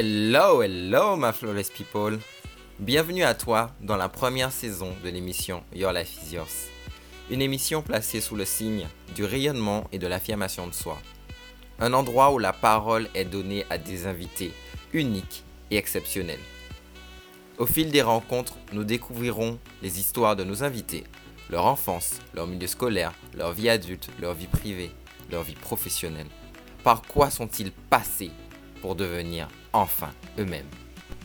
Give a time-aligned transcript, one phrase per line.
[0.00, 2.20] Hello, hello, my flawless people.
[2.78, 6.68] Bienvenue à toi dans la première saison de l'émission Your Life is Yours.
[7.30, 8.86] Une émission placée sous le signe
[9.16, 10.98] du rayonnement et de l'affirmation de soi.
[11.80, 14.52] Un endroit où la parole est donnée à des invités
[14.92, 16.38] uniques et exceptionnels.
[17.58, 21.02] Au fil des rencontres, nous découvrirons les histoires de nos invités,
[21.50, 24.92] leur enfance, leur milieu scolaire, leur vie adulte, leur vie privée,
[25.32, 26.28] leur vie professionnelle.
[26.84, 28.30] Par quoi sont-ils passés
[28.80, 30.68] pour devenir enfin eux-mêmes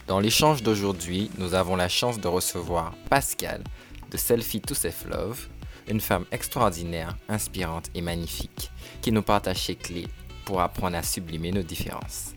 [0.08, 3.64] Dans l'échange d'aujourd'hui, nous avons la chance de recevoir Pascal
[4.12, 5.48] de Selfie to Self Love,
[5.88, 8.72] une femme extraordinaire, inspirante et magnifique,
[9.02, 10.08] qui nous partage ses clés
[10.46, 12.34] pour apprendre à sublimer nos différences.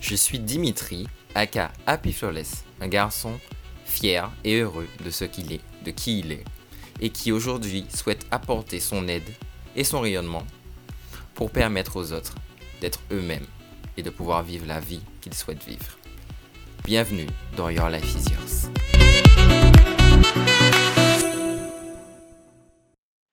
[0.00, 3.38] Je suis Dimitri, aka Happy Flawless, un garçon
[3.84, 6.44] fier et heureux de ce qu'il est, de qui il est,
[7.00, 9.28] et qui aujourd'hui souhaite apporter son aide
[9.76, 10.44] et son rayonnement
[11.34, 12.34] pour permettre aux autres
[12.80, 13.46] d'être eux-mêmes
[13.96, 15.96] et de pouvoir vivre la vie qu'ils souhaitent vivre.
[16.84, 18.70] Bienvenue dans Your Life is Yours.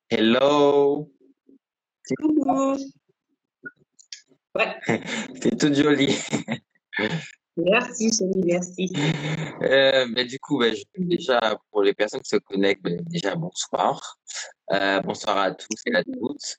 [0.09, 1.11] Hello.
[2.19, 2.77] Coucou.
[4.55, 4.79] Ouais.
[5.41, 6.17] T'es toute jolie.
[7.57, 8.91] Merci, chérie, merci.
[9.61, 13.35] Euh, ben, du coup, ben, je- déjà, pour les personnes qui se connectent, ben, déjà,
[13.35, 14.17] bonsoir.
[14.71, 16.57] Euh, bonsoir à tous et à toutes.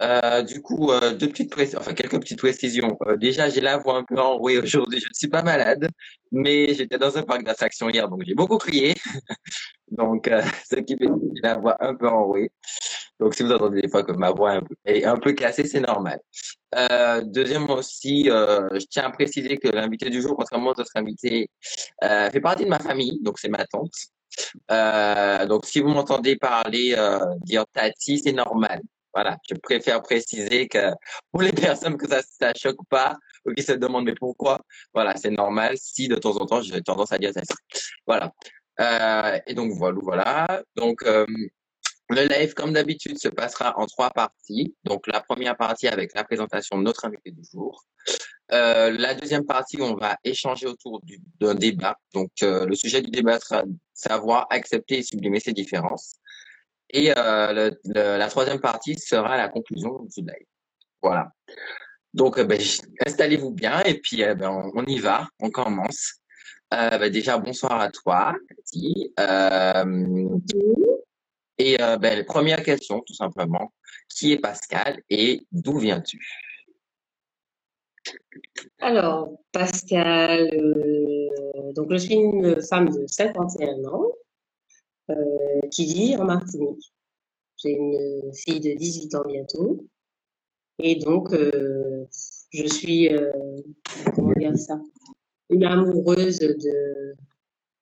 [0.00, 2.96] Euh, du coup, euh, deux petites enfin, quelques petites précisions.
[3.06, 5.00] Euh, déjà, j'ai la voix un peu enrouée aujourd'hui.
[5.00, 5.88] Je ne suis pas malade,
[6.30, 8.94] mais j'étais dans un parc d'attractions hier, donc j'ai beaucoup crié.
[9.90, 11.08] Donc, euh, ce qui fait
[11.42, 12.50] la voix un peu enrouée.
[13.18, 16.20] Donc, si vous entendez des fois que ma voix est un peu, cassée, c'est normal.
[16.74, 21.50] Euh, deuxièmement aussi, je tiens à préciser que l'invité du jour, contrairement aux autres invités,
[22.02, 23.94] fait partie de ma famille, donc c'est ma tante.
[25.48, 26.94] Donc si vous m'entendez parler,
[27.40, 28.80] dire Tati, c'est normal.
[29.18, 30.92] Voilà, je préfère préciser que
[31.32, 31.50] pour les
[31.82, 34.60] personnes que ça ça choque pas ou qui se demandent mais pourquoi,
[34.94, 37.52] voilà, c'est normal si de temps en temps j'ai tendance à dire Tati.
[38.06, 38.32] Voilà.
[38.78, 40.62] Euh, et donc voilà, voilà.
[40.76, 41.26] Donc euh,
[42.10, 44.74] le live, comme d'habitude, se passera en trois parties.
[44.84, 47.84] Donc, la première partie avec la présentation de notre invité du jour.
[48.52, 51.96] Euh, la deuxième partie, on va échanger autour du- d'un débat.
[52.14, 56.14] Donc, le sujet du débat sera savoir accepter et sublimer ses différences.
[56.90, 60.46] Et euh, la troisième partie sera la conclusion du live.
[61.02, 61.30] Voilà.
[62.14, 62.58] Donc, euh, ben,
[63.06, 65.28] installez-vous bien et puis euh, ben, on, y va.
[65.40, 66.14] On commence.
[66.70, 69.12] Ben, déjà, bonsoir à toi, Cathy.
[71.58, 71.76] Et
[72.26, 73.72] première question, tout simplement.
[74.08, 76.18] Qui est Pascal et d'où viens-tu?
[78.80, 80.48] Alors, Pascal,
[81.74, 84.06] donc je suis une femme de 51 ans
[85.70, 86.92] qui vit en Martinique.
[87.56, 89.84] J'ai une fille de 18 ans bientôt.
[90.78, 92.06] Et donc, euh,
[92.50, 93.32] je suis, euh,
[94.14, 94.80] comment dire ça,
[95.50, 97.14] une amoureuse de,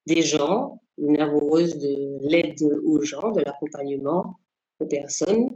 [0.06, 4.38] des gens, une amoureuse de l'aide aux gens, de l'accompagnement
[4.81, 5.50] aux personnes.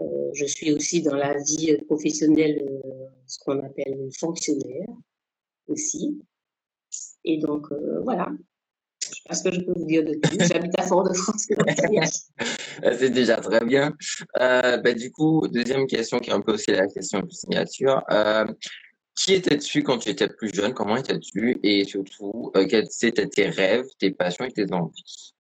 [0.00, 4.88] Euh, je suis aussi dans la vie professionnelle euh, ce qu'on appelle fonctionnaire
[5.68, 6.20] aussi.
[7.24, 8.30] Et donc, euh, voilà.
[9.10, 10.46] Je sais pas ce que je peux vous dire de plus.
[10.46, 11.46] J'habite à Fort-de-France.
[12.98, 13.94] C'est déjà très bien.
[14.40, 18.02] Euh, ben, du coup, deuxième question qui est un peu aussi la question de signature.
[18.10, 18.46] Euh,
[19.16, 20.74] qui étais-tu quand tu étais plus jeune?
[20.74, 21.60] Comment étais-tu?
[21.62, 25.34] Et surtout, euh, quels étaient tes rêves, tes passions et tes envies?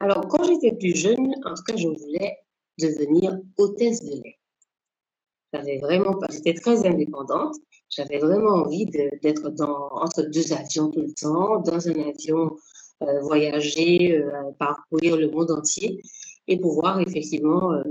[0.00, 2.38] Alors, quand j'étais plus jeune, en tout cas, je voulais
[2.78, 4.37] devenir hôtesse de l'air.
[5.52, 7.56] J'avais vraiment j'étais très indépendante.
[7.88, 12.56] J'avais vraiment envie d'être dans, entre deux avions tout le temps, dans un avion,
[13.02, 16.02] euh, voyager, euh, parcourir le monde entier
[16.48, 17.82] et pouvoir effectivement euh,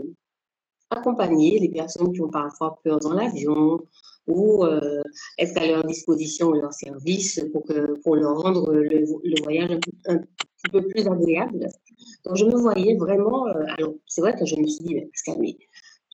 [0.91, 3.79] accompagner les personnes qui ont parfois peur dans l'avion
[4.27, 4.65] ou
[5.37, 9.05] être à leur disposition leur service pour, que, pour leur rendre le,
[9.41, 11.67] voyage un, petit peu plus agréable.
[12.25, 13.45] Donc, je me voyais vraiment.
[13.45, 15.09] alors, c'est vrai que je me suis dit, mais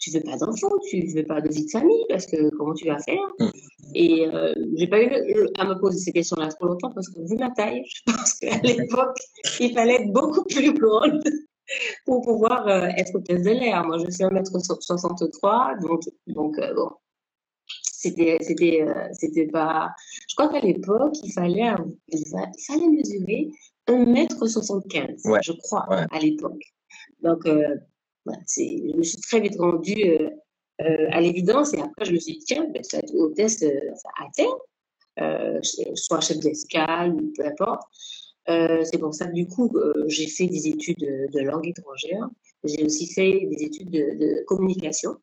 [0.03, 2.85] tu veux pas d'enfant, tu veux pas de vie de famille, parce que comment tu
[2.87, 3.25] vas faire?
[3.39, 3.49] Mm.
[3.95, 7.19] Et euh, j'ai pas eu le- à me poser ces questions-là trop longtemps parce que
[7.29, 9.17] vu ma taille, je pense qu'à l'époque,
[9.59, 11.23] il fallait être beaucoup plus grande
[12.05, 13.85] pour pouvoir euh, être hôtesse de l'air.
[13.85, 16.89] Moi, je suis 1m63, donc, donc euh, bon,
[17.83, 19.89] c'était, c'était, euh, c'était pas.
[20.27, 21.71] Je crois qu'à l'époque, il fallait,
[22.09, 23.47] il fa- il fallait mesurer
[23.87, 26.05] 1m75, Ouais, je crois, ouais.
[26.11, 26.61] à l'époque.
[27.21, 27.75] Donc, euh,
[28.25, 30.29] je me suis très vite rendue euh,
[30.81, 33.79] euh, à l'évidence et après, je me suis dit, tiens, ben, ça être hôtesse euh,
[33.91, 34.55] enfin, à terre,
[35.19, 35.59] euh,
[35.93, 37.83] soit chef d'escale, ou peu importe.
[38.47, 39.71] C'est pour ça que du coup,
[40.07, 42.27] j'ai fait des études de, langue étrangère.
[42.63, 45.15] J'ai aussi fait des études de, communication.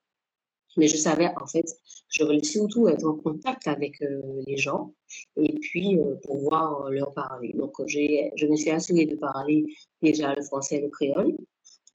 [0.77, 1.67] Mais je savais, en fait,
[2.09, 4.01] je voulais surtout être en contact avec
[4.47, 4.95] les gens
[5.37, 7.53] et puis euh, pouvoir leur parler.
[7.55, 9.65] Donc, je me suis assurée de parler
[10.01, 11.37] déjà le français et le créole.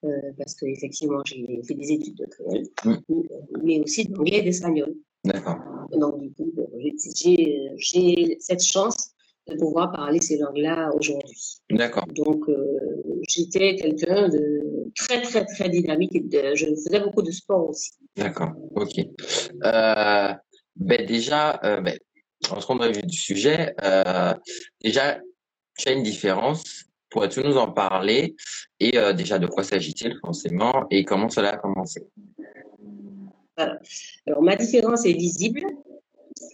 [0.06, 3.24] Euh, parce qu'effectivement, j'ai fait des études de créole, mm.
[3.63, 4.94] mais aussi d'anglais et d'espagnol.
[5.24, 5.57] D'accord.
[5.92, 6.52] Donc, du coup,
[7.16, 9.12] j'ai, cette chance
[9.48, 11.57] de pouvoir parler ces langues-là aujourd'hui.
[11.72, 12.06] D'accord.
[12.07, 16.16] Donc, euh, j'étais quelqu'un de très, très, très dynamique.
[16.16, 17.92] Et de, je faisais beaucoup de sport aussi.
[18.16, 19.00] D'accord, ok.
[19.63, 20.34] Euh,
[20.75, 21.98] ben déjà, euh, ben,
[22.51, 23.74] en dans le du sujet,
[24.84, 25.19] déjà,
[25.78, 26.86] tu as une différence.
[27.16, 28.36] Pourrais-tu nous en parler
[28.82, 32.06] Et euh, déjà, de quoi s'agit-il forcément Et comment cela a commencé?
[33.56, 33.80] Voilà.
[34.28, 35.62] Alors, ma différence est visible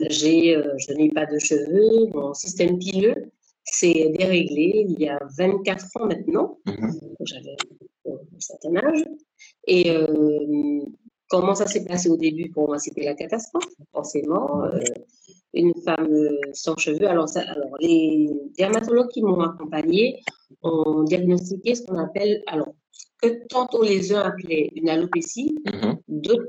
[0.09, 3.31] j'ai, euh, je n'ai pas de cheveux, mon système pileux
[3.63, 6.59] s'est déréglé il y a 24 ans maintenant.
[6.67, 6.99] Mhm.
[7.21, 7.55] J'avais
[8.05, 9.03] un certain âge.
[9.65, 10.83] Et euh,
[11.31, 12.51] comment ça s'est passé au début?
[12.51, 14.65] Pour moi, c'était la catastrophe, forcément.
[14.65, 14.79] Euh,
[15.53, 17.07] une femme sans cheveux.
[17.07, 20.21] Alors, ça, alors, les dermatologues qui m'ont accompagnée
[20.61, 22.73] ont diagnostiqué ce qu'on appelle, alors,
[23.21, 25.97] que tantôt les uns appelaient une alopécie, mhm.
[26.07, 26.47] d'autres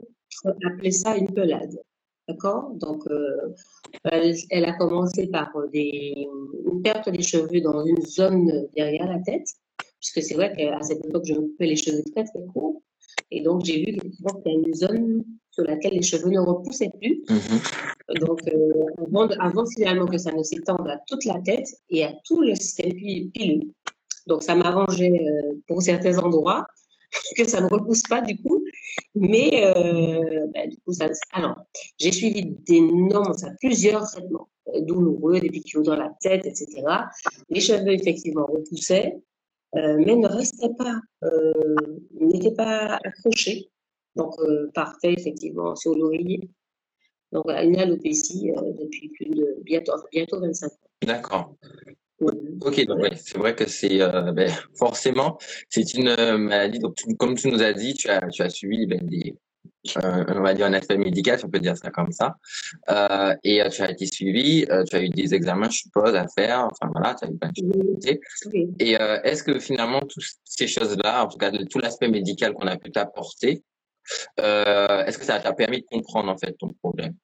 [0.67, 1.77] appelaient ça une pelade.
[2.29, 2.71] D'accord?
[2.75, 3.55] Donc, euh,
[4.05, 6.27] elle, a commencé par euh, des,
[6.65, 9.47] une perte des cheveux dans une zone derrière la tête,
[10.01, 12.81] puisque c'est vrai qu'à cette époque, je me coupais les cheveux très, très courts.
[13.35, 13.97] Et donc, j'ai vu qu'il
[14.47, 17.23] y a une zone sur laquelle les cheveux ne repoussaient plus.
[17.29, 18.21] Mm-hmm.
[18.21, 22.41] Donc, euh, avant, finalement que ça ne s'étende à toute la tête et à tout
[22.43, 23.69] le système pileux.
[24.27, 25.21] Donc, ça m'arrangeait
[25.67, 26.67] pour certains endroits
[27.37, 28.63] que ça ne repousse pas du coup.
[29.15, 31.57] Mais euh, ben, du coup, ça, alors,
[31.99, 36.83] j'ai suivi d'énormes, ça, plusieurs traitements euh, douloureux, des piqûres dans la tête, etc.
[37.49, 39.19] Les cheveux, effectivement, repoussaient, euh,
[39.75, 41.53] mais ne restaient pas, euh,
[42.21, 43.71] n'étaient pas accrochés.
[44.17, 46.51] Donc, euh, partaient effectivement sur l'oreiller.
[47.33, 50.77] Donc, une alopécie euh, depuis plus de bientôt, bientôt 25 ans.
[51.03, 51.57] D'accord.
[52.21, 54.49] Ok, donc c'est vrai que c'est euh, ben,
[54.79, 55.39] forcément
[55.69, 56.79] c'est une euh, maladie.
[56.79, 59.35] Donc comme tu nous as dit, tu as tu as suivi ben, des
[59.97, 62.37] euh, on va dire un aspect médical, si on peut dire ça comme ça,
[63.43, 66.69] et tu as été suivi, tu as eu des examens, je suppose, à faire.
[66.71, 68.19] Enfin voilà, tu as eu plein de choses.
[68.79, 72.77] Et est-ce que finalement toutes ces choses-là, en tout cas tout l'aspect médical qu'on a
[72.77, 73.63] pu t'apporter,
[74.39, 77.15] est-ce que ça t'a permis de comprendre en fait ton problème?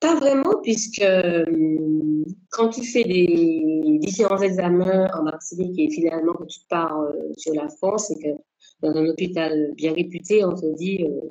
[0.00, 6.46] Pas vraiment, puisque hum, quand tu fais des différents examens en Martinique et finalement que
[6.46, 8.28] tu pars euh, sur la France et que
[8.82, 11.30] dans un hôpital bien réputé, on te dit euh,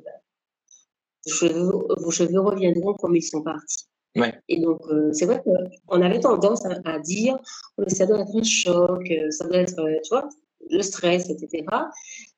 [1.98, 3.86] vos, cheveux, reviendront comme ils sont partis.
[4.16, 4.32] Ouais.
[4.48, 7.38] Et donc, euh, c'est vrai qu'on avait tendance à, dire
[7.78, 10.28] oh, ça doit être un choc, ça doit être, tu vois,
[10.68, 11.64] le stress, etc.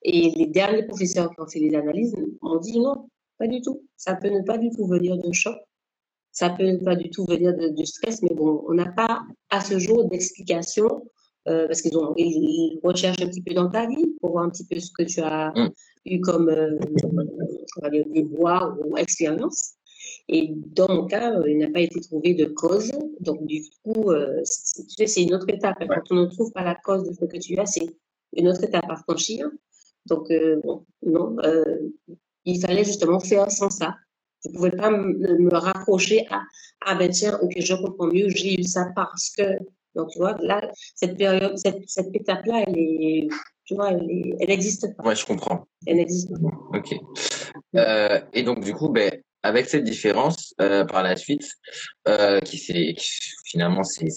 [0.03, 3.09] Et les derniers professeurs qui ont fait les analyses m'ont dit non,
[3.39, 3.83] pas du tout.
[3.97, 5.57] Ça peut ne pas du tout venir d'un choc.
[6.31, 9.61] Ça peut pas du tout venir de, du stress, mais bon, on n'a pas à
[9.61, 11.05] ce jour d'explication
[11.49, 14.51] euh, parce qu'ils ont ils, recherchent un petit peu dans ta vie pour voir un
[14.51, 15.71] petit peu ce que tu as mm.
[16.07, 16.79] eu comme euh,
[18.31, 19.75] voix ou expérience.
[20.29, 22.93] Et dans mon cas, euh, il n'a pas été trouvé de cause.
[23.21, 25.79] Donc, du coup, euh, tu sais, c'est une autre étape.
[25.81, 27.87] Quand on ne trouve pas la cause de ce que tu as, c'est
[28.37, 29.51] une autre étape à franchir.
[30.07, 30.29] Donc,
[30.65, 31.37] bon, non,
[32.45, 33.95] il fallait justement faire sans ça.
[34.45, 36.43] Je ne pouvais pas me, raccrocher à
[36.85, 39.43] ah ben tiens, ok, je comprends mieux, j'ai eu ça parce que.
[39.95, 43.29] Donc tu vois, là, cette période, cette, cette étape-là, elle est,
[43.65, 45.03] tu vois, elle, elle n'existe pas.
[45.05, 45.67] Ouais, je comprends.
[45.87, 46.79] Elle n'existe pas.
[46.79, 46.95] Ok.
[47.77, 49.11] Euh, et donc du coup, ben,
[49.43, 51.49] avec cette différence euh, par la suite,
[52.09, 52.95] euh, qui s'est
[53.45, 54.09] finalement, c'est,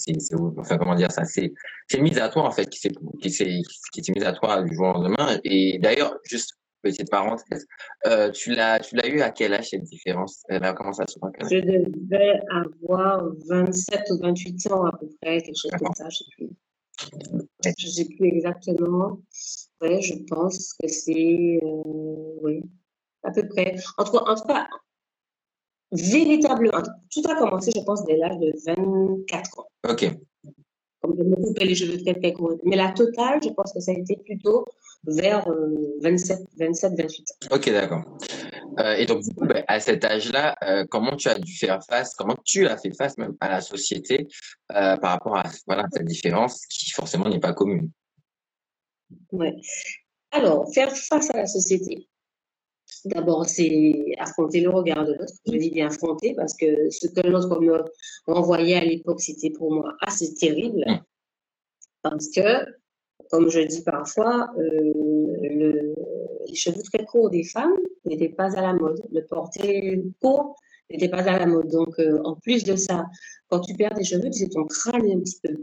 [0.56, 1.52] enfin comment dire ça, c'est,
[1.88, 3.60] c'est mise à toi en fait, qui s'est, qui s'est,
[3.92, 5.38] qui s'est mise à toi du jour au lendemain.
[5.44, 6.54] Et d'ailleurs, juste
[6.86, 7.66] petite parenthèse.
[8.06, 10.42] Euh, tu l'as, tu l'as eu à quel âge cette différence?
[10.48, 11.18] Elle a commencé à se
[11.50, 16.16] Je devais avoir 27 ou 28 ans à peu près, quelque chose comme ça, je
[16.18, 16.50] sais plus.
[17.78, 19.18] Je sais plus exactement.
[19.80, 22.62] Ouais, je pense que c'est, euh, oui,
[23.22, 23.74] à peu près.
[23.98, 24.66] En tout, cas, en tout cas,
[25.92, 29.66] véritablement, tout a commencé, je pense, dès l'âge de 24 ans.
[29.88, 30.10] Ok.
[31.02, 32.56] Comme je me coupais les cheveux très, très courts.
[32.64, 34.64] Mais la totale, je pense que ça a été plutôt
[35.06, 35.46] vers
[36.02, 37.54] 27, 27, 28 ans.
[37.56, 38.02] Ok, d'accord.
[38.78, 42.36] Euh, et donc, ben, à cet âge-là, euh, comment tu as dû faire face, comment
[42.44, 44.28] tu as fait face même à la société
[44.72, 47.90] euh, par rapport à voilà, cette différence qui forcément n'est pas commune?
[49.32, 49.54] Ouais.
[50.30, 52.08] Alors, faire face à la société.
[53.04, 55.32] D'abord, c'est affronter le regard de l'autre.
[55.46, 57.84] Je dis bien affronter parce que ce que l'autre me
[58.26, 60.84] renvoyait à l'époque, c'était pour moi assez terrible.
[60.86, 61.00] Mmh.
[62.02, 62.64] Parce que
[63.30, 65.94] comme je dis parfois, le,
[66.46, 69.02] les cheveux très courts des femmes n'étaient pas à la mode.
[69.12, 70.56] Le porter court
[70.90, 71.68] n'était pas à la mode.
[71.68, 73.06] Donc, en plus de ça,
[73.48, 75.56] quand tu perds tes cheveux, tu sais, ton crâne est un petit peu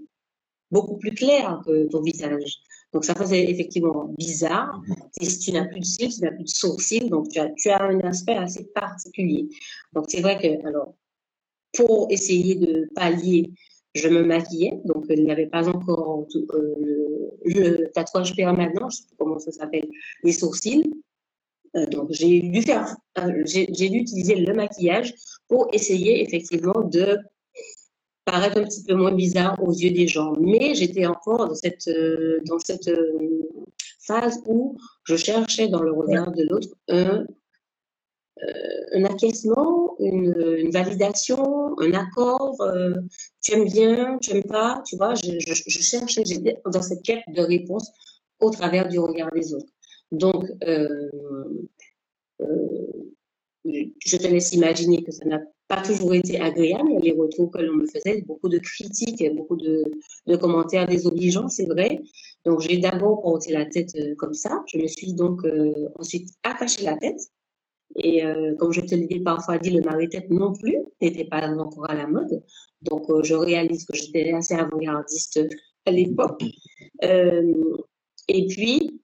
[0.71, 2.57] beaucoup plus clair que ton visage.
[2.91, 4.81] Donc, ça faisait effectivement bizarre.
[5.19, 7.49] Et si tu n'as plus de cils, tu n'as plus de sourcils, donc tu as,
[7.57, 9.47] tu as un aspect assez particulier.
[9.93, 10.93] Donc, c'est vrai que, alors,
[11.73, 13.51] pour essayer de pallier,
[13.95, 16.75] je me maquillais, donc il n'y avait pas encore euh,
[17.45, 19.87] le, tatouage permanent, je sais pas comment ça s'appelle,
[20.23, 20.91] les sourcils.
[21.75, 25.13] Euh, donc j'ai dû faire, euh, j'ai dû utiliser le maquillage
[25.47, 27.17] pour essayer effectivement de
[28.25, 30.33] paraître un petit peu moins bizarre aux yeux des gens.
[30.39, 31.89] Mais j'étais encore dans cette,
[32.45, 32.89] dans cette
[33.99, 37.25] phase où je cherchais dans le regard de l'autre un,
[38.93, 42.57] un acquiescement, une, validation, un accord.
[43.41, 45.13] tu aimes bien, tu aimes pas, tu vois.
[45.15, 47.91] Je, je, je j'étais dans cette quête de réponse
[48.39, 49.71] au travers du regard des autres.
[50.11, 51.09] Donc, euh,
[53.65, 57.75] je te laisse imaginer que ça n'a pas toujours été agréable, les retours que l'on
[57.75, 59.83] me faisait, beaucoup de critiques, beaucoup de,
[60.27, 62.01] de commentaires désobligeants, c'est vrai.
[62.45, 64.63] Donc, j'ai d'abord porté la tête euh, comme ça.
[64.67, 67.19] Je me suis donc euh, ensuite attaché la tête.
[67.97, 71.89] Et euh, comme je te l'ai parfois dit, le mari-tête non plus n'était pas encore
[71.89, 72.43] à la mode.
[72.81, 75.39] Donc, euh, je réalise que j'étais assez avant-gardiste
[75.85, 76.43] à l'époque.
[77.01, 79.01] et puis,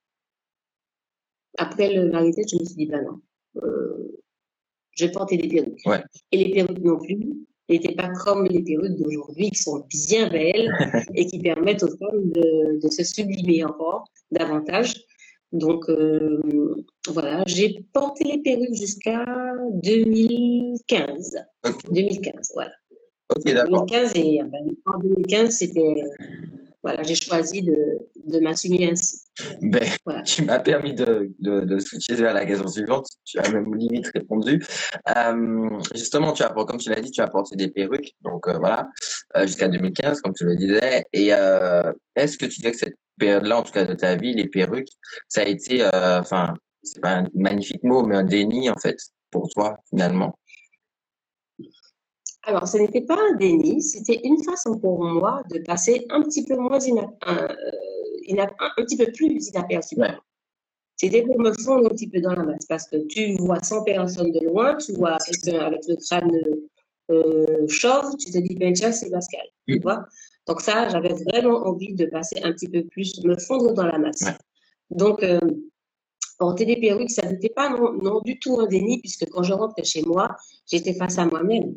[1.58, 3.19] après le mari-tête, je me suis dit, ben non,
[5.00, 6.05] je portais des perruques.
[6.31, 7.19] Et les perruques non plus
[7.69, 10.72] n'étaient pas comme les perruques d'aujourd'hui qui sont bien belles
[11.15, 14.96] et qui permettent aux femmes de, de se sublimer encore davantage.
[15.51, 16.39] Donc euh,
[17.08, 19.25] voilà, j'ai porté les perruques jusqu'à
[19.84, 21.38] 2015.
[21.91, 22.72] 2015, voilà.
[23.36, 23.86] Ok, d'accord.
[23.86, 26.03] 2015 et ben, en 2015, c'était
[26.82, 27.75] voilà, j'ai choisi de,
[28.25, 29.22] de m'assumer ainsi.
[29.62, 29.84] Ben,
[30.25, 33.06] Tu m'as permis de, de, de, switcher vers la question suivante.
[33.25, 34.63] Tu as même limite répondu.
[35.15, 38.58] Euh, justement, tu as, comme tu l'as dit, tu as porté des perruques, donc euh,
[38.60, 38.89] voilà,
[39.36, 41.03] euh, jusqu'à 2015, comme tu le disais.
[41.12, 41.27] Et
[42.15, 44.90] est-ce que tu dirais que cette période-là, en tout cas de ta vie, les perruques,
[45.28, 48.98] ça a été, euh, enfin, c'est pas un magnifique mot, mais un déni en fait
[49.32, 50.36] pour toi finalement
[52.44, 56.46] alors, ce n'était pas un déni, c'était une façon pour moi de passer un petit
[56.46, 56.98] peu moins un,
[57.28, 57.48] euh,
[58.38, 59.98] un, petit peu plus inaperçu.
[60.96, 63.84] C'était pour me fondre un petit peu dans la masse parce que tu vois 100
[63.84, 66.32] personnes de loin, tu vois quelqu'un avec le crâne
[67.12, 69.46] euh, chauve, tu te dis, ben tiens, c'est Pascal.
[69.68, 70.06] Tu vois
[70.50, 74.00] Donc, ça, j'avais vraiment envie de passer un petit peu plus, me fondre dans la
[74.00, 74.25] masse.
[74.89, 75.39] Donc, euh,
[76.39, 79.53] porter des perruques, ça n'était pas non, non, du tout un déni puisque quand je
[79.53, 81.75] rentrais chez moi, j'étais face à moi-même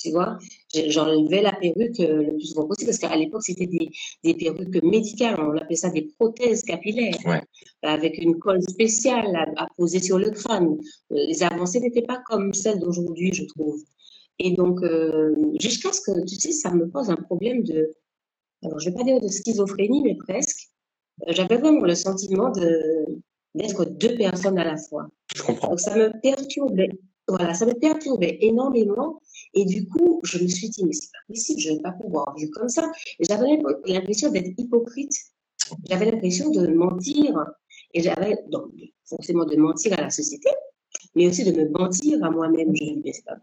[0.00, 0.38] tu vois.
[0.74, 3.90] J'enlevais la perruque euh, le plus souvent possible parce qu'à l'époque, c'était des,
[4.24, 5.38] des, perruques médicales.
[5.38, 7.42] On appelait ça des prothèses capillaires
[7.82, 10.78] avec une colle spéciale à, poser sur le crâne.
[11.12, 13.82] Euh, les avancées n'étaient pas comme celles d'aujourd'hui, je trouve.
[14.42, 17.94] Et donc, euh, jusqu'à ce que, tu sais, ça me pose un problème de,
[18.64, 20.70] alors je vais pas dire de schizophrénie, mais presque.
[21.28, 23.04] J'avais vraiment le sentiment de
[23.54, 25.08] d'être deux personnes à la fois.
[25.34, 25.68] Je comprends.
[25.68, 26.88] Donc ça me perturbait.
[27.28, 29.20] Voilà, ça me perturbait énormément
[29.52, 31.92] et du coup, je me suis dit, mais c'est pas possible, je ne vais pas
[31.92, 32.90] pouvoir vivre comme ça.
[33.18, 35.12] Et j'avais l'impression d'être hypocrite.
[35.88, 37.44] J'avais l'impression de mentir.
[37.92, 38.72] Et j'avais, donc,
[39.04, 40.48] forcément de mentir à la société,
[41.14, 42.74] mais aussi de me mentir à moi-même.
[42.74, 43.36] Je me dis, mais c'est pas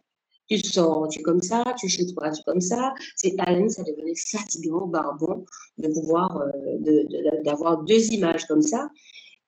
[0.48, 2.94] tu sors, tu es comme ça, tu chez toi, tu es comme ça.
[3.16, 5.46] C'est à la ça devenait fatigant, barbon,
[5.78, 8.90] de pouvoir, euh, d'avoir deux images comme ça.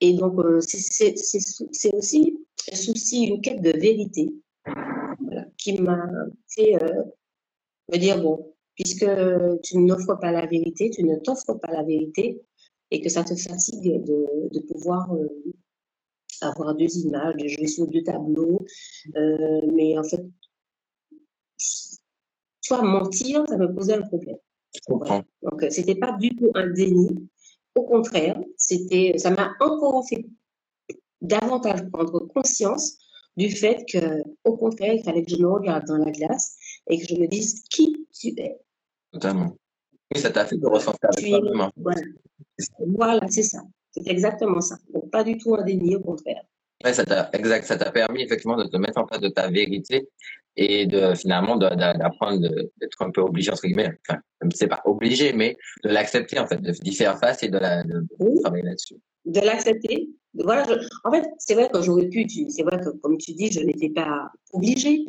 [0.02, 2.38] Et donc, euh, c'est aussi
[2.72, 4.34] un souci, une quête de vérité
[5.58, 6.08] qui m'a
[6.48, 7.04] fait euh,
[7.92, 9.06] me dire, bon, puisque
[9.64, 12.42] tu n'offres pas la vérité, tu ne t'offres pas la vérité,
[12.92, 15.28] et que ça te fatigue de, de pouvoir euh,
[16.42, 18.66] avoir deux images, de jouer sur deux tableaux,
[19.16, 20.22] euh, mais en fait,
[22.70, 24.38] tu vois, mentir, ça me posait un problème.
[24.88, 27.30] Donc, c'était pas du tout un déni.
[27.76, 30.26] Au contraire, c'était, ça m'a encore fait
[31.22, 32.98] davantage prendre conscience
[33.38, 36.56] du fait que, au contraire, il fallait que je me regarde dans la glace
[36.88, 38.60] et que je me dise qui tu es.
[39.12, 39.56] Totalement.
[40.14, 41.44] Oui, ça t'a fait de ressentir avec
[41.76, 42.02] Voilà,
[42.88, 43.62] voilà c'est ça.
[43.92, 44.78] C'est exactement ça.
[44.94, 46.44] Donc, pas du tout un déni, au contraire.
[46.84, 49.50] Ouais, ça t'a exact, ça t'a permis effectivement de te mettre en face de ta
[49.50, 50.08] vérité
[50.56, 53.92] et de finalement d'apprendre d'être un peu obligé entre guillemets.
[54.08, 54.20] Enfin,
[54.54, 58.06] c'est pas obligé, mais de l'accepter en fait, d'y faire face et de, la, de,
[58.42, 58.96] travailler là-dessus.
[59.26, 60.66] De l'accepter, voilà,
[61.04, 63.90] en fait, c'est vrai que j'aurais pu, c'est vrai que comme tu dis, je n'étais
[63.90, 65.06] pas obligée,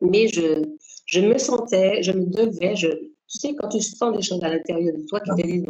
[0.00, 0.62] mais je,
[1.06, 4.48] je me sentais, je me devais, je, tu sais, quand tu sens des choses à
[4.48, 5.64] l'intérieur de toi qui te disent,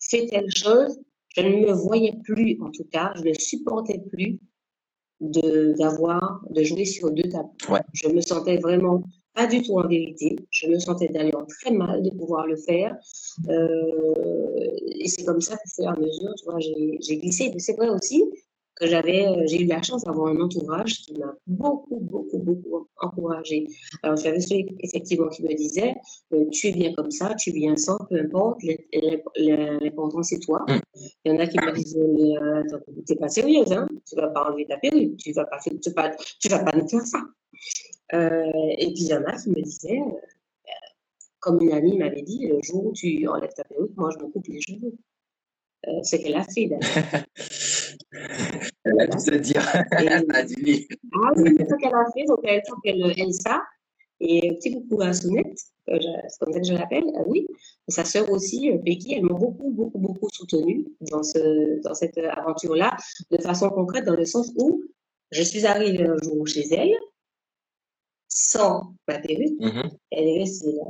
[0.00, 0.98] fait telle chose,
[1.36, 4.38] je ne me voyais plus, en tout cas, je ne supportais plus de
[5.20, 7.48] d'avoir de jouer sur deux tables.
[7.92, 9.02] Je me sentais vraiment
[9.34, 10.36] pas du tout en vérité.
[10.50, 12.96] Je me sentais d'ailleurs très mal de pouvoir le faire.
[13.48, 14.14] Euh,
[14.98, 17.52] et c'est comme ça que, fur et à mesure, tu vois, j'ai glissé.
[17.58, 18.22] C'est vrai aussi
[18.76, 22.88] que j'avais, euh, j'ai eu la chance d'avoir un entourage qui m'a beaucoup, beaucoup, beaucoup
[23.00, 23.66] encouragée.
[24.02, 25.94] Alors, j'avais ceux, effectivement, qui me disaient,
[26.32, 28.62] euh, tu es bien comme ça, tu es bien sans, peu importe,
[29.36, 30.64] l'important c'est toi.
[30.68, 30.80] Mm.
[31.24, 32.62] Il y en a qui me disaient, mais euh,
[33.06, 35.92] t'es pas sérieuse, hein, tu vas pas enlever ta perruque, tu vas pas, tu vas
[35.94, 37.20] pas, tu vas pas nous faire ça.
[38.14, 40.00] Euh, et puis, il y en a qui me disaient,
[41.40, 44.30] comme une amie m'avait dit, le jour où tu enlèves ta perruque, moi, je me
[44.30, 44.94] coupe les cheveux.
[46.02, 47.24] Ce qu'elle a fait d'ailleurs.
[48.84, 49.62] elle a dû se dire.
[49.92, 52.24] elle a dit Ah oui, c'est ce qu'elle a fait.
[52.26, 53.62] Donc, elle s'appelle Elsa.
[54.20, 57.46] Et petit coucou à Sounette, c'est comme ça que je l'appelle, oui.
[57.88, 62.96] Sa sœur aussi, Becky, elles m'ont beaucoup, beaucoup, beaucoup soutenue dans, ce, dans cette aventure-là,
[63.30, 64.82] de façon concrète, dans le sens où
[65.30, 66.94] je suis arrivée un jour chez elle,
[68.28, 69.90] sans ma perruque, mm-hmm.
[70.12, 70.84] elle est restée là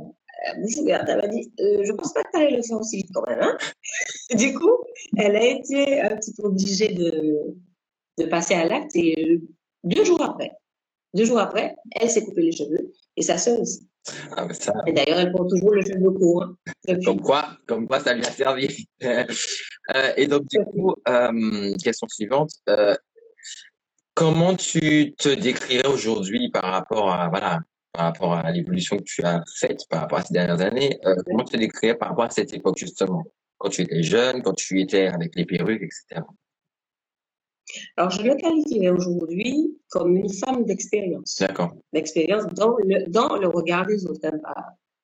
[0.79, 1.05] ouverte.
[1.07, 3.25] Elle m'a dit euh, Je pense pas que tu allais le faire aussi vite quand
[3.27, 3.39] même.
[3.41, 3.57] Hein
[4.35, 4.77] du coup,
[5.17, 7.55] elle a été un petit peu obligée de,
[8.17, 9.41] de passer à l'acte et euh,
[9.83, 10.51] deux jours après,
[11.13, 13.87] deux jours après, elle s'est coupé les cheveux et sa soeur aussi.
[14.35, 14.73] Ah, ça...
[14.85, 16.43] Et d'ailleurs, elle porte toujours le cheveu court.
[16.43, 18.87] Hein, comme quoi, comme quoi, ça lui a servi.
[19.03, 22.51] euh, et donc, du coup, euh, question suivante.
[22.69, 22.95] Euh,
[24.13, 27.59] comment tu te décrirais aujourd'hui par rapport à voilà,
[27.95, 30.99] par rapport à l'évolution que tu as faite par rapport à ces dernières années.
[31.05, 33.23] Euh, comment tu te décrirais par rapport à cette époque, justement,
[33.57, 36.21] quand tu étais jeune, quand tu étais avec les perruques, etc.
[37.97, 41.37] Alors, je me qualifierais aujourd'hui comme une femme d'expérience.
[41.39, 41.73] D'accord.
[41.93, 44.29] D'expérience dans le, dans le regard des autres.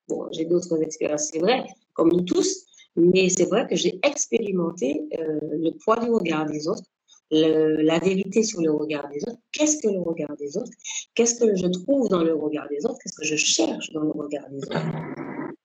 [0.07, 2.65] Bon, j'ai d'autres expériences, c'est vrai, comme nous tous,
[2.97, 6.83] mais c'est vrai que j'ai expérimenté euh, le poids du regard des autres
[7.31, 9.39] la vérité sur le regard des autres.
[9.51, 10.71] Qu'est-ce que le regard des autres?
[11.15, 12.97] Qu'est-ce que je trouve dans le regard des autres?
[13.01, 14.81] Qu'est-ce que je cherche dans le regard des autres?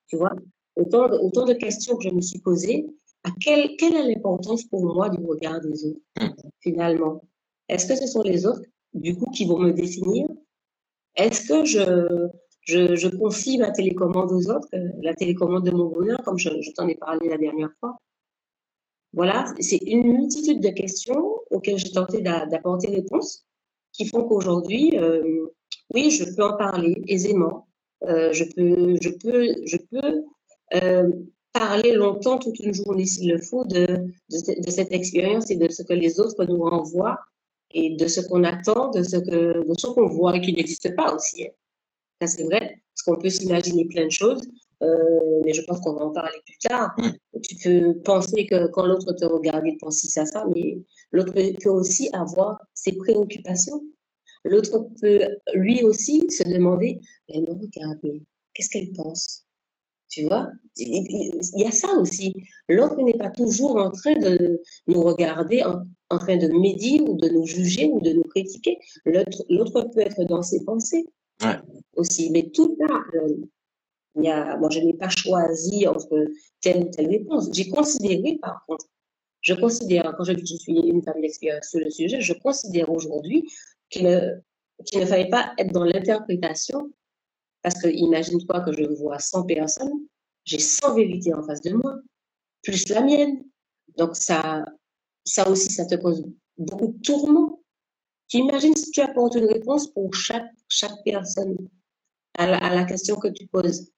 [0.08, 0.32] Tu vois?
[0.76, 2.86] Autant de, questions que je me suis posées.
[3.24, 6.00] À quelle, est l'importance pour moi du regard des autres,
[6.60, 7.24] finalement?
[7.68, 8.62] Est-ce que ce sont les autres,
[8.94, 10.28] du coup, qui vont me définir?
[11.16, 14.68] Est-ce que je, confie ma télécommande aux autres,
[15.02, 17.96] la télécommande de mon bonheur, comme je t'en ai parlé la dernière fois?
[19.16, 23.46] Voilà, c'est une multitude de questions auxquelles j'ai tenté d'apporter réponse
[23.92, 25.46] qui font qu'aujourd'hui, euh,
[25.94, 27.66] oui, je peux en parler aisément.
[28.02, 30.22] Euh, je peux, je peux, je peux
[30.74, 31.10] euh,
[31.54, 33.86] parler longtemps, toute une journée s'il le faut, de,
[34.28, 37.18] cette expérience et de ce que les autres nous renvoient
[37.70, 41.44] et de ce qu'on attend, de ce que, qu'on voit et qui n'existe pas aussi.
[41.44, 41.52] Hein.
[42.20, 44.42] Ça, c'est vrai, parce qu'on peut s'imaginer plein de choses,
[44.82, 46.94] euh, mais je pense qu'on va en parler plus tard.
[46.98, 47.40] Mm.
[47.42, 50.78] Tu peux penser que quand l'autre te regarde, il pense à ça, mais
[51.12, 53.82] l'autre peut aussi avoir ses préoccupations.
[54.44, 55.20] L'autre peut
[55.54, 58.00] lui aussi se demander, mais non, regarde,
[58.54, 59.44] qu'est-ce qu'elle pense?
[60.08, 60.48] Tu vois?
[60.76, 62.32] Il y a ça aussi.
[62.68, 67.28] L'autre n'est pas toujours en train de nous regarder, en, train de médire ou de
[67.28, 68.78] nous juger ou de nous critiquer.
[69.04, 71.06] L'autre peut être dans ses pensées
[71.42, 71.56] ouais.
[71.96, 72.30] aussi.
[72.30, 72.78] Mais tout
[74.24, 76.26] ça, moi, je n'ai pas choisi entre
[76.60, 77.50] telle ou telle réponse.
[77.52, 78.86] J'ai considéré, par contre,
[79.42, 82.32] je considère, quand je dis que je suis une femme d'expérience sur le sujet, je
[82.32, 83.48] considère aujourd'hui
[83.90, 86.90] qu'il ne, fallait pas être dans l'interprétation,
[87.62, 90.06] parce que imagine-toi que je vois 100 personnes,
[90.44, 91.96] j'ai 100 vérités en face de moi,
[92.62, 93.44] plus la mienne.
[93.96, 94.64] Donc, ça,
[95.24, 96.24] ça aussi, ça te cause
[96.56, 97.60] beaucoup de tourments.
[98.28, 101.56] Tu imagines si tu apportes une réponse pour chaque, chaque personne
[102.38, 103.90] à la question que tu poses.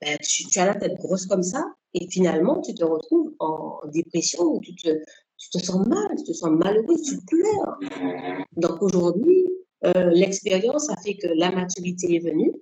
[0.00, 4.42] Ben, tu, as la tête grosse comme ça, et finalement, tu te retrouves en dépression,
[4.44, 4.88] où tu te,
[5.36, 7.78] tu te sens mal, tu te sens malheureux, tu pleures.
[8.56, 9.46] Donc aujourd'hui,
[9.84, 12.52] euh, l'expérience a fait que la maturité est venue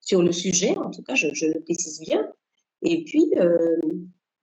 [0.00, 2.26] sur le sujet, en tout cas, je, je le précise bien.
[2.82, 3.76] Et puis, euh,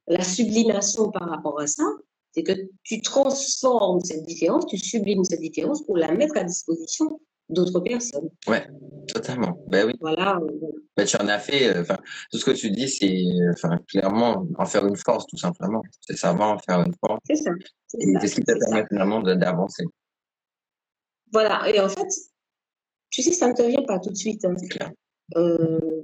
[0.07, 1.83] la sublimation par rapport à ça,
[2.33, 7.19] c'est que tu transformes cette différence, tu sublimes cette différence pour la mettre à disposition
[7.53, 8.29] d'autres personnes.
[8.47, 8.67] Ouais,
[9.07, 9.57] totalement.
[9.67, 9.93] Ben oui.
[9.99, 10.39] Voilà.
[10.97, 11.97] Ben, tu en as fait, euh, enfin,
[12.31, 15.81] tout ce que tu dis, c'est enfin, clairement en faire une force, tout simplement.
[16.01, 17.21] C'est savoir en faire une force.
[17.25, 17.51] C'est ça.
[17.99, 19.85] Et c'est ce qui te permet finalement d'avancer.
[21.31, 21.69] Voilà.
[21.69, 22.07] Et en fait,
[23.09, 24.43] tu sais, ça ne te vient pas tout de suite.
[24.45, 24.55] Hein.
[24.69, 24.91] Clair.
[25.35, 26.01] Euh,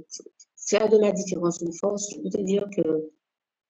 [0.67, 3.09] faire de la différence une force, je peux te dire que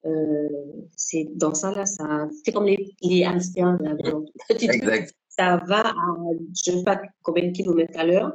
[0.06, 0.48] euh,
[0.96, 3.76] c'est dans ça là, ça, c'est comme les, les hamsters.
[3.80, 3.94] Là,
[4.48, 5.94] exact ça va à
[6.64, 8.32] je ne sais pas combien de kilomètres à l'heure.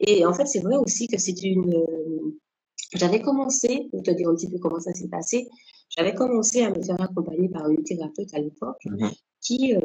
[0.00, 1.84] Et en fait, c'est vrai aussi que c'est une.
[2.94, 5.48] J'avais commencé, pour te dire un petit peu comment ça s'est passé,
[5.96, 9.10] j'avais commencé à me faire accompagner par une thérapeute à l'époque Mhm.
[9.40, 9.80] qui euh,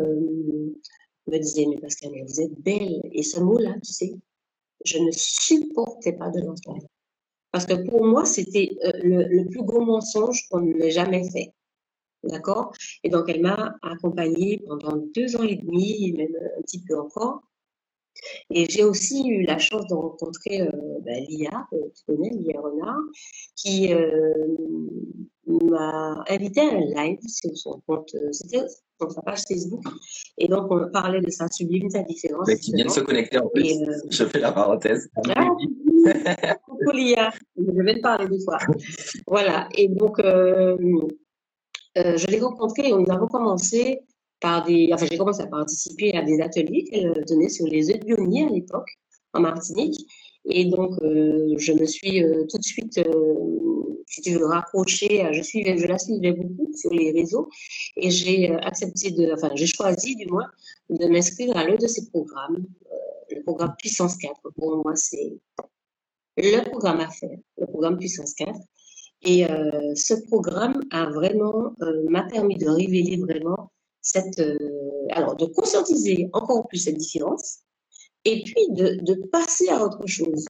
[1.27, 3.01] me disait, mais Pascal, mais vous êtes belle.
[3.11, 4.13] Et ce mot-là, tu sais,
[4.85, 6.85] je ne supportais pas de l'entendre.
[7.51, 11.51] Parce que pour moi, c'était euh, le, le plus gros mensonge qu'on n'ait jamais fait.
[12.23, 12.71] D'accord?
[13.03, 17.41] Et donc, elle m'a accompagnée pendant deux ans et demi, même un petit peu encore.
[18.49, 20.69] Et j'ai aussi eu la chance de rencontrer euh,
[21.03, 22.97] ben, Lia, que tu connais, Lia Renard,
[23.55, 24.09] qui euh,
[25.47, 28.65] m'a invité à un live sur son compte, euh, c'était
[28.99, 29.83] sur sa page Facebook.
[30.37, 32.47] Et donc, on parlait de sa sublime, sa différence.
[32.47, 33.65] Mais qui vient de se connecter en plus.
[33.65, 35.09] Et, euh, Je fais la parenthèse.
[35.35, 35.47] ah,
[36.65, 38.57] coucou Lia, je vais te parler des fois.
[39.25, 40.19] Voilà, et donc,
[41.97, 44.01] euh, je l'ai rencontrée et nous avons commencé
[44.39, 44.89] par des.
[44.93, 48.45] Enfin, j'ai commencé à participer à des ateliers qu'elle donnait sur les œufs de Bionier
[48.45, 48.89] à l'époque,
[49.33, 49.99] en Martinique.
[50.45, 52.99] Et donc, euh, je me suis euh, tout de suite,
[54.07, 55.21] si tu veux, raccrochée.
[55.21, 57.47] à- Je, suivais, je la suivais beaucoup sur les réseaux
[57.97, 59.31] et j'ai accepté de.
[59.33, 60.47] Enfin, j'ai choisi, du moins,
[60.89, 62.65] de m'inscrire à l'un de ces programmes,
[63.29, 64.33] le programme Puissance 4.
[64.57, 65.33] Pour moi, c'est
[66.37, 68.51] le programme à faire, le programme Puissance 4.
[69.23, 74.57] Et euh, ce programme a vraiment euh, m'a permis de révéler vraiment cette, euh,
[75.11, 77.59] alors de conscientiser encore plus cette différence,
[78.25, 80.45] et puis de, de passer à autre chose.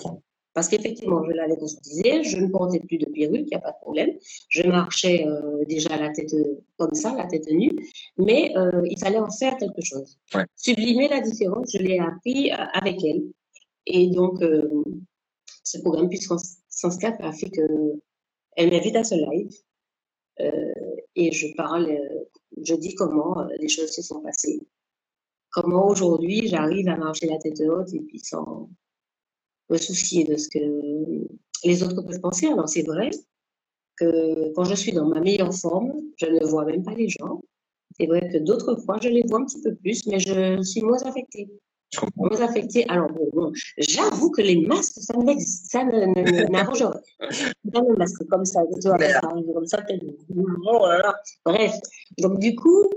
[0.53, 3.71] Parce qu'effectivement, je l'avais conscientisé, je ne portais plus de perruque, il n'y a pas
[3.71, 4.10] de problème.
[4.49, 6.36] Je marchais euh, déjà la tête
[6.77, 7.71] comme ça, la tête nue,
[8.17, 10.17] mais euh, il fallait en faire quelque chose.
[10.36, 10.43] Ouais.
[10.57, 13.23] Sublimer la différence, je l'ai appris avec elle.
[13.86, 14.84] Et donc, euh,
[15.63, 16.57] ce programme Puissance
[16.99, 17.62] 4 a fait que
[18.56, 19.52] elle m'invite à ce live
[20.40, 20.74] euh,
[21.16, 22.24] et je parle, euh,
[22.64, 24.62] je dis comment euh, les choses se sont passées.
[25.52, 28.70] Comment aujourd'hui j'arrive à marcher la tête haute et puis sans
[29.70, 31.28] me soucier de ce que
[31.66, 32.48] les autres peuvent penser.
[32.48, 33.10] Alors c'est vrai
[33.98, 37.42] que quand je suis dans ma meilleure forme, je ne vois même pas les gens.
[38.00, 40.82] C'est vrai que d'autres fois, je les vois un petit peu plus, mais je suis
[40.82, 41.50] moins affectée.
[42.15, 42.30] Moins.
[42.88, 45.84] Alors bon, bon, j'avoue que les masques, ça n'existe, ça
[46.49, 47.01] n'arrange rien.
[47.63, 49.84] Le masque comme ça, arrive comme ça,
[50.65, 51.15] oh là là.
[51.45, 51.73] Bref,
[52.17, 52.89] donc du coup,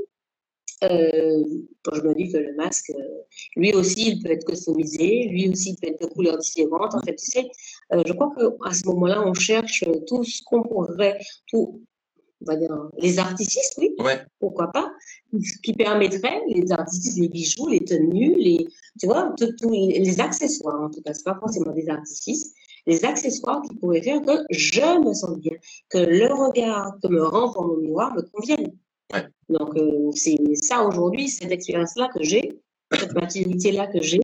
[0.84, 1.42] euh,
[1.82, 3.22] quand je me dis que le masque, euh,
[3.56, 6.94] lui aussi, il peut être customisé, lui aussi, il peut être de couleurs différentes.
[6.94, 7.50] En fait, tu sais,
[7.92, 11.82] euh, je crois qu'à ce moment-là, on cherche tout ce qu'on pourrait, tout,
[12.46, 14.92] on va dire, les artifices, oui, Ouais, pourquoi pas,
[15.62, 18.66] qui permettrait les artifices, les bijoux, les tenues, les,
[19.00, 22.52] tu vois, tout- tout- les accessoires, en tout cas, c'est pas forcément des artifices,
[22.86, 25.56] les accessoires qui pourraient faire que je me sens bien,
[25.88, 28.72] que le regard que me renvoie mon miroir me convienne.
[29.12, 29.26] Ouais.
[29.48, 32.60] Donc, euh, c'est ça aujourd'hui, cette expérience-là que j'ai,
[32.98, 34.20] cette maturité-là que j'ai,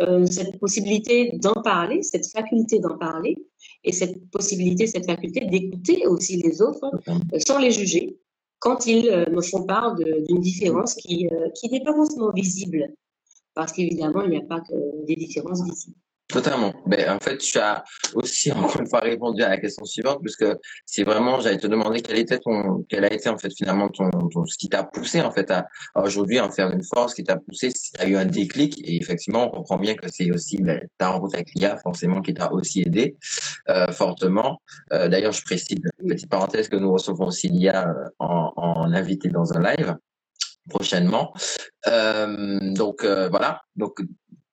[0.00, 3.36] euh, cette possibilité d'en parler, cette faculté d'en parler,
[3.82, 8.18] et cette possibilité, cette faculté d'écouter aussi les autres euh, sans les juger
[8.60, 12.92] quand ils euh, me font part d'une différence qui, qui n'est pas forcément visible.
[13.54, 15.96] Parce qu'évidemment, il n'y a pas que des différences visibles.
[16.28, 16.74] Totalement.
[16.84, 17.82] Ben, en fait, tu as
[18.14, 20.44] aussi encore une fois répondu à la question suivante, puisque
[20.84, 24.10] c'est vraiment, j'allais te demander quel était ton, quel a été en fait finalement ton,
[24.10, 27.24] ton ce qui t'a poussé en fait à, à aujourd'hui en faire une force, qui
[27.24, 30.58] t'a poussé, si tu eu un déclic, et effectivement, on comprend bien que c'est aussi
[30.58, 33.16] ben, ta rencontre avec l'IA forcément qui t'a aussi aidé
[33.70, 34.60] euh, fortement.
[34.92, 39.30] Euh, D'ailleurs, je précise, petite parenthèse, que nous recevons aussi l'IA euh, en, en invité
[39.30, 39.96] dans un live
[40.68, 41.32] prochainement.
[41.86, 43.62] Euh, donc euh, voilà.
[43.76, 44.00] Donc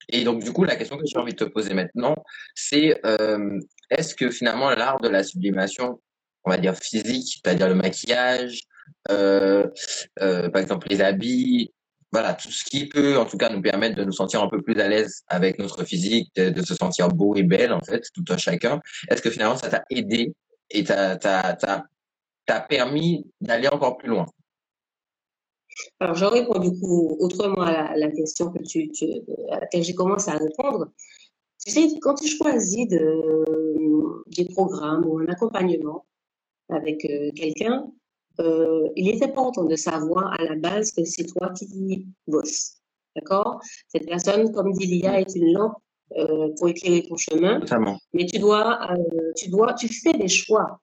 [0.10, 2.16] et donc du coup, la question que j'ai envie de te poser maintenant,
[2.56, 6.02] c'est euh, est-ce que finalement l'art de la sublimation,
[6.44, 8.62] on va dire physique, c'est-à-dire le maquillage,
[9.12, 9.68] euh,
[10.22, 11.72] euh, par exemple les habits,
[12.12, 14.62] voilà, tout ce qui peut en tout cas nous permettre de nous sentir un peu
[14.62, 18.04] plus à l'aise avec notre physique, de, de se sentir beau et belle en fait,
[18.14, 18.80] tout un chacun.
[19.10, 20.34] Est-ce que finalement ça t'a aidé
[20.70, 21.88] et t'a
[22.70, 24.26] permis d'aller encore plus loin?
[26.00, 29.06] Alors, je réponds du coup autrement à la, la question que tu, tu,
[29.52, 30.88] à laquelle j'ai commencé à répondre.
[31.66, 36.06] Tu sais, quand tu choisis de, des programmes ou un accompagnement
[36.70, 37.88] avec euh, quelqu'un,
[38.40, 42.78] euh, il est important de savoir à la base que c'est toi qui bosses.
[43.16, 43.60] D'accord?
[43.88, 45.76] Cette personne, comme dit Lia, est une lampe
[46.18, 47.98] euh, pour éclairer ton chemin, Totalement.
[48.14, 50.80] mais tu dois, euh, tu dois, tu fais des choix.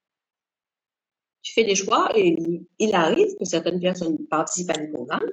[1.42, 2.36] Tu fais des choix et
[2.78, 5.30] il- arrive que certaines personnes participent à des programmes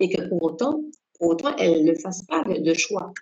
[0.00, 0.82] et que pour autant,
[1.18, 3.12] pour autant, elles ne fassent pas de, choix.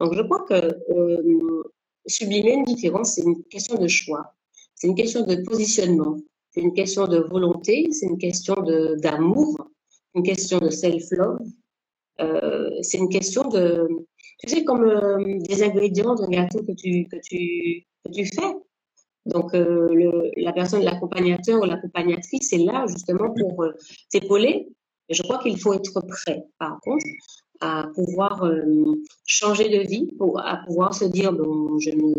[0.00, 1.62] Donc, je crois que euh,
[2.06, 4.34] sublimer une différence, c'est une question de choix.
[4.74, 6.16] C'est une question de positionnement.
[6.50, 7.88] C'est une question de volonté.
[7.92, 8.54] C'est une question
[8.98, 9.56] d'amour.
[10.14, 11.40] Une question de self-love.
[12.20, 13.88] Euh, c'est une question de,
[14.38, 18.54] tu sais, comme euh, des ingrédients d'un gâteau que tu, que tu, que tu fais.
[19.26, 23.64] Donc, le, la personne, l'accompagnateur ou l'accompagnatrice est là justement pour
[24.10, 24.68] t'épauler.
[25.08, 27.06] Je crois qu'il faut être prêt, par contre,
[27.60, 28.46] à pouvoir
[29.26, 32.12] changer de vie, pour, à pouvoir se dire, bon, je ne,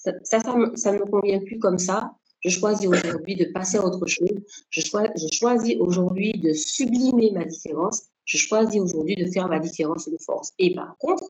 [0.00, 0.40] ça, ça,
[0.74, 2.12] ça, ne me convient plus comme ça.
[2.40, 4.30] Je choisis aujourd'hui de passer à autre chose.
[4.70, 8.09] Je, je choisis aujourd'hui de sublimer ma différence.
[8.30, 10.52] Je choisis aujourd'hui de faire ma différence une force.
[10.60, 11.24] Et par contre,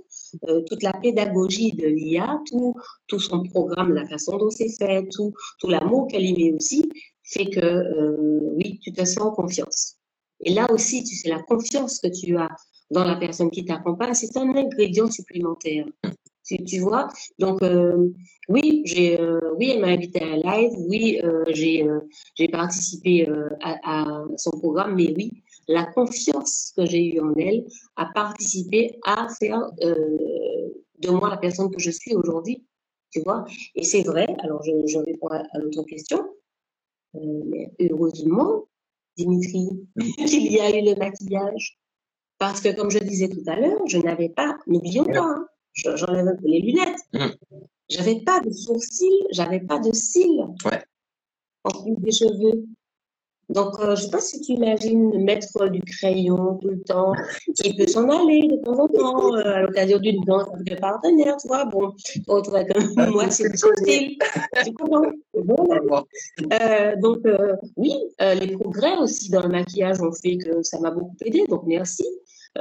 [0.46, 5.32] euh, toute la pédagogie de l'IA, tout, son programme, la façon dont c'est fait, tout,
[5.66, 6.90] l'amour qu'elle y met aussi,
[7.22, 9.96] fait que euh, oui, tu te sens en confiance.
[10.40, 12.50] Et là aussi, tu sais, la confiance que tu as
[12.90, 15.86] dans la personne qui t'accompagne, c'est un ingrédient supplémentaire.
[16.44, 17.08] Tu, vois?
[17.38, 18.12] Donc, euh,
[18.48, 18.82] oui,
[19.56, 20.72] oui, elle m'a invité à un live.
[20.86, 23.26] Oui, j'ai, participé
[23.62, 24.96] à, son programme.
[24.96, 25.30] Mais oui,
[25.70, 27.64] la confiance que j'ai eue en elle
[27.96, 32.66] a participé à faire de moi la personne que je suis aujourd'hui.
[33.10, 34.26] Tu vois Et c'est vrai.
[34.40, 36.22] Alors, je, je réponds à, à l'autre question.
[37.14, 38.66] mais heureusement,
[39.16, 39.68] Dimitri,
[40.26, 41.78] qu'il y a eu le maquillage.
[42.38, 46.26] Parce que, comme je disais tout à l'heure, je n'avais pas, n'oublions pas, hein, j'enlève
[46.26, 47.00] un peu les lunettes.
[47.12, 47.26] Mmh.
[47.90, 50.46] J'avais pas de sourcils, j'avais pas de cils.
[50.64, 50.82] Ouais.
[51.64, 52.64] En plus des cheveux.
[53.50, 57.12] Donc, euh, je ne sais pas si tu imagines mettre du crayon tout le temps,
[57.56, 60.76] qui peut s'en aller de temps en temps, euh, à l'occasion d'une danse avec un
[60.76, 61.64] partenaire, tu vois.
[61.64, 64.16] Bon, te retrouves comme moi, c'est style.
[64.64, 65.10] Tu comprends?
[65.34, 65.68] Bon,
[66.52, 67.18] euh, Donc,
[67.76, 71.64] oui, les progrès aussi dans le maquillage ont fait que ça m'a beaucoup aidé, donc
[71.66, 72.04] merci.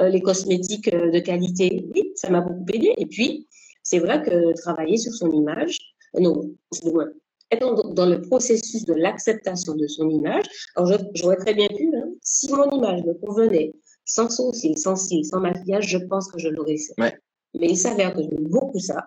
[0.00, 2.94] Les cosmétiques de qualité, oui, ça m'a beaucoup aidé.
[2.98, 3.46] Et puis,
[3.82, 5.78] c'est vrai que travailler sur son image,
[6.18, 6.42] non,
[7.50, 10.44] être dans le processus de l'acceptation de son image.
[10.76, 13.72] Alors, j'aurais très bien pu, hein, si mon image me convenait,
[14.04, 16.94] sans sourcils, sans cils, sans maquillage, je pense que je l'aurais fait.
[17.54, 19.04] Mais il s'avère que j'aime beaucoup ça,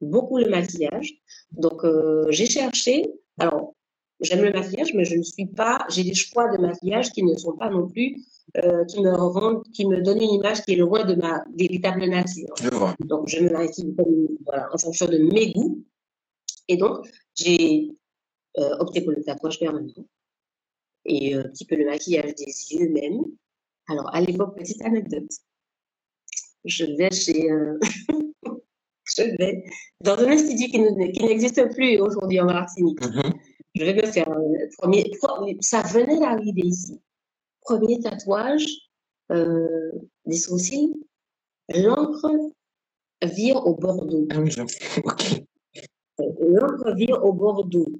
[0.00, 1.12] beaucoup le maquillage.
[1.52, 1.82] Donc,
[2.30, 3.06] j'ai cherché.
[3.38, 3.74] Alors,
[4.20, 5.86] j'aime le maquillage, mais je ne suis pas.
[5.90, 8.16] J'ai des choix de maquillage qui ne sont pas non plus
[8.58, 12.06] euh, qui me rend, qui me donne une image qui est loin de ma véritable
[12.06, 12.54] nature.
[12.62, 12.94] Je vois.
[13.00, 13.94] Donc, je me maquille
[14.46, 15.84] voilà, en fonction de mes goûts.
[16.68, 17.06] Et donc,
[17.36, 17.90] j'ai
[18.58, 19.92] euh, opté pour le tatouage permanent
[21.04, 23.22] et euh, un petit peu le maquillage des yeux même.
[23.88, 25.30] Alors, à l'époque, petite anecdote.
[26.64, 27.48] Je vais chez.
[29.04, 29.64] je vais
[30.00, 33.00] dans un institut qui, n'existe plus aujourd'hui en Martinique.
[33.00, 33.32] Mm-hmm.
[33.76, 34.42] Je vais me faire un
[34.78, 35.12] premier.
[35.60, 37.00] Ça venait d'arriver ici
[37.66, 38.66] premier tatouage
[39.32, 39.90] euh,
[40.24, 40.94] des sourcils,
[41.74, 42.30] l'encre
[43.22, 44.26] vire au Bordeaux.
[44.30, 44.44] Ah euh,
[46.18, 47.92] l'encre vire au Bordeaux.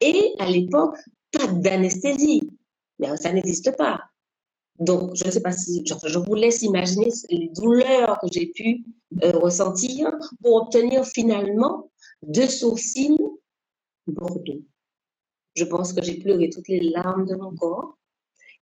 [0.00, 0.96] Et à l'époque,
[1.32, 2.42] pas d'anesthésie.
[3.16, 4.00] Ça n'existe pas.
[4.78, 8.84] Donc, je ne sais pas si, je vous laisse imaginer les douleurs que j'ai pu
[9.22, 11.90] euh, ressentir pour obtenir finalement
[12.22, 13.18] deux sourcils
[14.06, 14.62] Bordeaux.
[15.54, 17.96] Je pense que j'ai pleuré toutes les larmes de mon corps.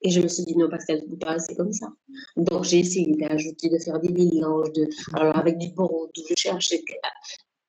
[0.02, 1.88] Et je me suis dit, non, Pascal, je ne peux pas rester comme ça.
[2.36, 6.82] Donc, j'ai essayé d'ajouter, de faire des mélanges, de, alors avec du Bordeaux, je cherchais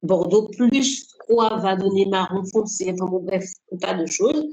[0.04, 3.46] Bordeaux plus quoi va donner marron foncé, enfin bon, bref,
[3.80, 4.48] tas de choses.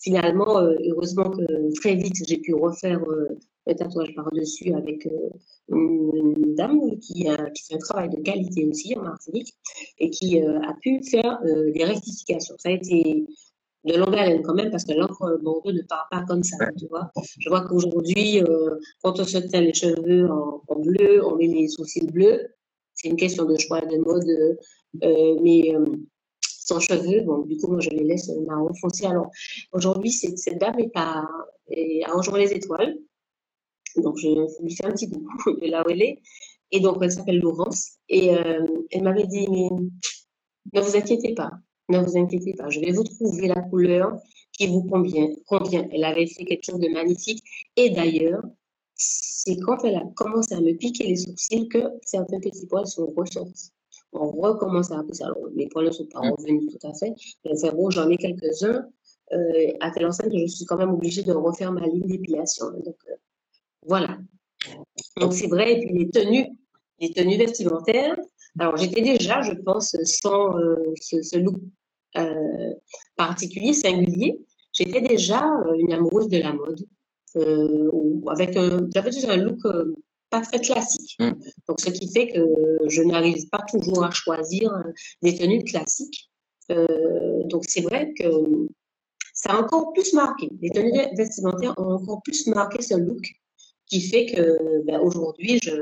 [0.00, 5.28] Finalement, euh, heureusement que très vite, j'ai pu refaire euh, un tatouage par-dessus avec euh,
[5.68, 9.54] une, dame qui, a, qui fait un travail de qualité aussi en Martinique
[9.98, 12.56] et qui a pu faire des rectifications.
[12.58, 13.26] Ça a été
[13.84, 16.86] de longue haleine quand même, parce que l'encre Bordeaux ne part pas comme ça, tu
[16.88, 17.10] vois.
[17.38, 21.68] Je vois qu'aujourd'hui, euh, quand on se teint les cheveux en, bleu, on met les
[21.68, 22.48] sourcils bleus.
[23.00, 24.58] C'est une question de choix de mode.
[25.02, 25.86] Euh, mais euh,
[26.42, 29.06] sans cheveux, bon, du coup, moi, je les laisse marron foncé.
[29.06, 29.30] Alors,
[29.72, 31.24] aujourd'hui, cette, dame est à,
[31.68, 32.98] est à les étoiles.
[33.96, 34.28] Donc, je
[34.62, 36.18] lui fais un petit coucou de là où elle est.
[36.72, 37.98] Et donc, elle s'appelle Laurence.
[38.08, 41.50] Et elle m'avait dit, ne vous inquiétez pas,
[41.88, 44.12] ne vous inquiétez pas, je vais vous trouver la couleur
[44.52, 45.28] qui vous convient.
[45.46, 45.88] convient.
[45.90, 47.42] Elle avait fait quelque chose de magnifique.
[47.76, 48.42] Et d'ailleurs,
[49.00, 53.06] c'est quand elle a commencé à me piquer les sourcils que certains petits poils sont
[53.16, 53.70] ressortis.
[54.12, 55.24] On recommence à pousser.
[55.24, 56.32] Alors, les poils ne sont pas mm.
[56.32, 57.14] revenus tout à fait.
[57.44, 58.86] Mais enfin bon, j'en ai quelques-uns.
[59.32, 62.66] Euh, à telle enseigne que je suis quand même obligée de refaire ma ligne d'épilation.
[62.72, 63.14] Donc, euh,
[63.86, 64.18] voilà.
[65.16, 65.74] Donc, c'est vrai.
[65.74, 66.46] Et puis, les tenues,
[66.98, 68.18] les tenues vestimentaires.
[68.58, 71.56] Alors, j'étais déjà, je pense, sans euh, ce, ce, look
[73.16, 75.42] particulier, singulier, j'étais déjà
[75.78, 76.84] une amoureuse de la mode.
[77.36, 77.90] Euh,
[78.28, 78.58] avec
[78.94, 79.60] j'avais déjà un look
[80.30, 81.16] pas très classique.
[81.18, 81.32] Mm.
[81.68, 82.40] Donc, ce qui fait que
[82.88, 84.72] je n'arrive pas toujours à choisir
[85.22, 86.30] des tenues classiques.
[86.68, 88.24] donc, c'est vrai que
[89.32, 90.48] ça a encore plus marqué.
[90.60, 93.22] Les tenues vestimentaires ont encore plus marqué ce look
[93.86, 95.72] qui fait que ben, aujourd'hui, je,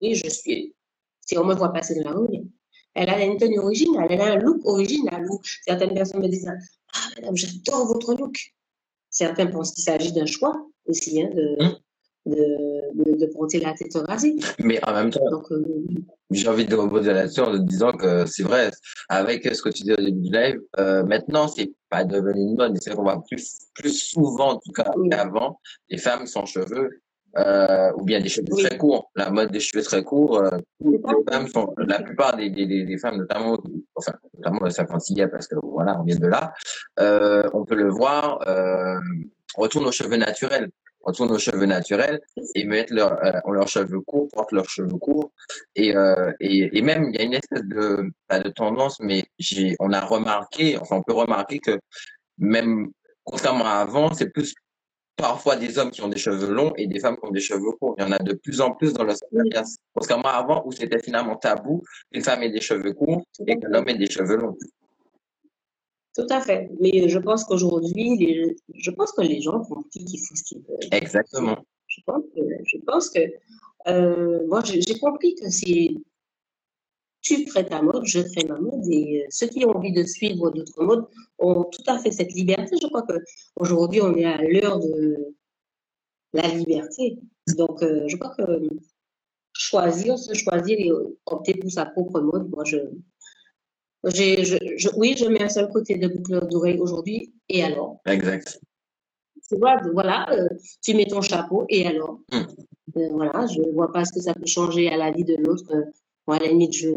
[0.00, 0.74] oui, je suis.
[1.26, 2.26] Si on me voit passer de la rue,
[2.94, 6.50] Elle a une tenue originale, elle a un look original où certaines personnes me disent
[6.92, 8.36] Ah, madame, j'adore votre look.
[9.10, 11.76] Certains pensent qu'il s'agit d'un choix aussi, hein, de, hum
[12.26, 14.36] de, de, porter la tête rasée.
[14.58, 15.64] Mais en même temps, euh,
[16.30, 18.70] j'ai envie de rebondir là-dessus en disant que c'est vrai,
[19.08, 22.56] avec ce que tu dis au début du live, euh, maintenant, c'est pas devenu une
[22.56, 26.90] mode, c'est qu'on voit plus, plus souvent, en tout cas, qu'avant, les femmes sans cheveux,
[27.36, 29.10] euh, ou bien des cheveux très courts.
[29.14, 30.98] La mode des cheveux très courts, euh, les
[31.30, 33.56] femmes sont, la plupart des, des, des, femmes, notamment,
[33.94, 36.52] enfin, notamment 56 parce que voilà, on vient de là,
[37.54, 38.98] on peut le voir, euh,
[39.56, 40.70] retourne aux cheveux naturels
[41.02, 42.20] retournent aux cheveux naturels
[42.54, 45.32] et mettent leur, euh, leurs cheveux courts, portent leurs cheveux courts.
[45.74, 49.24] Et, euh, et, et, même, il y a une espèce de, pas de tendance, mais
[49.38, 51.78] j'ai, on a remarqué, enfin, on peut remarquer que
[52.38, 52.90] même,
[53.24, 54.54] contrairement à avant, c'est plus
[55.16, 57.72] parfois des hommes qui ont des cheveux longs et des femmes qui ont des cheveux
[57.78, 57.94] courts.
[57.98, 59.14] Il y en a de plus en plus dans le
[59.94, 61.82] Contrairement à avant, où c'était finalement tabou,
[62.12, 64.56] une femme ait des cheveux courts et qu'un homme ait des cheveux longs.
[66.16, 66.70] Tout à fait.
[66.80, 70.88] Mais je pense qu'aujourd'hui, je pense que les gens compris qu'ils font ce qu'ils veulent.
[70.92, 71.56] Exactement.
[71.86, 73.20] Je pense que, je pense que
[73.88, 75.90] euh, moi, j'ai compris que c'est
[77.22, 80.04] tu crées ta mode, je crée ma mode, et euh, ceux qui ont envie de
[80.04, 81.06] suivre d'autres modes
[81.38, 82.76] ont tout à fait cette liberté.
[82.80, 85.34] Je crois qu'aujourd'hui, on est à l'heure de
[86.32, 87.18] la liberté.
[87.56, 88.68] Donc, euh, je crois que
[89.52, 90.90] choisir, se choisir et
[91.26, 92.78] opter pour sa propre mode, moi, je,
[94.04, 98.00] je, oui, je mets un seul côté de boucle d'oreille aujourd'hui, et alors?
[98.06, 98.60] Exact.
[99.48, 100.48] Tu vois, voilà, euh,
[100.82, 102.20] tu mets ton chapeau, et alors?
[102.32, 102.44] Hmm.
[102.96, 105.36] euh, Voilà, je ne vois pas ce que ça peut changer à la vie de
[105.36, 105.72] l'autre.
[106.26, 106.88] moi, à la limite, je,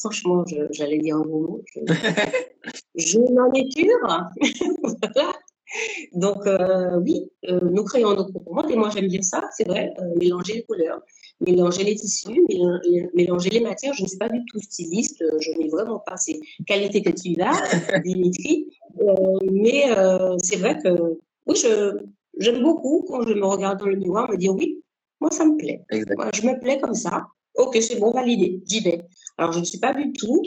[0.00, 1.64] franchement, j'allais dire un gros mot.
[2.94, 3.68] Je, n'en ai
[4.82, 5.32] voilà.
[6.14, 7.30] Donc, euh, oui,
[7.62, 11.02] nous créons nos propres modes, et moi, j'aime bien ça, c'est vrai, mélanger les couleurs
[11.40, 12.46] mélanger les tissus,
[13.14, 13.94] mélanger les matières.
[13.94, 17.10] Je ne suis pas du tout styliste, euh, je n'ai vraiment pas ces qualités que
[17.10, 18.68] tu as, Dimitri.
[19.00, 21.56] Euh, mais euh, c'est vrai que oui,
[22.38, 24.82] j'aime beaucoup quand je me regarde dans le miroir me dire oui,
[25.20, 25.84] moi ça me plaît.
[25.90, 27.26] je me plais comme ça.
[27.56, 29.02] Ok, c'est bon, validé, j'y vais.
[29.36, 30.42] Alors je ne suis pas du tout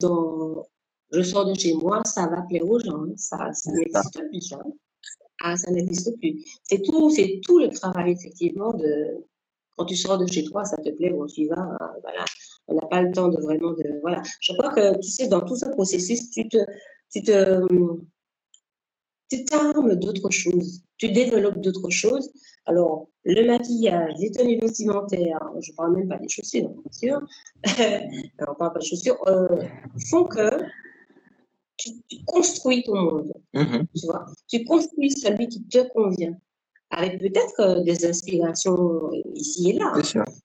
[0.00, 0.64] dans.
[1.10, 3.06] Je sors de chez moi, ça va plaire aux gens.
[3.16, 4.54] Ça, ça n'existe plus.
[5.40, 6.44] Ah, ça n'existe plus.
[6.64, 9.24] C'est tout, c'est tout le travail effectivement de,
[9.78, 12.24] quand tu sors de chez toi, ça te plaît, bon, tu y vas, hein, voilà.
[12.66, 14.22] On n'a pas le temps de vraiment de, voilà.
[14.40, 16.58] Je crois que, tu sais, dans tout ce processus, tu te,
[17.12, 17.62] tu te,
[19.30, 22.30] tu t'armes d'autres choses, tu développes d'autres choses.
[22.66, 27.20] Alors, le maquillage, les tenues vestimentaires, je ne parle même pas des chaussures, bien sûr,
[28.40, 29.62] on parle pas des chaussures, euh,
[30.10, 30.50] font que
[31.78, 31.92] tu,
[32.26, 33.86] construis ton monde, mm-hmm.
[33.96, 34.26] tu vois?
[34.48, 36.36] Tu construis celui qui te convient
[36.90, 39.92] avec peut-être euh, des inspirations ici et là.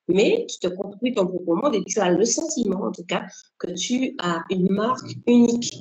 [0.08, 3.23] Mais tu te construis ton propre monde et tu as le sentiment, en tout cas,
[3.60, 5.73] que tu as une marque unique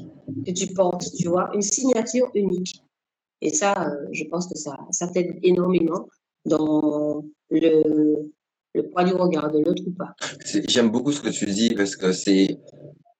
[0.46, 2.82] que tu portes, tu vois, une signature unique.
[3.40, 6.08] Et ça, euh, je pense que ça, ça t'aide énormément
[6.44, 8.30] dans le,
[8.74, 10.14] le poids du regard de l'autre ou pas.
[10.68, 12.60] J'aime beaucoup ce que tu dis parce que c'est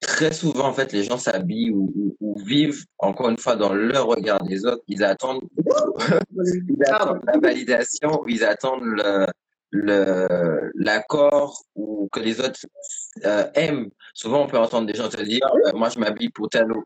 [0.02, 4.42] très souvent, en fait, les gens s'habillent ou, vivent, encore une fois, dans leur regard
[4.42, 4.82] des autres.
[4.88, 5.42] Ils attendent,
[6.78, 12.60] la validation, ou ils attendent le, l'accord ou que les autres
[13.24, 13.88] euh, aiment.
[14.12, 16.84] Souvent, on peut entendre des gens se dire, euh, moi, je m'habille pour tel ou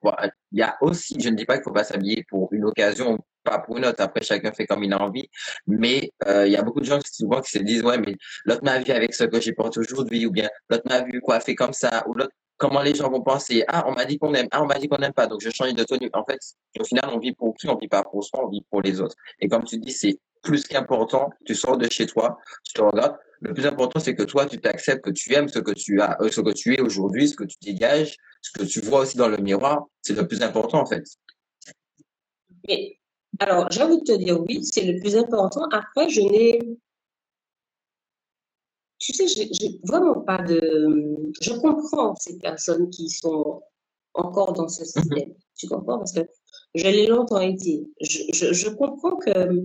[0.53, 3.19] Il y a aussi, je ne dis pas qu'il faut pas s'habiller pour une occasion,
[3.43, 4.03] pas pour une autre.
[4.03, 5.29] Après, chacun fait comme il a envie.
[5.67, 8.15] Mais euh, il y a beaucoup de gens qui souvent qui se disent, ouais, mais
[8.45, 11.55] l'autre m'a vu avec ce que j'ai porté aujourd'hui, ou bien l'autre m'a vu coiffé
[11.55, 13.65] comme ça, ou l'autre comment les gens vont penser.
[13.69, 14.49] Ah on m'a dit qu'on aime.
[14.51, 15.27] Ah on m'a dit qu'on n'aime pas.
[15.27, 16.11] Donc je change de tenue.
[16.13, 16.39] En fait
[16.79, 17.69] au final on vit pour qui?
[17.69, 19.17] On vit pas pour soi on vit pour les autres.
[19.41, 23.17] Et comme tu dis c'est plus qu'important tu sors de chez toi tu te regardes.
[23.41, 26.17] Le plus important c'est que toi tu t'acceptes que tu aimes ce que tu as
[26.23, 29.17] euh, ce que tu es aujourd'hui ce que tu dégages ce que tu vois aussi
[29.17, 29.87] dans le miroir.
[30.03, 31.05] C'est le plus important en fait.
[32.69, 32.99] Mais
[33.39, 35.69] alors j'ai envie de te dire oui c'est le plus important.
[35.73, 36.61] Après je n'ai
[38.99, 41.33] tu sais, j'ai vraiment pas de.
[41.41, 43.63] Je comprends ces personnes qui sont
[44.15, 44.87] encore dans ce mhm.
[44.87, 45.35] système.
[45.57, 45.99] Tu comprends?
[45.99, 46.21] Parce que
[46.75, 47.87] je l'ai longtemps été.
[48.01, 49.65] Je, je, comprends que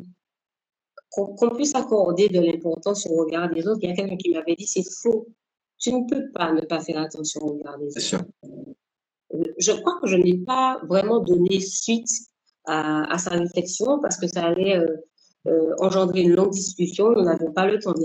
[1.10, 3.80] qu'on puisse accorder de l'importance au regard des autres.
[3.84, 5.28] Il y a quelqu'un qui m'avait dit c'est faux.
[5.78, 8.00] Tu ne peux pas ne pas faire attention au regard des autres.
[8.00, 8.22] Sûr.
[9.58, 12.10] Je crois que je n'ai pas vraiment donné suite
[12.66, 14.98] à, à, sa réflexion parce que ça allait euh,
[15.48, 17.12] euh, engendrer une longue discussion.
[17.12, 18.04] Nous n'avons pas le temps de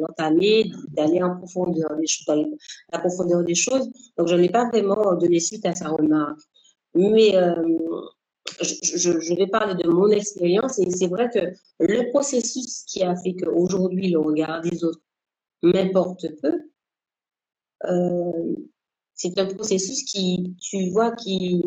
[0.00, 3.90] l'entamer, d'aller en profondeur des choses.
[4.16, 6.40] Donc, je n'ai pas vraiment donné suite à sa remarque.
[6.94, 7.54] Mais euh,
[8.60, 11.40] je, vais parler de mon expérience et c'est vrai que
[11.80, 15.00] le processus qui a fait qu'aujourd'hui le regard des autres
[15.62, 16.52] m'importe peu,
[17.84, 18.54] euh,
[19.14, 21.62] c'est un processus qui, tu vois, qui,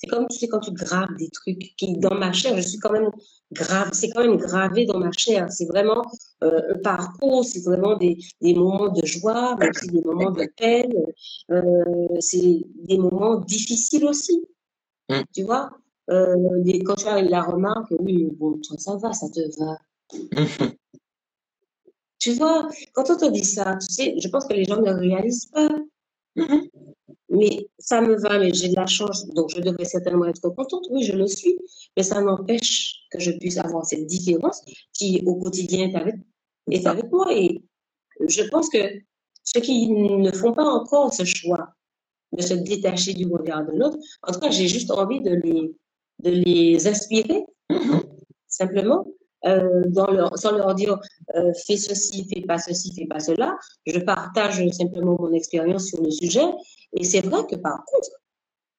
[0.00, 2.78] c'est comme, tu sais, quand tu graves des trucs qui, dans ma chair, je suis
[2.78, 3.10] quand même
[3.52, 5.52] grave, c'est quand même gravé dans ma chair.
[5.52, 6.02] C'est vraiment
[6.42, 10.46] euh, un parcours, c'est vraiment des, des, moments de joie, mais aussi des moments de
[10.56, 10.94] peine.
[11.50, 14.42] Euh, c'est des moments difficiles aussi.
[15.10, 15.20] Mm.
[15.34, 15.70] Tu vois,
[16.08, 19.78] euh, quand tu as la remarque, oui, bon, toi, ça va, ça te va.
[22.18, 24.92] tu vois, quand on te dit ça, tu sais, je pense que les gens ne
[24.92, 25.68] réalisent pas.
[26.36, 26.68] Mm-hmm.
[27.30, 30.86] Mais ça me va, mais j'ai de la chance, donc je devrais certainement être contente.
[30.90, 31.56] Oui, je le suis,
[31.96, 34.62] mais ça n'empêche que je puisse avoir cette différence
[34.92, 36.16] qui, au quotidien, est avec,
[36.70, 37.32] est avec moi.
[37.32, 37.62] Et
[38.26, 38.78] je pense que
[39.44, 41.68] ceux qui ne font pas encore ce choix
[42.32, 45.74] de se détacher du regard de l'autre, en tout cas, j'ai juste envie de les,
[46.18, 48.02] de les inspirer, mm-hmm.
[48.48, 49.06] simplement,
[49.46, 49.82] euh,
[50.36, 50.98] sans leur dire
[51.34, 53.56] euh, fais ceci, fais pas ceci, fais pas cela.
[53.86, 56.46] Je partage simplement mon expérience sur le sujet.
[56.94, 58.10] Et c'est vrai que par contre,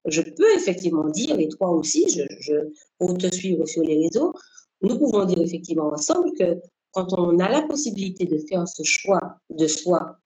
[0.05, 2.53] je peux effectivement dire, et toi aussi, je, je,
[2.97, 4.33] pour te suivre sur les réseaux,
[4.81, 6.59] nous pouvons dire effectivement ensemble que
[6.91, 10.17] quand on a la possibilité de faire ce choix de soi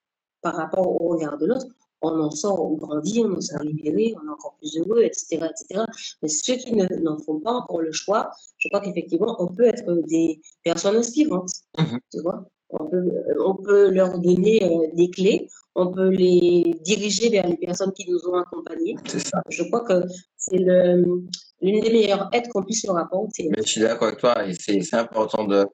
[0.41, 1.67] par rapport au regard de l'autre,
[2.01, 5.47] on en sort, on grandit, on en sort libéré, on est encore plus heureux, etc.
[5.49, 5.83] etc.
[6.21, 9.91] Mais ceux qui n'en font pas encore le choix, je crois qu'effectivement, on peut être
[10.07, 11.51] des personnes inspirantes.
[11.77, 11.99] Mhm.
[12.11, 13.11] Tu vois on peut,
[13.43, 18.09] on peut leur donner euh, des clés, on peut les diriger vers les personnes qui
[18.09, 18.95] nous ont accompagnés.
[19.05, 19.41] Ça.
[19.49, 21.29] Je crois que c'est l'une
[21.61, 23.49] des meilleures aides qu'on puisse leur apporter.
[23.49, 25.65] Mais je suis d'accord avec toi et c'est important de,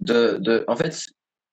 [0.00, 0.64] de, de.
[0.68, 0.94] En fait,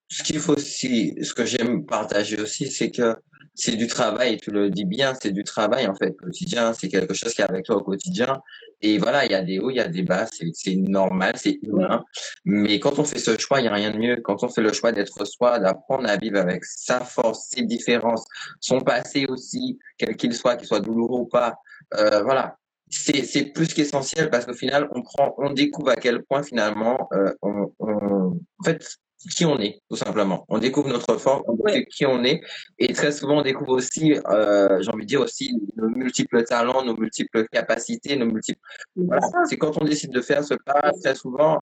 [0.09, 3.15] ce qu'il faut aussi, ce que j'aime partager aussi, c'est que
[3.57, 7.15] c'est du travail, tu le dis bien, c'est du travail en fait quotidien, c'est quelque
[7.15, 8.41] chose qui est avec toi au quotidien.
[8.81, 11.57] Et voilà, il y a des hauts, il y a des bas, c'est normal, c'est
[11.63, 12.05] humain.
[12.45, 14.17] Mais quand on fait ce choix, il n'y a rien de mieux.
[14.17, 18.25] Quand on fait le choix d'être soi, d'apprendre à vivre avec sa force, ses différences,
[18.59, 21.55] son passé aussi, quel qu'il soit, qu'il soit douloureux ou pas,
[21.95, 22.57] euh, voilà.
[22.89, 27.33] C'est plus qu'essentiel parce qu'au final, on prend, on découvre à quel point finalement, euh,
[27.41, 28.97] on, on, en fait,
[29.35, 30.45] qui on est, tout simplement.
[30.49, 32.41] On découvre notre forme, on découvre qui on est,
[32.77, 36.83] et très souvent on découvre aussi, euh, j'ai envie de dire aussi, nos multiples talents,
[36.83, 38.59] nos multiples capacités, nos multiples.
[38.95, 39.27] Voilà.
[39.45, 41.59] C'est quand on décide de faire ce pas, très souvent,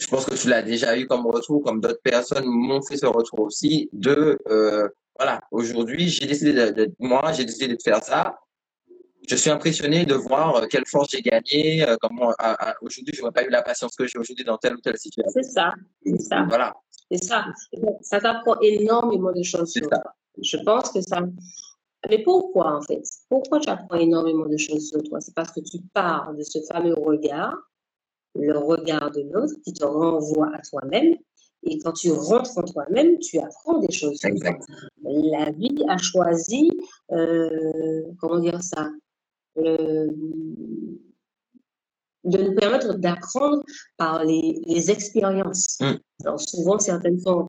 [0.00, 3.06] je pense que tu l'as déjà eu comme retour, comme d'autres personnes m'ont fait ce
[3.06, 8.38] retour aussi, de euh, voilà, aujourd'hui j'ai décidé de, moi, j'ai décidé de faire ça,
[9.28, 12.32] je suis impressionné de voir euh, quelle force j'ai gagné, euh, comment
[12.82, 15.32] aujourd'hui je n'aurais pas eu la patience que j'ai aujourd'hui dans telle ou telle situation.
[15.34, 15.72] C'est ça,
[16.04, 16.44] c'est ça.
[16.48, 16.74] Voilà.
[17.10, 17.44] C'est ça.
[18.02, 20.02] Ça t'apprend énormément de choses sur toi.
[20.42, 21.20] Je pense que ça.
[22.10, 23.02] Mais pourquoi en fait?
[23.28, 25.20] Pourquoi tu apprends énormément de choses sur toi?
[25.20, 27.54] C'est parce que tu pars de ce fameux regard,
[28.34, 31.14] le regard de l'autre qui te renvoie à toi-même.
[31.66, 34.18] Et quand tu rentres en toi-même, tu apprends des choses.
[34.18, 34.52] Sur toi.
[35.02, 36.70] La vie a choisi,
[37.12, 38.90] euh, comment dire ça,
[39.56, 40.08] de
[42.24, 43.62] nous permettre d'apprendre
[43.96, 45.78] par les, les expériences.
[45.80, 45.94] Mm.
[46.24, 47.48] Alors souvent, certaines sont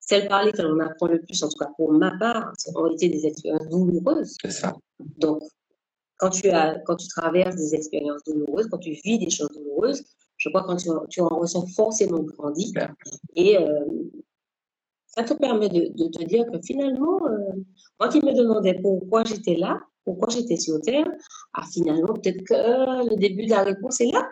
[0.00, 3.08] celles par lesquelles on apprend le plus, en tout cas pour ma part, en réalité
[3.08, 4.36] des expériences douloureuses.
[4.40, 4.74] C'est ça.
[5.18, 5.42] Donc,
[6.18, 10.04] quand tu, as, quand tu traverses des expériences douloureuses, quand tu vis des choses douloureuses,
[10.36, 12.72] je crois que tu, tu en ressens forcément grandi.
[13.34, 13.84] Et euh,
[15.06, 17.52] ça te permet de, de, te dire que finalement, euh,
[17.98, 21.06] moi qui me demandais pourquoi j'étais là, pourquoi j'étais sur Terre,
[21.52, 24.26] ah, finalement, peut-être que le début de la réponse est là.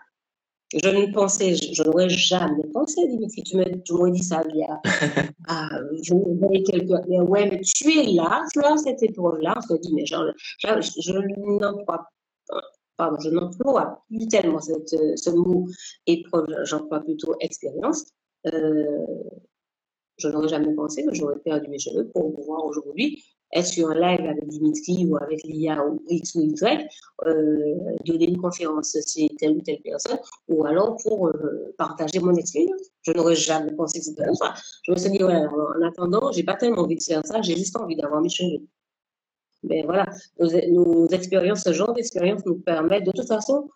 [0.73, 3.57] Je ne pensais, je, n'aurais jamais pensé, Dimitri, tu
[3.93, 4.81] m'aurais dit ça il y a,
[5.49, 5.69] ah,
[6.03, 9.81] je me quelques, mais ouais, mais tu es là, tu as cette épreuve-là, on se
[9.81, 10.25] dit, mais genre,
[10.59, 10.69] je,
[11.01, 12.09] je n'emploie
[12.97, 15.67] pardon, je n'emploie plus tellement cette, ce mot
[16.07, 18.05] épreuve, j'emploie plutôt expérience.
[18.47, 19.05] Euh,
[20.17, 23.23] je n'aurais jamais pensé que j'aurais perdu mes cheveux pour pouvoir aujourd'hui
[23.55, 26.89] être sur un live avec Dimitri ou avec l'IA ou X ou Y,
[27.27, 27.75] euh,
[28.05, 32.81] donner une conférence chez telle ou telle personne, ou alors pour euh, partager mon expérience?
[33.03, 34.55] Je n'aurais jamais pensé que c'était comme ça.
[34.83, 37.57] Je me suis dit, ouais, en attendant, j'ai pas tellement envie de faire ça, j'ai
[37.57, 38.67] juste envie d'avoir mes cheveux.
[39.63, 40.07] Mais ben voilà,
[40.69, 43.71] nos, expériences, ce genre d'expérience nous permet, de toute façon,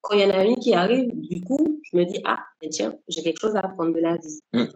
[0.00, 2.70] quand il y en a une qui arrive, du coup, je me dis, ah, ben
[2.70, 4.68] tiens, j'ai quelque chose à apprendre de la vie.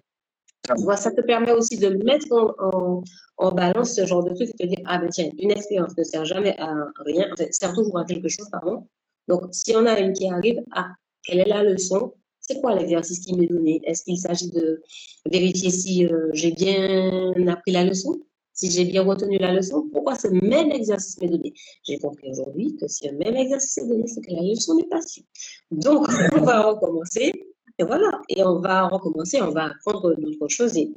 [0.69, 3.03] Mm ça te permet aussi de mettre en,
[3.39, 6.05] en, balance ce genre de truc et te dire, ah ben tiens, une expérience ne
[6.05, 6.75] sert jamais à
[7.07, 8.87] rien, en fait, sert toujours à quelque chose, pardon.
[9.29, 10.91] Donc, si on a une qui arrive, ah,
[11.25, 12.13] quelle est la leçon?
[12.41, 13.81] C'est quoi l'exercice qui m'est donné?
[13.85, 14.83] Est-ce qu'il s'agit de
[15.31, 18.21] vérifier si euh, j'ai bien appris la leçon?
[18.53, 21.55] Si j'ai bien retenu la leçon, pourquoi ce même exercice m'est donné?
[21.85, 24.89] J'ai compris aujourd'hui que si un même exercice est donné, c'est que la leçon n'est
[24.89, 25.25] pas sûre.
[25.71, 26.07] Donc,
[26.37, 27.33] on va recommencer
[27.81, 30.77] et voilà, et on va recommencer, on va apprendre d'autres choses.
[30.77, 30.93] Et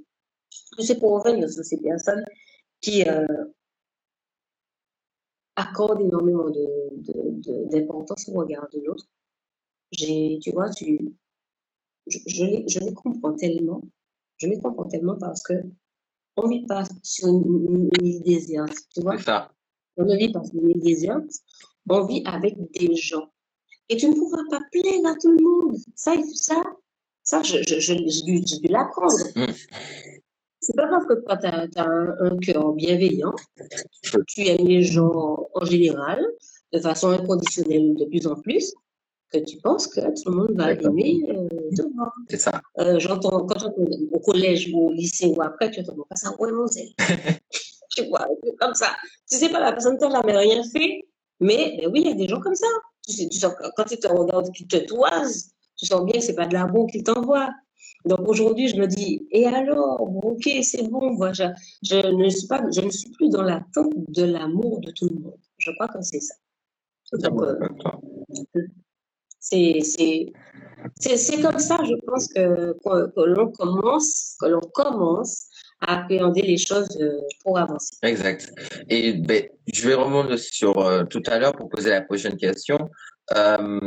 [0.79, 2.25] c'est pour revenir sur ces personnes
[2.81, 3.25] qui, euh,
[5.55, 6.49] accorde énormément
[7.71, 9.05] d'importance au regard de l'autre.
[9.91, 11.15] Tu vois, tu,
[12.07, 12.19] je,
[12.67, 13.81] je, les, comprends tellement.
[14.37, 15.53] Je les comprends tellement parce que
[16.35, 19.19] on ne vit pas sur une, île déserte, tu vois.
[19.19, 19.51] Ça.
[19.97, 21.31] On ne vit pas sur une île déserte,
[21.87, 23.31] on vit avec des gens.
[23.89, 25.77] Et tu ne pourras pas plaire à tout le monde.
[25.95, 26.61] Ça, ça,
[27.23, 29.17] ça je, je, je, je dû l'apprendre.
[29.35, 29.51] Mm.
[30.63, 31.67] C'est pas parce que toi, tu as,
[32.21, 33.33] un, cœur bienveillant,
[34.27, 36.25] tu aimes les gens en général,
[36.71, 38.73] de façon inconditionnelle de plus en plus,
[39.29, 41.49] que tu penses que tout le monde va aimer euh,
[42.29, 42.61] C'est ça.
[42.79, 46.51] Euh, j'entends, quand j'entends au collège ou au lycée ou après, tu entends, ça, ouais,
[46.53, 46.65] mon
[47.89, 48.27] tu vois,
[48.59, 48.95] comme ça.
[49.29, 51.03] Tu sais pas, la personne t'a jamais rien fait,
[51.41, 52.67] mais ben oui, il y a des gens comme ça.
[53.05, 56.25] Tu sais, tu sens, quand tu te regardes, qui te toise, tu sens bien que
[56.25, 57.49] c'est pas de l'amour qu'il t'envoie.
[58.05, 62.61] Donc aujourd'hui, je me dis, et alors, ok, c'est bon, moi, je, ne suis pas,
[62.71, 65.39] je ne suis plus dans l'attente de l'amour de tout le monde.
[65.57, 66.35] Je crois que c'est ça.
[67.13, 67.57] Euh,
[70.99, 75.47] c'est comme ça, je pense que, que, l'on commence, que l'on commence
[75.83, 77.95] à appréhender les choses euh, pour avancer.
[78.01, 78.51] Exact.
[78.89, 82.89] Et ben, je vais remonter sur euh, tout à l'heure pour poser la prochaine question.
[83.35, 83.79] Euh,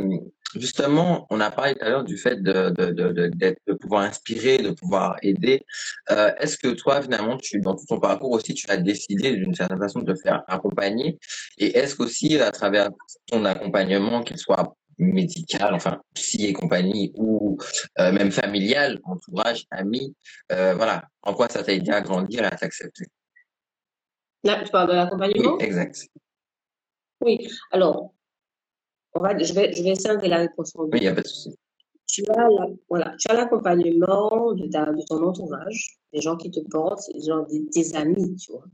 [0.54, 4.70] justement, on a parlé tout à l'heure du fait de, de, de, pouvoir inspirer, de
[4.70, 5.62] pouvoir aider.
[6.08, 9.78] Est-ce que toi, finalement, tu, dans tout ton parcours aussi, tu as décidé d'une certaine
[9.78, 11.18] façon de te faire accompagner?
[11.58, 12.88] Et est-ce qu'aussi, à travers
[13.26, 17.58] ton accompagnement, qu'il soit médical, enfin psy et compagnie, ou
[17.98, 20.14] euh, même familial, entourage, ami,
[20.52, 23.06] euh, voilà, en quoi ça t'a aidé à grandir et à t'accepter?
[24.44, 25.56] Là, tu parles de l'accompagnement?
[25.58, 26.06] Oui, exact.
[27.20, 28.12] Oui, alors,
[29.14, 30.72] je, vais, je vais essayer de la réponse.
[30.76, 31.56] Oui, il n'y a pas de souci.
[32.06, 32.48] Tu as,
[32.88, 37.44] voilà, tu as l'accompagnement de, de ton entourage, des gens qui te portent, des, gens,
[37.48, 38.64] des, amis, tu vois.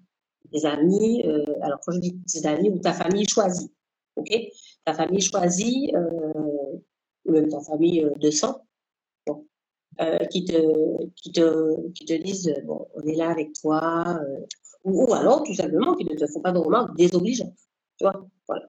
[0.52, 3.72] Des amis, euh, alors quand je dis tes amis ou ta famille choisie,
[4.16, 4.30] ok
[4.84, 6.78] Ta famille choisie, euh,
[7.24, 8.66] ou même ta famille de sang,
[10.00, 14.18] euh, qui, te, qui, te, qui te disent, bon, on est là avec toi,
[14.84, 17.58] ou, ou, alors tout simplement qui ne te font pas de remarques désobligeantes,
[17.98, 18.26] tu vois?
[18.48, 18.68] Voilà.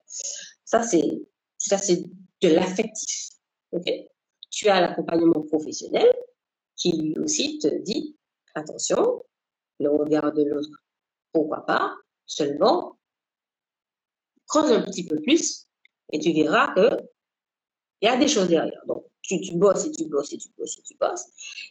[0.65, 1.09] Ça, c'est
[1.57, 2.03] ça, c'est
[2.41, 3.29] de l'affectif.
[3.71, 3.89] ok
[4.53, 6.07] tu as l'accompagnement professionnel
[6.75, 8.15] qui lui aussi te dit
[8.53, 9.23] attention,
[9.79, 10.69] le regard de l'autre,
[11.31, 11.95] pourquoi pas,
[12.27, 12.97] seulement
[14.47, 15.67] creuse un petit peu plus
[16.11, 16.89] et tu verras que
[18.01, 18.81] il y a des choses derrière.
[18.85, 21.25] Donc, tu, bosses et tu bosses et tu bosses et tu bosses.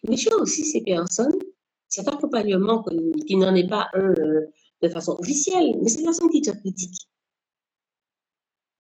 [0.09, 1.39] Mais tu as aussi ces personnes,
[1.89, 2.83] cet accompagnement
[3.27, 4.47] qui n'en est pas un euh,
[4.81, 7.07] de façon officielle, mais ces personnes qui te critiquent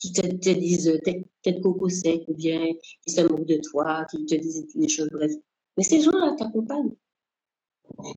[0.02, 2.74] qui te, te disent tête, coco sec ou bien
[3.06, 5.32] qui se de toi, qui te disent des choses, bref.
[5.78, 6.96] Mais ces gens-là t'accompagnent.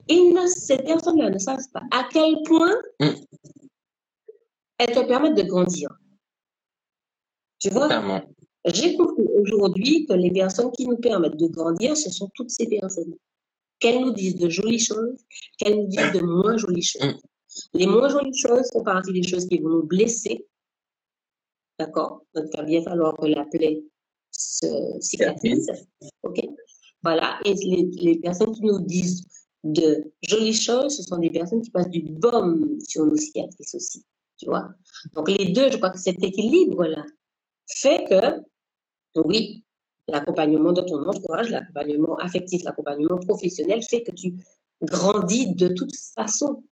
[0.09, 3.11] Et ces personnes-là ne savent pas à quel point mm.
[4.79, 5.89] Elles te permettent de grandir.
[7.59, 7.89] Tu vois?
[8.67, 12.67] J'ai compris aujourd'hui que les personnes qui nous permettent de grandir, ce sont toutes ces
[12.67, 13.15] personnes.
[13.79, 15.19] Qu'elles nous disent de jolies choses,
[15.59, 17.03] qu'elles nous disent de moins jolies choses.
[17.03, 17.19] Mm.
[17.75, 20.47] Les moins jolies choses font partie des choses qui vont nous blesser
[21.79, 22.25] D'accord?
[22.35, 23.83] Donc, il va bien falloir que la plaie
[24.31, 24.67] se
[25.01, 25.71] cicatrise.
[26.23, 26.41] OK?
[27.03, 27.39] Voilà.
[27.45, 29.27] Et les, les, personnes qui nous disent
[29.65, 34.05] de jolies choses, ce sont des personnes qui passent du baume sur nos cicatrices aussi.
[34.37, 34.69] Tu vois?
[35.15, 37.05] Donc, les deux, je crois que cet équilibre-là
[37.67, 39.65] fait que, oui,
[40.09, 44.35] l'accompagnement de ton entourage, l'accompagnement affectif, l'accompagnement professionnel fait que tu
[44.83, 46.63] grandis de toute façon.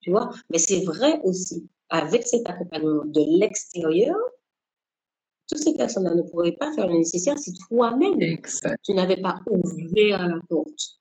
[0.00, 0.30] Tu vois?
[0.50, 4.16] Mais c'est vrai aussi avec cet accompagnement de l'extérieur,
[5.48, 8.18] toutes ces personnes-là ne pourraient pas faire le nécessaire si toi-même,
[8.82, 11.00] tu n'avais pas ouvert la porte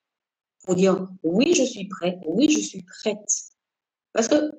[0.65, 3.29] pour dire oui, je suis prête, oui, je suis prête.
[4.11, 4.51] Parce que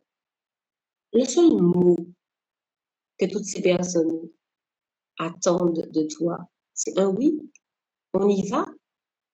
[1.15, 1.97] le seul mot
[3.19, 4.29] que toutes ces personnes
[5.19, 6.39] attendent de toi,
[6.75, 7.39] c'est un oui.
[8.13, 8.67] On y va?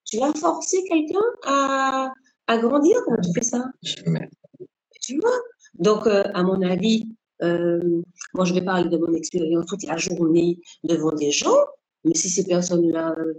[0.05, 2.13] Tu vas forcer quelqu'un à,
[2.47, 3.65] à grandir quand tu fais ça?
[3.83, 5.39] Tu vois?
[5.75, 7.05] Donc, euh, à mon avis,
[7.43, 8.03] euh,
[8.35, 11.57] moi, je vais parler de mon expérience toute la journée devant des gens,
[12.05, 13.35] mais si ces personnes-là, euh,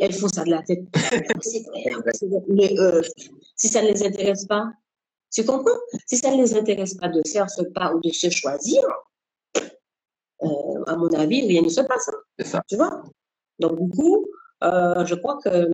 [0.00, 0.84] elles, font ça de la tête,
[2.48, 2.74] mais,
[3.56, 4.72] si ça ne les intéresse pas,
[5.34, 5.78] tu comprends?
[6.06, 8.82] Si ça ne les intéresse pas de faire ce pas ou de se choisir,
[10.40, 12.08] à mon avis, rien ne se passe.
[12.08, 12.44] Hein.
[12.44, 12.62] Ça.
[12.68, 13.02] Tu vois?
[13.58, 14.26] Donc, du coup,
[14.62, 15.70] je crois que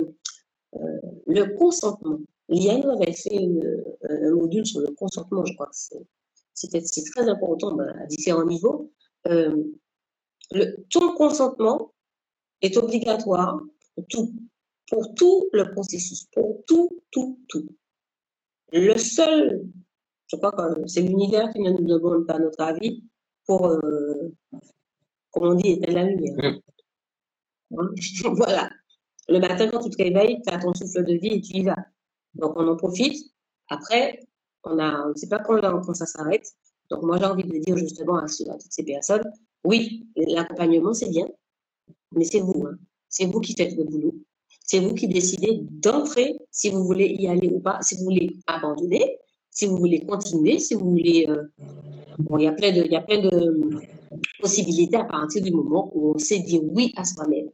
[1.27, 3.49] le consentement, Liane avait fait
[4.09, 5.77] un module sur le consentement, je crois que
[6.55, 8.93] c'est très important ben, à différents niveaux.
[9.29, 9.63] Euh,
[10.53, 11.93] le, ton consentement
[12.63, 13.61] est obligatoire
[13.95, 14.33] pour tout,
[14.89, 17.69] pour tout le processus, pour tout, tout, tout.
[18.73, 19.63] Le seul,
[20.29, 23.05] je crois que c'est l'univers qui ne nous demande pas notre avis
[23.47, 24.33] pour, euh,
[25.31, 26.61] comme on dit, éteindre la lumière.
[27.71, 28.71] Voilà.
[29.29, 31.63] Le matin, quand tu te réveilles, tu as ton souffle de vie et tu y
[31.65, 31.77] vas.
[32.35, 33.33] Donc, on en profite.
[33.69, 34.21] Après,
[34.65, 36.47] on a, ne sait pas quand, quand ça s'arrête.
[36.91, 39.23] Donc, moi, j'ai envie de dire justement à, à toutes ces personnes,
[39.65, 41.29] oui, l'accompagnement, c'est bien,
[42.13, 42.67] mais c'est vous.
[42.67, 42.77] Hein.
[43.09, 44.15] C'est vous qui faites le boulot.
[44.71, 48.37] C'est vous qui décidez d'entrer si vous voulez y aller ou pas, si vous voulez
[48.47, 49.19] abandonner,
[49.51, 51.27] si vous voulez continuer, si vous voulez.
[51.29, 51.43] Euh,
[52.21, 53.81] bon, il y a plein de, il y a plein de
[54.39, 57.49] possibilités à partir du moment où on sait dire oui à soi-même.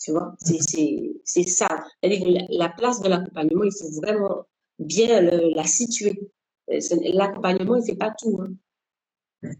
[0.00, 1.68] Tu vois, c'est ça.
[2.02, 4.46] la place de l'accompagnement, il faut vraiment
[4.78, 6.18] bien la situer.
[6.70, 6.78] Euh,
[7.12, 8.40] l'accompagnement, il ne fait pas tout.
[8.40, 8.54] Hein.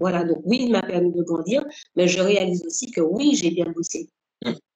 [0.01, 3.51] Voilà, donc oui, il m'a permis de grandir, mais je réalise aussi que oui, j'ai
[3.51, 4.09] bien bossé.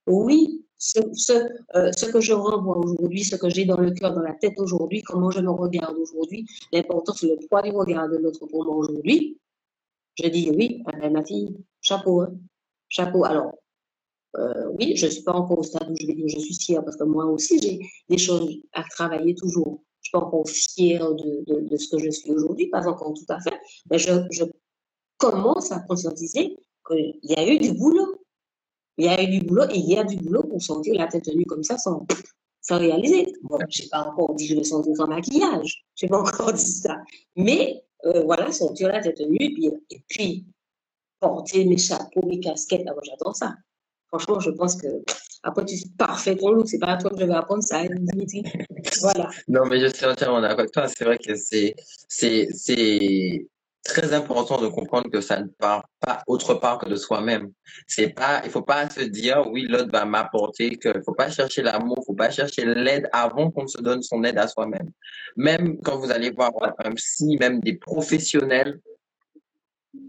[0.07, 0.62] Oui,
[0.97, 4.59] euh, ce, que je renvoie aujourd'hui, ce que j'ai dans le cœur, dans la tête
[4.59, 8.76] aujourd'hui, comment je me regarde aujourd'hui, l'importance, le poids du regard de notre pour moi
[8.76, 9.39] aujourd'hui,
[10.22, 12.33] je dis oui, ah ben, ma fille, chapeau, hein,
[12.89, 13.24] chapeau.
[13.24, 13.53] Alors,
[14.37, 16.55] euh, oui, je ne suis pas encore au stade où je vais dire je suis
[16.55, 17.78] fière, parce que moi aussi, j'ai
[18.09, 19.83] des choses à travailler toujours.
[20.01, 23.31] Je ne suis pas encore fière de, ce que je suis aujourd'hui, pas encore tout
[23.33, 23.59] à fait,
[23.91, 24.45] mais je, je
[25.18, 26.57] commence à conscientiser
[26.87, 28.20] qu'il y a eu du boulot.
[29.01, 31.07] Il y a eu du boulot et il y a du boulot pour sentir la
[31.07, 32.07] tête nue comme ça sans,
[32.61, 33.32] sans réaliser.
[33.42, 35.86] Bon, je n'ai pas encore dit je le sentir sans maquillage.
[35.96, 36.98] Je n'ai pas encore dit ça.
[37.34, 40.44] Mais euh, voilà, sentir la tête nue et puis,
[41.18, 42.84] porter mes chapeaux, mes casquettes.
[42.86, 43.55] Ah, moi, j'adore ça.
[44.09, 44.88] Franchement, je pense que
[45.44, 46.68] après, tu es parfait ton look.
[46.68, 47.82] C'est pas à toi que je vais apprendre ça.
[49.01, 49.30] Voilà.
[49.48, 50.88] Non, mais je suis entièrement d'accord avec toi.
[50.88, 51.74] C'est vrai que c'est,
[53.85, 57.53] très important de comprendre que ça ne part pas autre part que de soi-même.
[57.87, 61.62] C'est pas, il faut pas se dire, oui, l'autre va m'apporter, que faut pas chercher
[61.62, 64.91] l'amour, faut pas chercher l'aide avant qu'on se donne son aide à soi-même.
[65.37, 68.81] Même quand vous allez voir un psy, même des professionnels,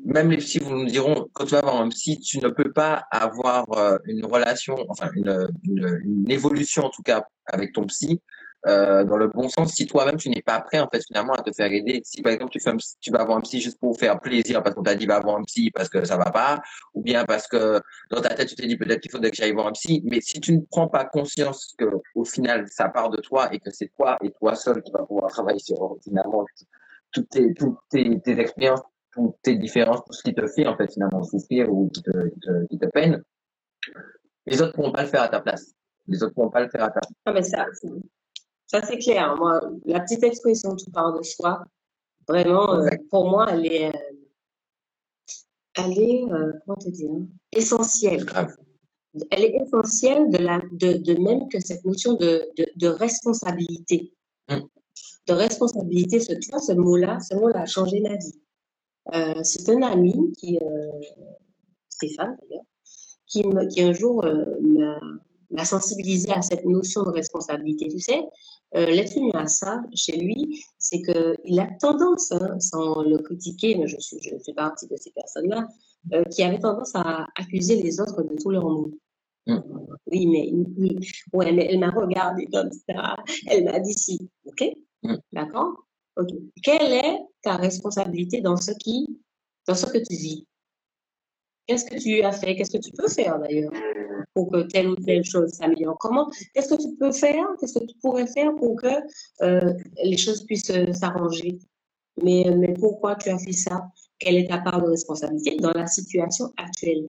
[0.06, 2.72] même les psys vous nous diront, quand tu vas voir un psy, tu ne peux
[2.72, 8.22] pas avoir euh, une relation, enfin une évolution en tout cas avec ton psy
[8.68, 11.42] euh, dans le bon sens si toi-même tu n'es pas prêt en fait finalement à
[11.42, 12.02] te faire aider.
[12.04, 14.62] Si par exemple tu, fais un, tu vas avoir un psy juste pour faire plaisir
[14.62, 16.62] parce qu'on t'a dit va voir un psy parce que ça va pas,
[16.94, 19.54] ou bien parce que dans ta tête tu t'es dit peut-être qu'il faudrait que j'aille
[19.54, 21.86] voir un psy, mais si tu ne prends pas conscience que
[22.16, 25.04] au final ça part de toi et que c'est toi et toi seul qui va
[25.06, 26.46] pouvoir travailler sur finalement
[27.12, 28.82] toutes tes, toutes tes, tes expériences,
[29.12, 32.12] toutes tes différences, tout ce qui te fait en fait finalement souffrir ou qui te,
[32.12, 33.24] qui te, qui te peine,
[34.46, 35.74] les autres pourront pas le faire à ta place.
[36.08, 37.14] Les autres pourront pas le faire à ta place.
[37.26, 37.66] Ah mais ça,
[38.72, 39.36] ça, c'est clair.
[39.36, 41.62] Moi, la petite expression tout part de soi,
[42.26, 44.00] vraiment, euh, pour moi, elle est, euh,
[45.76, 47.10] elle est euh, comment te dire,
[47.52, 48.26] essentielle.
[49.30, 54.14] Elle est essentielle de, la, de, de même que cette notion de, de, de responsabilité.
[54.48, 54.62] Mm.
[55.28, 58.40] De responsabilité, ce, tu vois, ce mot-là, ce mot-là a changé ma vie.
[59.44, 60.58] C'est un ami qui,
[61.90, 62.64] Stéphane d'ailleurs,
[63.26, 64.24] qui, qui un jour
[64.62, 64.98] m'a
[65.58, 67.88] sensibilisé à cette notion de responsabilité.
[67.90, 68.22] Tu sais,
[68.76, 73.76] euh, l'être humain a ça chez lui, c'est qu'il a tendance, hein, sans le critiquer,
[73.76, 75.68] mais je, suis, je fais partie de ces personnes-là,
[76.14, 78.92] euh, qui avaient tendance à accuser les autres de tous leurs maux.
[79.48, 79.60] Mm.
[80.08, 80.52] Oui, mais,
[81.34, 83.16] ouais, mais elle m'a regardé comme ça,
[83.48, 84.30] elle m'a dit si.
[84.46, 84.64] OK
[85.04, 85.16] mm.
[85.34, 85.86] D'accord.
[86.64, 89.20] Quelle est ta responsabilité dans ce, qui,
[89.68, 90.48] dans ce que tu vis?
[91.72, 92.54] Qu'est-ce que tu as fait?
[92.58, 93.72] Qu'est-ce que tu peux faire d'ailleurs
[94.34, 95.98] pour que telle ou telle chose s'améliore?
[96.02, 98.90] Comment Qu'est-ce que tu peux faire Qu'est-ce que tu pourrais faire pour que
[99.42, 101.60] euh, les choses puissent euh, s'arranger?
[102.22, 103.88] Mais, mais pourquoi tu as fait ça?
[104.20, 107.08] Quelle est ta part de responsabilité dans la situation actuelle?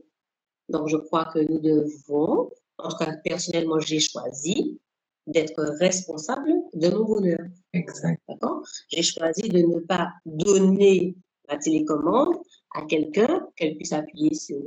[0.68, 2.48] Donc, je crois que nous devons,
[2.78, 4.78] en tout cas, personnellement, j'ai choisi
[5.26, 7.40] d'être responsable de mon bonheur.
[7.72, 8.22] Exact.
[8.28, 8.62] D'accord?
[8.90, 11.16] J'ai choisi de ne pas donner
[11.48, 12.36] la télécommande
[12.74, 14.60] à quelqu'un, qu'elle puisse appuyer sur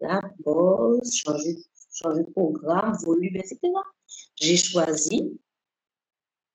[0.00, 1.58] la pause, changer,
[1.92, 3.58] changer de programme, volume, etc.
[4.36, 5.38] J'ai choisi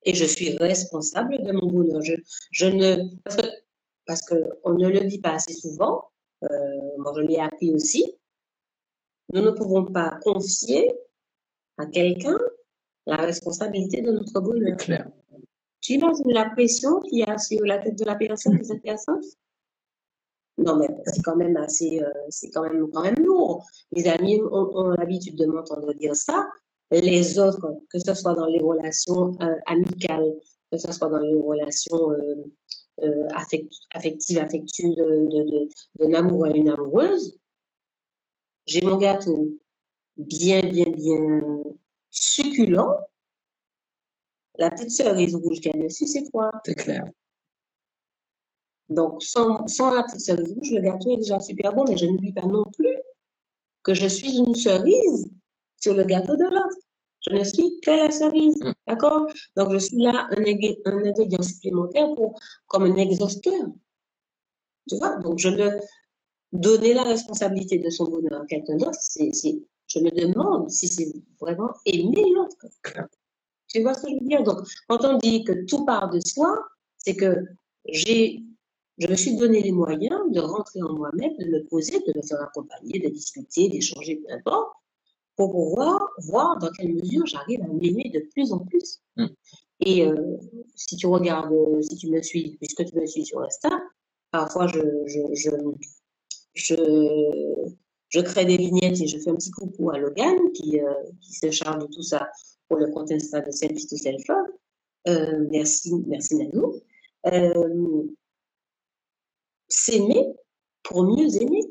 [0.03, 2.01] et je suis responsable de mon bonheur.
[2.01, 2.15] Je,
[2.51, 3.47] je ne, parce que,
[4.05, 6.09] parce que on ne le dit pas assez souvent,
[6.43, 6.47] euh,
[6.97, 8.13] moi je l'ai appris aussi,
[9.33, 10.91] nous ne pouvons pas confier
[11.77, 12.37] à quelqu'un
[13.05, 14.77] la responsabilité de notre bonheur.
[14.77, 15.09] Clair.
[15.81, 18.81] Tu imagines la pression qu'il y a sur la tête de la personne, de cette
[18.81, 19.21] personne
[20.57, 23.65] non, mais c'est quand même assez, euh, c'est quand même, quand même lourd.
[23.91, 26.47] Les amis ont, l'habitude de m'entendre dire ça.
[26.89, 30.33] Les autres, que ce soit dans les relations euh, amicales,
[30.71, 32.11] que ce soit dans les relations
[33.03, 34.97] euh, affectives, affectueuses
[35.99, 37.37] d'un amoureux à une amoureuse,
[38.65, 39.49] j'ai mon gâteau
[40.17, 41.63] bien, bien, bien
[42.09, 42.97] succulent.
[44.57, 47.03] La petite cerise rouge qu'elle dessus, c'est quoi C'est clair.
[48.89, 52.05] Donc, sans, sans la petite cerise rouge, le gâteau est déjà super bon, mais je
[52.05, 52.95] n'oublie pas non plus
[53.83, 55.29] que je suis une cerise
[55.79, 56.77] sur le gâteau de l'autre.
[57.29, 58.73] Je ne suis que la cerise, Mm.
[58.87, 59.27] d'accord?
[59.55, 63.65] Donc, je suis là un, un ingrédient supplémentaire pour, comme un exhausteur.
[64.89, 65.17] Tu vois?
[65.17, 65.69] Donc, je ne
[66.53, 69.31] donner la responsabilité de son bonheur à quelqu'un d'autre, c'est,
[69.87, 71.11] je me demande si c'est
[71.41, 72.55] vraiment aimer l'autre.
[73.67, 74.43] Tu vois ce que je veux dire?
[74.43, 76.57] Donc, quand on dit que tout part de soi,
[76.97, 77.43] c'est que
[77.89, 78.41] j'ai,
[78.97, 82.21] je me suis donné les moyens de rentrer en moi-même, de me poser, de me
[82.21, 84.71] faire accompagner, de discuter, d'échanger, peu importe,
[85.35, 88.99] pour pouvoir voir dans quelle mesure j'arrive à m'aimer de plus en plus.
[89.15, 89.27] Mm.
[89.81, 90.37] Et euh,
[90.75, 93.69] si tu regardes, euh, si tu me suis, puisque tu me suis sur Insta,
[94.31, 95.49] parfois je, je, je,
[96.55, 96.75] je,
[98.09, 100.91] je crée des vignettes et je fais un petit coucou à Logan qui, euh,
[101.21, 102.27] qui se charge de tout ça
[102.67, 104.47] pour le compte Insta de Selfie to Self Love.
[105.07, 106.81] Euh, merci, merci Nanou.
[109.67, 110.25] Euh, s'aimer
[110.83, 111.61] pour mieux aimer.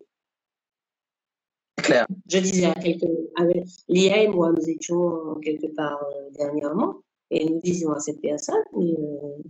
[1.78, 2.06] C'est clair.
[2.28, 3.04] Je disais à quelques,
[3.36, 6.96] avec Lia et moi, nous étions quelque part euh, dernièrement
[7.30, 9.42] et nous disions à cette personne mais, euh,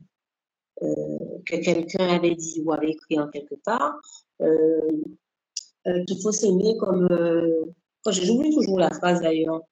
[0.82, 3.98] euh, que quelqu'un avait dit ou avait écrit en quelque part
[4.42, 5.02] euh,
[5.86, 7.06] euh, qu'il faut s'aimer comme.
[7.10, 7.64] Euh,
[8.08, 9.62] j'oublie toujours la phrase d'ailleurs.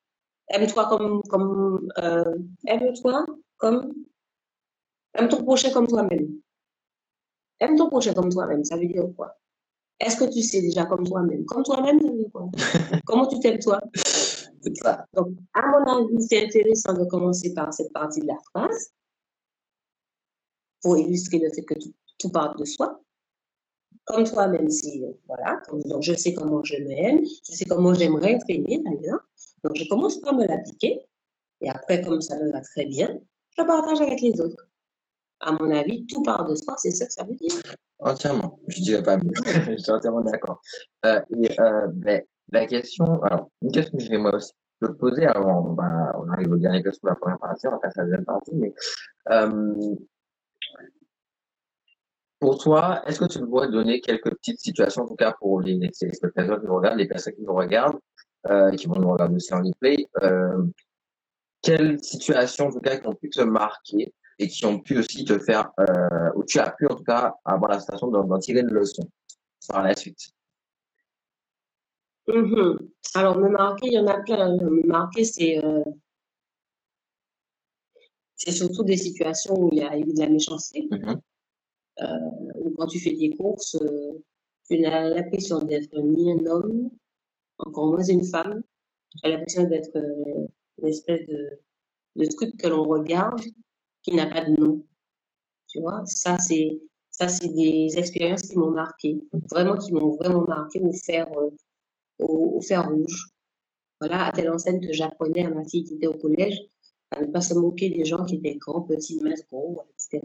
[0.48, 1.22] Aime-toi comme.
[1.22, 3.92] comme euh, Aime-toi comme.
[5.14, 6.40] Aime ton prochain comme toi-même.
[7.60, 9.36] Aime ton prochain comme toi-même, ça veut dire quoi?
[10.00, 11.44] Est-ce que tu sais déjà comme toi-même?
[11.46, 12.48] Comme toi-même, ça veut dire quoi?
[13.06, 13.80] Comment tu t'aimes toi?
[14.82, 15.04] Ça.
[15.12, 18.92] Donc, à mon avis, c'est intéressant de commencer par cette partie de la phrase
[20.82, 23.00] pour illustrer le fait que tout, tout part de soi.
[24.04, 28.46] Comme toi-même, si, voilà, donc je sais comment je m'aime, je sais comment j'aimerais être
[28.48, 29.20] aimée d'ailleurs.
[29.62, 31.06] Donc, je commence par me l'appliquer
[31.60, 33.18] et après, comme ça me va très bien,
[33.56, 34.68] je le partage avec les autres.
[35.40, 37.52] À mon avis, tout part de soi, c'est ça que ça veut dire.
[37.98, 38.60] Entièrement.
[38.68, 39.32] Je dirais pas mieux.
[39.44, 40.60] Je suis entièrement d'accord.
[41.04, 42.22] Euh, et euh, ben,
[42.52, 46.56] la question, alors, une question que j'aimerais aussi te poser avant, ben, on arrive au
[46.56, 48.74] dernier question de la première partie, on va passer à la deuxième partie, mais
[49.30, 49.96] euh,
[52.40, 55.76] pour toi, est-ce que tu pourrais donner quelques petites situations, en tout cas pour les,
[55.76, 57.98] les spectateurs qui nous regardent, les personnes qui nous regardent,
[58.50, 60.62] euh, qui vont nous regarder aussi en replay, euh,
[61.62, 65.24] quelles situations, en tout cas, qui ont pu te marquer et qui ont pu aussi
[65.24, 68.60] te faire, euh, ou tu as pu, en tout cas, avoir la sensation d'en tirer
[68.60, 69.02] une leçon
[69.68, 70.32] par la suite.
[72.28, 72.78] Mhm.
[73.14, 74.56] Alors, me marquer, il y en a plein.
[74.56, 75.84] Me marquer, c'est euh,
[78.36, 80.88] surtout des situations où il y a eu de la méchanceté.
[80.90, 81.20] Mhm.
[82.56, 84.24] Ou quand tu fais des courses, euh,
[84.68, 86.90] tu n'as l'impression d'être ni un homme,
[87.58, 88.62] encore moins une femme.
[89.12, 90.46] Tu as l'impression d'être euh,
[90.78, 91.60] une espèce de,
[92.16, 93.40] de truc que l'on regarde
[94.04, 94.84] qui n'a pas de nom.
[95.66, 96.80] Tu vois, ça, c'est
[97.10, 101.50] ça, c'est des expériences qui m'ont marqué, vraiment qui m'ont vraiment marqué au fer, euh,
[102.18, 103.28] au, fer rouge.
[104.00, 106.58] Voilà, à telle enseigne que j'apprenais à ma fille qui était au collège
[107.12, 110.22] à ne pas se moquer des gens qui étaient grands, petits, minces, gros, etc.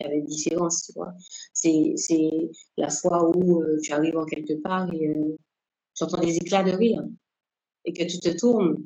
[0.00, 1.12] Il y avait une différence, tu vois.
[1.52, 5.36] C'est, c'est la fois où euh, tu arrives en quelque part et euh,
[5.94, 7.04] tu entends des éclats de rire
[7.84, 8.82] et que tu te tournes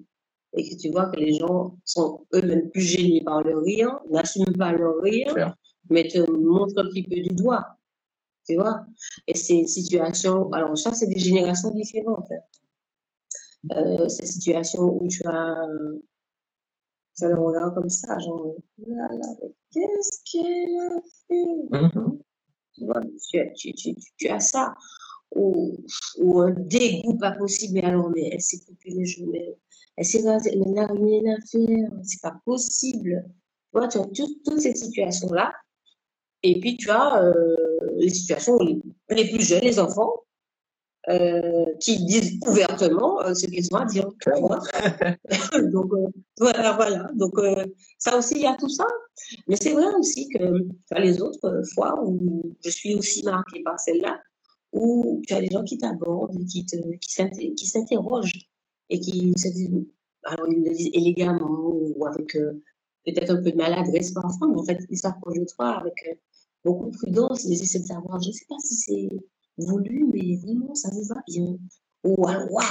[0.57, 4.53] et que tu vois que les gens sont eux-mêmes plus gênés par le rire, n'assument
[4.59, 5.35] pas leur rire,
[5.91, 7.77] mais te montrent un petit peu du doigt,
[8.49, 8.87] tu vois?
[9.27, 12.31] Et ces situations, alors ça, c'est des générations différentes.
[12.33, 12.41] hein.
[13.77, 15.99] Euh, ces situations où tu as, euh,
[17.15, 18.55] ça le regarde comme ça, genre,
[18.87, 21.89] là, là, mais qu'est-ce qu'elle a fait?
[21.99, 22.19] Mhm.
[22.75, 23.01] Tu vois,
[23.31, 24.75] tu, as- tu, tu, tu- tu as ça.
[25.37, 25.77] Ou,
[26.19, 29.33] ou un dégoût pas possible, mais alors, mais elle s'est coupée les joues,
[29.99, 30.05] mais
[30.47, 33.25] elle n'a rien à faire, c'est pas possible.
[33.27, 35.53] Tu vois, tu as tout- toutes ces situations-là.
[36.43, 37.35] Et puis, tu as euh,
[37.97, 38.81] les situations où les,
[39.11, 40.13] les plus jeunes, les enfants,
[41.11, 44.09] euh, qui disent ouvertement euh, ce qu'ils ont à dire.
[44.21, 44.61] tu vois.
[45.73, 45.93] Donc,
[46.39, 47.09] voilà, voilà.
[47.15, 47.35] Donc,
[47.99, 48.87] ça aussi, il y a tout ça.
[49.49, 53.63] Mais c'est vrai aussi que tu as les autres fois où je suis aussi marquée
[53.63, 54.21] par celle-là,
[54.73, 56.67] où tu as des gens qui t'abordent, qui
[57.67, 58.49] s'interrogent
[58.91, 59.87] et qui se disent,
[60.49, 62.63] ils le disent élégamment ou avec euh,
[63.05, 66.15] peut-être un peu de maladresse parfois, mais en fait, ils s'approchent de toi avec euh,
[66.65, 69.09] beaucoup de prudence, ils essaient de savoir, je ne sais pas si c'est
[69.59, 71.57] voulu, mais vraiment, ça vous va bien.
[72.05, 72.65] Ou alors, waouh,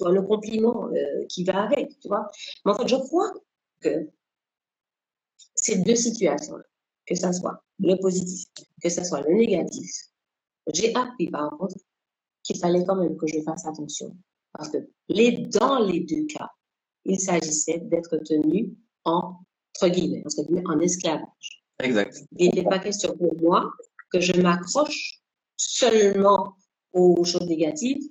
[0.00, 2.30] vois, le compliment euh, qui va avec, tu vois.
[2.64, 3.32] Mais en fait, je crois
[3.80, 4.08] que
[5.54, 6.58] ces deux situations,
[7.06, 8.46] que ce soit le positif,
[8.82, 9.90] que ce soit le négatif,
[10.72, 11.76] j'ai appris par contre
[12.42, 14.16] qu'il fallait quand même que je fasse attention.
[14.52, 14.78] Parce que
[15.08, 16.50] les, dans les deux cas,
[17.04, 18.74] il s'agissait d'être tenu
[19.04, 19.36] en,
[19.76, 21.64] entre guillemets, entre guillemets, en esclavage.
[21.82, 22.24] Exact.
[22.36, 23.70] Il n'était pas question pour moi
[24.12, 25.20] que je m'accroche
[25.56, 26.56] seulement
[26.92, 28.02] aux choses négatives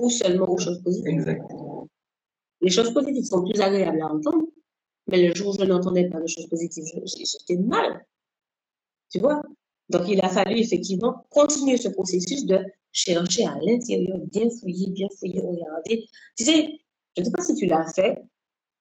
[0.00, 1.12] ou seulement aux choses positives.
[1.12, 1.88] Exactement.
[2.60, 4.46] Les choses positives sont plus agréables à entendre,
[5.08, 8.04] mais le jour où je n'entendais pas de choses positives, j'étais mal.
[9.10, 9.42] Tu vois?
[9.88, 12.58] Donc, il a fallu effectivement continuer ce processus de
[12.92, 16.08] chercher à l'intérieur, bien fouiller, bien fouiller, regarder.
[16.36, 16.80] Tu sais,
[17.16, 18.22] je ne sais pas si tu l'as fait,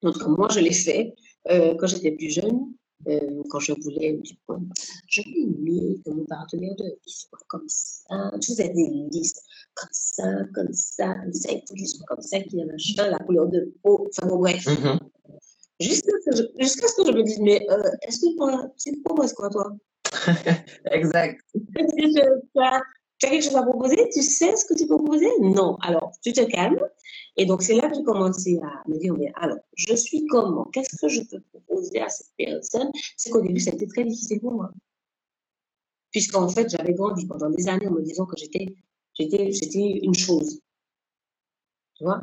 [0.04, 1.16] en tout cas, moi, je l'ai fait
[1.50, 2.74] euh, quand j'étais plus jeune.
[3.08, 8.32] Euh, quand je voulais, je aimé que mon partenaire de vie soit comme ça.
[8.42, 9.44] Je faisais des listes
[9.76, 10.24] comme ça,
[10.56, 13.20] comme ça, comme ça, il faut qu'il soit comme ça, qu'il y ait machin, la
[13.20, 14.66] couleur de peau, enfin bon, bref.
[14.66, 15.00] Mm-hmm.
[15.82, 19.28] Jusqu'à ce, ce, que je me dise, mais euh, est-ce que toi, c'est pour moi,
[19.28, 19.76] c'est quoi toi?
[20.92, 21.42] Exact.
[21.54, 25.78] tu as quelque chose à proposer Tu sais ce que tu peux proposer Non.
[25.82, 26.80] Alors, tu te calmes.
[27.38, 30.66] Et donc, c'est là que j'ai commencé à me dire, mais alors, je suis comment?
[30.74, 32.90] Qu'est-ce que je peux proposer à cette personne?
[33.18, 34.72] C'est qu'au début, ça a été très difficile pour moi.
[36.12, 38.74] Puisqu'en fait, j'avais grandi pendant des années en me disant que j'étais,
[39.20, 40.62] une chose.
[41.96, 42.22] Tu vois?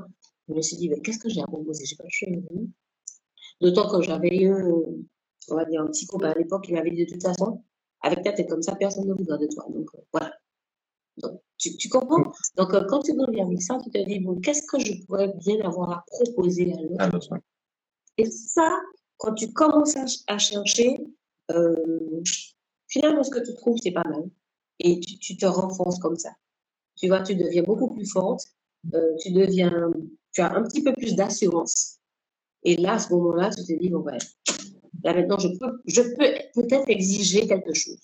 [0.49, 1.85] Je me suis dit, mais qu'est-ce que j'ai à proposer?
[1.85, 2.45] Je sais pas, je suis
[3.61, 4.53] D'autant que j'avais eu,
[5.49, 7.63] on va dire, un petit copain à l'époque qui m'avait dit de toute façon,
[8.03, 9.65] avec ta tête comme ça, personne ne voudra de toi.
[9.69, 10.33] Donc, euh, voilà.
[11.19, 12.33] Donc, tu, tu comprends?
[12.57, 15.33] Donc, euh, quand tu reviens avec ça, tu te dis, bon, qu'est-ce que je pourrais
[15.39, 17.35] bien avoir à proposer à l'autre?
[18.19, 18.79] Et ça,
[19.19, 19.97] quand tu commences
[20.27, 20.99] à, chercher,
[21.51, 22.23] euh,
[22.89, 24.25] finalement, ce que tu trouves, c'est pas mal.
[24.81, 26.31] Et tu, tu, te renforces comme ça.
[26.97, 28.45] Tu vois, tu deviens beaucoup plus forte.
[29.21, 29.91] tu deviens,
[30.33, 32.01] tu as un petit peu plus d'assurance.
[32.65, 34.19] Et là, à ce moment-là, tu te dis, bon, ben,
[35.05, 38.01] là maintenant, je peux, je peux peut-être exiger quelque chose.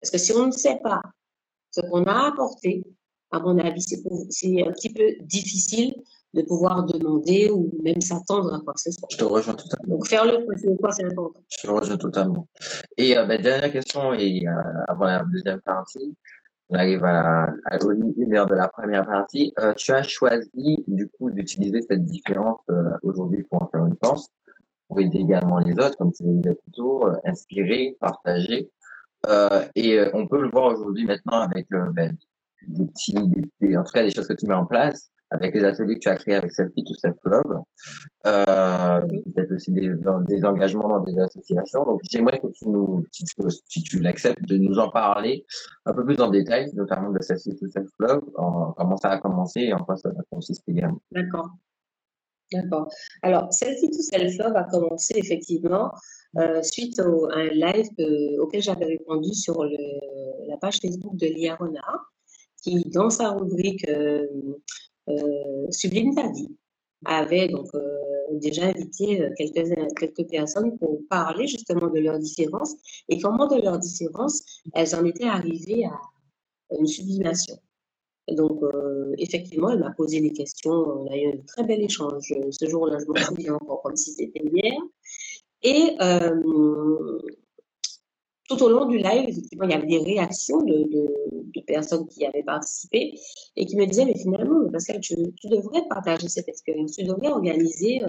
[0.00, 1.00] Parce que si on ne sait pas
[1.70, 2.82] ce qu'on a apporté,
[3.30, 5.94] à mon avis, c'est un petit peu difficile
[6.34, 9.08] de pouvoir demander ou même s'attendre à quoi que ce soit.
[9.10, 9.96] Je te rejoins totalement.
[9.96, 11.40] Donc, faire le point, c'est important.
[11.48, 12.48] Je te rejoins totalement.
[12.98, 14.52] Et euh, ben, dernière question, et euh,
[14.86, 16.14] avant la deuxième partie,
[16.68, 17.78] on arrive à, à
[18.16, 19.52] une heure de la première partie.
[19.60, 23.96] Euh, tu as choisi du coup d'utiliser cette différence euh, aujourd'hui pour en faire une
[23.96, 24.28] pense,
[24.88, 28.70] pour aider également les autres, comme tu le disais plutôt, euh, inspirer, partager.
[29.26, 32.16] Euh, et euh, on peut le voir aujourd'hui maintenant avec ben,
[32.68, 33.14] des petits,
[33.60, 36.00] des, en tout cas des choses que tu mets en place avec les ateliers que
[36.00, 37.62] tu as créés avec Selfie to Self Love,
[38.26, 39.90] euh, peut-être aussi des,
[40.28, 41.84] des, engagements dans des associations.
[41.84, 43.34] Donc j'aimerais que tu nous, si tu,
[43.66, 45.44] si tu l'acceptes, de nous en parler
[45.84, 49.18] un peu plus en détail, notamment de Selfie to Self Love, en, comment ça a
[49.18, 51.00] commencé et en quoi ça consiste également.
[51.10, 51.50] D'accord.
[52.52, 52.88] D'accord.
[53.22, 55.90] Alors, Selfie to Self Love a commencé effectivement
[56.38, 57.88] euh, suite au, à un live
[58.40, 62.12] auquel j'avais répondu sur la page Facebook de Lia Renard,
[62.62, 64.26] qui, dans sa rubrique euh,
[65.08, 66.56] euh, Sublime ta vie
[67.04, 67.68] avait donc
[68.32, 72.74] déjà invité quelques, quelques personnes pour parler justement de leurs différences
[73.08, 74.42] et comment de leurs différences
[74.74, 76.00] elles en étaient arrivées à
[76.76, 77.56] une sublimation.
[78.28, 78.60] Donc,
[79.18, 80.72] effectivement, elle m'a posé des questions.
[80.72, 82.32] On a eu un très bel échange.
[82.50, 84.74] Ce jour-là, je me souviens encore comme si c'était hier.
[85.62, 85.96] Et
[88.48, 90.86] tout au long du live, effectivement, il y avait des réactions de,
[91.66, 93.18] personnes qui avaient participé
[93.56, 98.04] et qui me disaient, mais finalement, Pascal, tu, devrais partager cette expérience, tu devrais organiser
[98.04, 98.08] euh,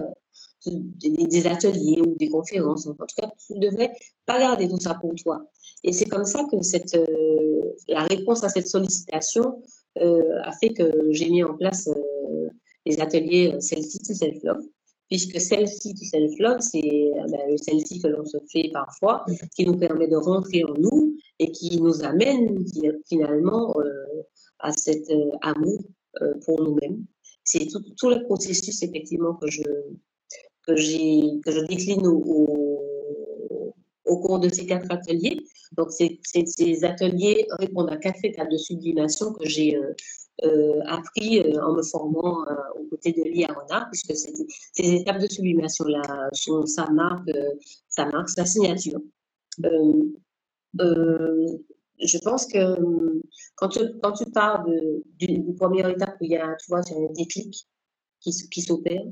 [0.66, 2.86] des, ateliers ou des conférences.
[2.86, 3.90] En tout cas, tu devrais
[4.26, 5.40] pas garder tout ça pour toi.
[5.82, 9.77] Et c'est comme ça que cette, euh, la réponse à cette sollicitation euh,
[10.44, 12.48] a fait que j'ai mis en place euh,
[12.86, 14.62] les ateliers Celle-ci to Self-Love
[15.08, 19.24] puisque celle-ci du self-love, c'est ben, celle-ci que l'on se fait parfois,
[19.56, 22.64] qui nous permet de rentrer en nous et qui nous amène
[23.08, 24.22] finalement euh,
[24.58, 25.80] à cet euh, amour
[26.22, 27.04] euh, pour nous-mêmes.
[27.44, 29.62] C'est tout, tout, le processus effectivement que je
[30.66, 32.57] que j'ai que je décline au, au,
[34.16, 35.38] cours de ces quatre ateliers.
[35.76, 36.18] Donc ces,
[36.84, 39.92] ateliers répondent à quatre étapes de sublimation que j'ai euh,
[40.44, 44.46] euh, appris euh, en me formant euh, aux côtés de l'IARONA, puisque ces,
[44.76, 47.28] étapes de sublimation-là sont sa marque,
[47.88, 49.00] sa marque, sa signature.
[52.00, 52.76] je pense que
[53.56, 54.64] quand tu, quand pars
[55.18, 57.66] d'une première étape où il y a, tu vois, un déclic
[58.20, 59.02] qui s'opère,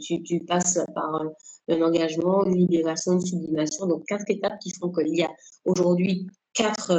[0.00, 1.22] tu, tu, passes par
[1.68, 5.30] un engagement, une libération, une sublimation, donc quatre étapes qui font qu'il y a
[5.64, 6.92] aujourd'hui quatre,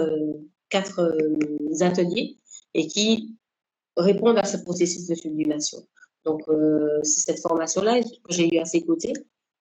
[0.69, 1.17] quatre
[1.81, 2.37] ateliers
[2.73, 3.35] et qui
[3.97, 5.79] répondent à ce processus de sublimation.
[6.25, 9.13] Donc, euh, c'est cette formation-là que j'ai eu à ses côtés,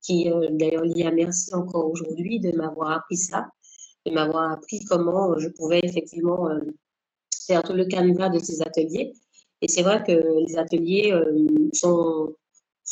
[0.03, 3.49] qui euh, d'ailleurs lié à merci encore aujourd'hui de m'avoir appris ça,
[4.07, 6.61] de m'avoir appris comment je pouvais effectivement euh,
[7.47, 9.13] faire tout le canevas de ces ateliers.
[9.61, 12.35] Et c'est vrai que les ateliers euh, sont,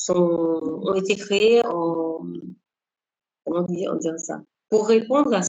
[0.09, 2.20] ont été créés en,
[3.44, 5.42] comment dire, ça, pour répondre à,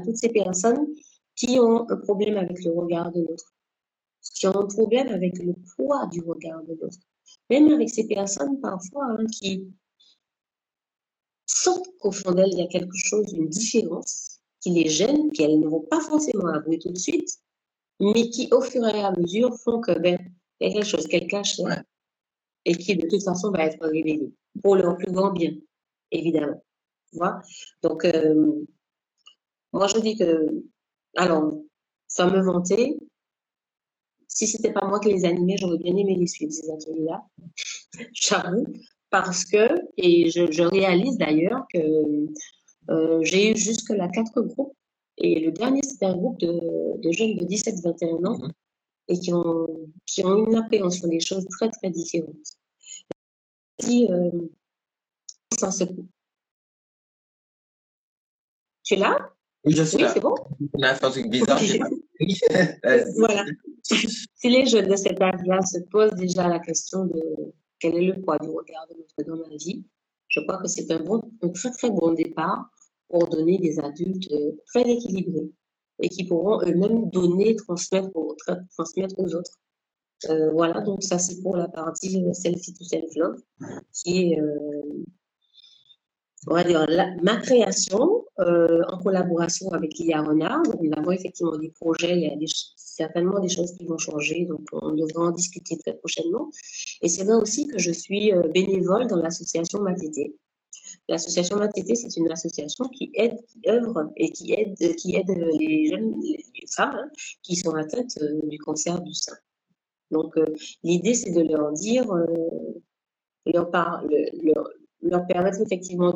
[0.00, 0.86] toutes ces personnes
[1.34, 3.54] qui ont un problème avec le regard de l'autre,
[4.34, 6.98] qui ont un problème avec le poids du regard de l'autre.
[7.48, 9.72] Même avec ces personnes parfois hein, qui
[11.46, 15.58] sentent qu'au fond d'elles, il y a quelque chose, une différence qui les gêne, qu'elles
[15.58, 17.38] ne vont pas forcément avouer tout de suite,
[17.98, 20.18] mais qui, au fur et à mesure, font que, ben,
[20.60, 21.82] y a quelque chose qu'elles cachent là,
[22.64, 24.32] et qui, de toute façon, va être révélé
[24.62, 25.52] pour leur plus grand bien,
[26.10, 26.62] évidemment.
[27.12, 27.40] Vois?
[27.82, 28.64] Donc, euh,
[29.72, 30.46] moi, je dis que,
[31.16, 31.52] alors,
[32.06, 32.98] ça me vanter,
[34.28, 37.22] si c'était pas moi qui les animais, j'aurais bien aimé les suivre, ces ateliers-là.
[38.12, 38.66] J'avoue.
[39.10, 41.78] Parce que, et je, réalise d'ailleurs que
[42.90, 44.72] euh, j'ai eu jusque-là quatre groupes.
[45.18, 48.52] Et le dernier, c'était un groupe de, jeunes de 17-21 ans mhm.
[49.10, 49.66] Et qui ont,
[50.06, 52.36] qui ont une appréhension des choses très, très différentes.
[53.80, 54.30] Si, euh,
[55.58, 55.84] ça se...
[58.84, 59.32] Tu es là?
[59.64, 60.34] Oui, je suis oui, c'est bon?
[60.74, 60.94] La
[61.28, 61.60] bizarre.
[63.18, 63.44] voilà.
[63.82, 67.20] Si les jeunes de cet âge-là se posent déjà la question de
[67.78, 69.84] quel est le poids du regard de l'autre dans la vie,
[70.28, 72.70] je crois que c'est un, bon, un très très bon départ
[73.08, 75.50] pour donner des adultes euh, très équilibrés
[76.02, 79.58] et qui pourront eux-mêmes donner, transmettre, aux autres.
[80.28, 83.40] Euh, voilà, donc ça c'est pour la partie euh, selfie to self-love,
[83.94, 84.40] qui est,
[86.46, 86.86] on va dire,
[87.22, 90.62] ma création en collaboration avec Lia Renard.
[90.80, 94.66] nous avons effectivement des projets, il y a certainement des choses qui vont changer, donc
[94.72, 96.50] on devra en discuter très prochainement.
[97.02, 100.34] Et c'est là aussi que je suis bénévole dans l'association Matété.
[101.10, 106.14] L'association Matété, c'est une association qui aide, qui œuvre et qui aide, les jeunes
[106.70, 107.10] femmes hein,
[107.42, 109.34] qui sont atteintes du cancer du sein.
[110.12, 110.44] Donc, euh,
[110.84, 112.26] l'idée, c'est de leur dire, euh,
[113.46, 116.14] leur, permettre effectivement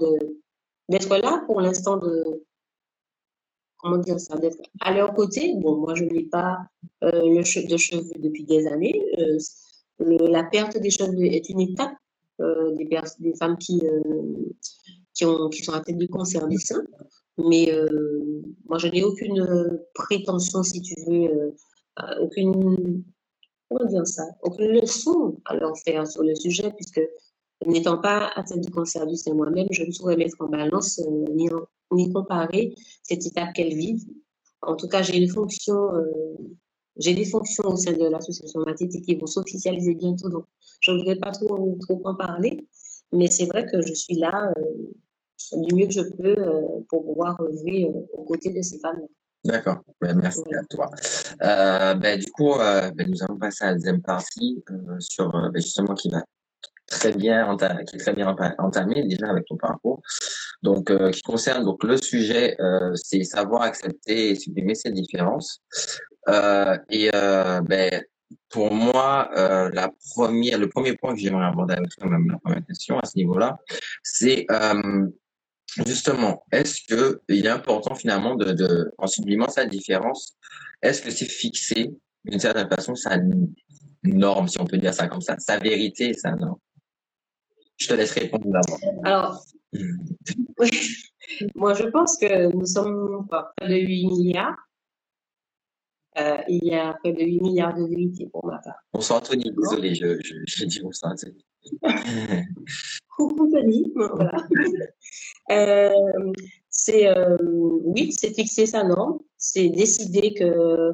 [0.88, 2.44] d'être là pour l'instant de,
[3.78, 5.54] comment dire ça, d'être à leur côté.
[5.56, 6.58] Bon, moi, je n'ai pas
[7.02, 8.94] euh, de cheveux depuis des années.
[9.98, 11.94] la perte des cheveux est une étape
[12.38, 12.88] des,
[13.20, 13.82] des femmes qui,
[15.14, 16.82] qui, ont, qui sont atteintes du cancer du sein.
[17.38, 17.70] Mais
[18.66, 21.54] moi, je n'ai aucune prétention, si tu veux,
[22.20, 23.04] aucune
[23.68, 27.00] comment dire ça, aucune leçon à leur faire sur le sujet, puisque
[27.66, 31.24] n'étant pas atteinte du cancer du sein moi-même, je ne saurais mettre en balance euh,
[31.34, 31.48] ni,
[31.92, 34.04] ni, comparer cette étape qu'elles vivent.
[34.62, 36.36] En tout cas, j'ai une fonction, euh,
[36.96, 40.44] j'ai des fonctions au sein de l'association Matiti qui vont s'officialiser bientôt, donc
[40.80, 42.66] je ne voudrais pas trop, trop en parler,
[43.12, 46.36] mais c'est vrai que je suis là euh, du mieux que je peux
[46.88, 49.00] pour pouvoir œuvrer aux côtés de ces femmes.
[49.44, 50.88] D'accord, ben, merci à toi.
[51.42, 55.50] Euh, ben, du coup, euh, ben, nous allons passer à la deuxième partie euh, sur
[55.54, 56.24] justement qui va
[56.86, 60.00] très bien qui est très bien entamé déjà avec ton parcours.
[60.64, 62.56] Donc, qui concerne donc le sujet,
[62.94, 65.62] c'est savoir accepter et supprimer ces différences.
[66.90, 68.02] et ben,
[68.48, 69.30] pour moi,
[69.72, 73.06] la première, le premier point que j'aimerais aborder avec toi, même la première question à
[73.06, 73.58] ce niveau-là,
[74.02, 74.46] c'est
[75.86, 80.36] Justement, est-ce que il est important finalement de, de en sublimant sa différence,
[80.80, 81.90] est-ce que c'est fixé
[82.24, 83.16] d'une certaine façon sa
[84.04, 86.60] norme, si on peut dire ça comme ça, sa vérité, sa norme?
[87.76, 88.78] Je te laisse répondre d'abord.
[89.04, 89.44] Alors.
[91.54, 94.56] Moi je pense que nous sommes près de 8 milliards.
[96.16, 98.78] Euh, il y a près de 8 milliards de vérités pour ma part.
[98.92, 101.44] Bonsoir Anthony, désolé, je, je, dit bonsoir Anthony.
[103.16, 104.36] Coucou Tony, voilà.
[105.50, 105.92] Euh,
[106.70, 107.36] c'est euh,
[107.84, 110.92] oui, c'est fixer sa norme, c'est décider que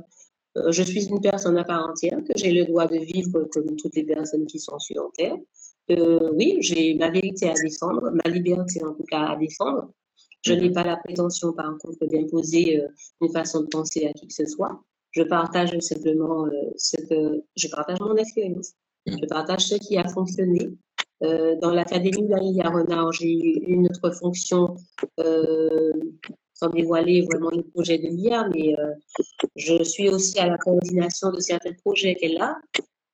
[0.70, 3.94] je suis une personne à part entière, que j'ai le droit de vivre comme toutes
[3.94, 5.36] les personnes qui sont sur Terre.
[5.88, 9.90] Oui, j'ai ma vérité à défendre, ma liberté en tout cas à défendre.
[10.42, 12.80] Je n'ai pas la prétention, par contre, d'imposer
[13.20, 14.80] une façon de penser à qui que ce soit.
[15.10, 18.72] Je partage simplement ce que je partage mon expérience.
[19.06, 20.70] Je partage ce qui a fonctionné,
[21.22, 24.76] euh, dans l'Académie d'Alia Renard, j'ai eu une autre fonction,
[25.18, 25.92] euh,
[26.54, 28.92] sans dévoiler vraiment le projet de l'IA, mais euh,
[29.56, 32.56] je suis aussi à la coordination de certains projets qu'elle a.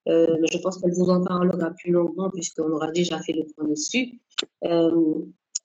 [0.08, 3.68] Euh, je pense qu'elle vous en parlera plus longuement puisqu'on aura déjà fait le point
[3.68, 4.20] dessus.
[4.64, 5.14] Euh,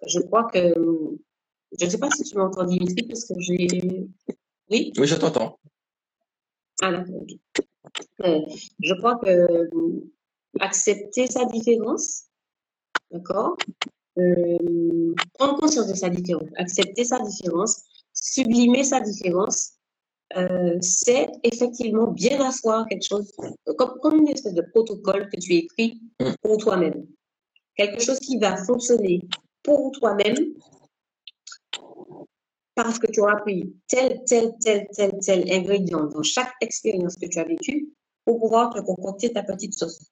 [0.08, 0.74] je crois que,
[1.80, 3.68] je ne sais pas si tu m'entends Dimitri, parce que j'ai...
[4.70, 4.94] Oui?
[4.98, 5.60] Oui, je t'entends.
[6.82, 7.26] Ah d'accord.
[8.80, 9.70] je crois que
[10.60, 12.32] accepter sa différence,
[13.12, 13.58] D'accord?
[14.18, 17.84] Euh, Prendre conscience de sa différence, accepter sa différence,
[18.14, 19.74] sublimer sa différence,
[20.38, 23.32] euh, c'est effectivement bien asseoir quelque chose,
[23.78, 26.02] comme, une espèce de protocole que tu écris
[26.42, 27.06] pour toi-même.
[27.76, 29.22] Quelque chose qui va fonctionner
[29.64, 30.38] pour toi-même
[32.76, 37.28] parce que tu auras pris tel, tel, tel, tel, tel ingrédient dans chaque expérience que
[37.28, 37.90] tu as vécue
[38.26, 40.12] pour pouvoir te concocter ta petite sauce.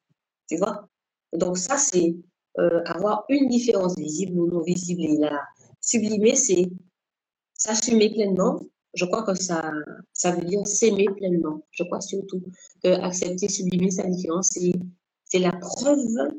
[0.49, 0.87] Tu vois?
[1.33, 2.15] Donc ça, c'est
[2.57, 5.01] euh, avoir une différence visible ou non visible.
[5.03, 5.41] Et la
[5.81, 6.69] sublimer, c'est
[7.53, 8.59] s'assumer pleinement.
[8.93, 9.71] Je crois que ça,
[10.13, 11.65] ça veut dire s'aimer pleinement.
[11.71, 12.41] Je crois surtout
[12.83, 14.49] que accepter, sublimer sa différence,
[15.25, 16.33] c'est la preuve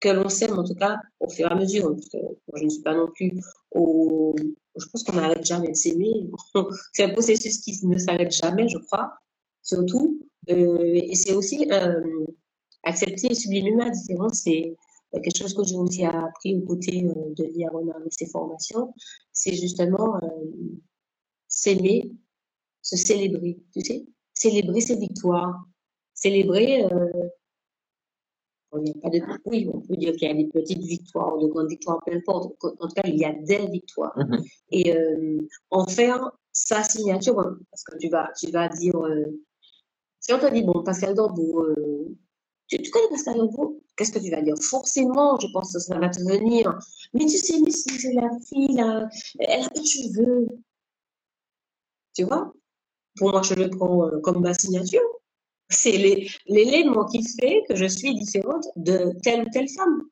[0.00, 1.90] que l'on s'aime, en tout cas, au fur et à mesure.
[1.90, 3.32] Moi, je ne suis pas non plus
[3.72, 4.34] au.
[4.76, 6.30] Je pense qu'on n'arrête jamais de s'aimer.
[6.92, 9.12] c'est un processus qui ne s'arrête jamais, je crois,
[9.62, 10.20] surtout.
[10.48, 12.00] Euh, et c'est aussi euh,
[12.84, 14.74] accepter et sublimer ma différence, c'est
[15.12, 18.94] quelque chose que j'ai aussi appris aux côtés euh, de Liarona avec ses formations,
[19.32, 20.18] c'est justement
[21.50, 22.10] s'aimer,
[22.80, 25.62] se célébrer, tu sais, célébrer ses victoires,
[26.14, 26.86] célébrer
[28.78, 31.36] il n'y a pas de oui, on peut dire qu'il y a des petites victoires,
[31.38, 32.54] de grandes victoires, peu importe.
[32.62, 34.16] En tout cas, il y a des victoires.
[34.16, 34.46] Mm-hmm.
[34.70, 35.38] Et euh,
[35.70, 39.24] en faire sa signature, parce que tu vas, tu vas dire, euh,
[40.20, 42.16] si on te dit, bon, Pascal Dorbeau, euh,
[42.68, 43.82] tu, connais Pascal Dorbeau?
[43.96, 44.54] Qu'est-ce que tu vas dire?
[44.60, 46.78] Forcément, je pense que ça va te venir.
[47.12, 49.08] Mais tu sais, mais si c'est la fille, là,
[49.40, 50.46] elle a pas de cheveux.
[52.14, 52.52] Tu vois?
[53.16, 55.00] Pour moi, je le prends comme ma signature.
[55.68, 55.96] C'est
[56.46, 60.02] l'élément qui fait que je suis différente de telle ou telle femme.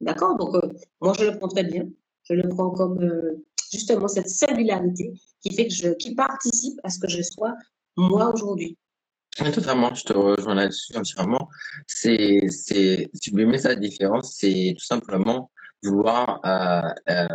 [0.00, 0.36] D'accord?
[0.36, 0.68] Donc, euh,
[1.00, 1.84] moi, je le prends très bien.
[2.24, 6.90] Je le prends comme euh, justement cette singularité qui fait que je, qui participe à
[6.90, 7.54] ce que je sois
[7.96, 8.76] moi aujourd'hui.
[9.36, 11.48] totalement, je te rejoins là-dessus entièrement.
[11.86, 12.40] C'est,
[13.14, 15.50] sublimer sa différence, c'est tout simplement
[15.82, 17.26] vouloir, euh,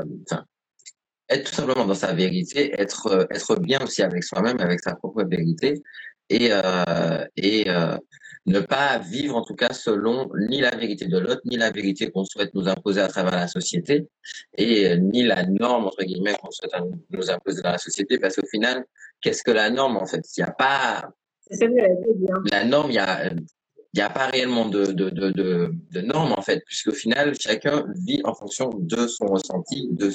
[1.30, 5.24] être tout simplement dans sa vérité, être, être bien aussi avec soi-même, avec sa propre
[5.24, 5.82] vérité,
[6.30, 7.98] et, euh, et euh,
[8.46, 12.10] ne pas vivre en tout cas selon ni la vérité de l'autre, ni la vérité
[12.12, 14.08] qu'on souhaite nous imposer à travers la société,
[14.58, 16.72] et euh, ni la norme, entre guillemets, qu'on souhaite
[17.10, 18.86] nous imposer dans la société, parce qu'au final,
[19.22, 20.22] qu'est-ce que la norme en fait?
[20.38, 21.10] Il n'y a pas...
[22.52, 23.32] La norme, il y a...
[23.98, 28.70] Il n'y a pas réellement de, normes en fait, puisqu'au final, chacun vit en fonction
[28.78, 30.12] de son ressenti, de,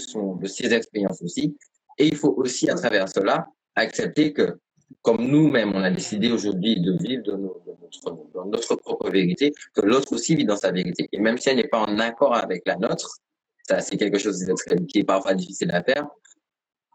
[0.47, 1.57] ses expériences aussi.
[1.99, 4.57] Et il faut aussi, à travers cela, accepter que
[5.03, 10.37] comme nous-mêmes, on a décidé aujourd'hui de vivre notre, notre, propre vérité, que l'autre aussi
[10.37, 11.09] vit dans sa vérité.
[11.11, 13.19] Et même si elle n'est pas en accord avec la nôtre,
[13.67, 14.47] ça c'est quelque chose
[14.87, 16.07] qui est parfois difficile à faire,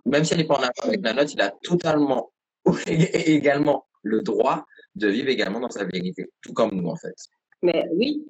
[0.05, 2.31] même si elle n'est pas en accord avec la nôtre, il a totalement
[2.87, 4.63] également le droit
[4.97, 7.15] de vivre également dans sa vérité, tout comme nous en fait.
[7.61, 8.25] Mais oui,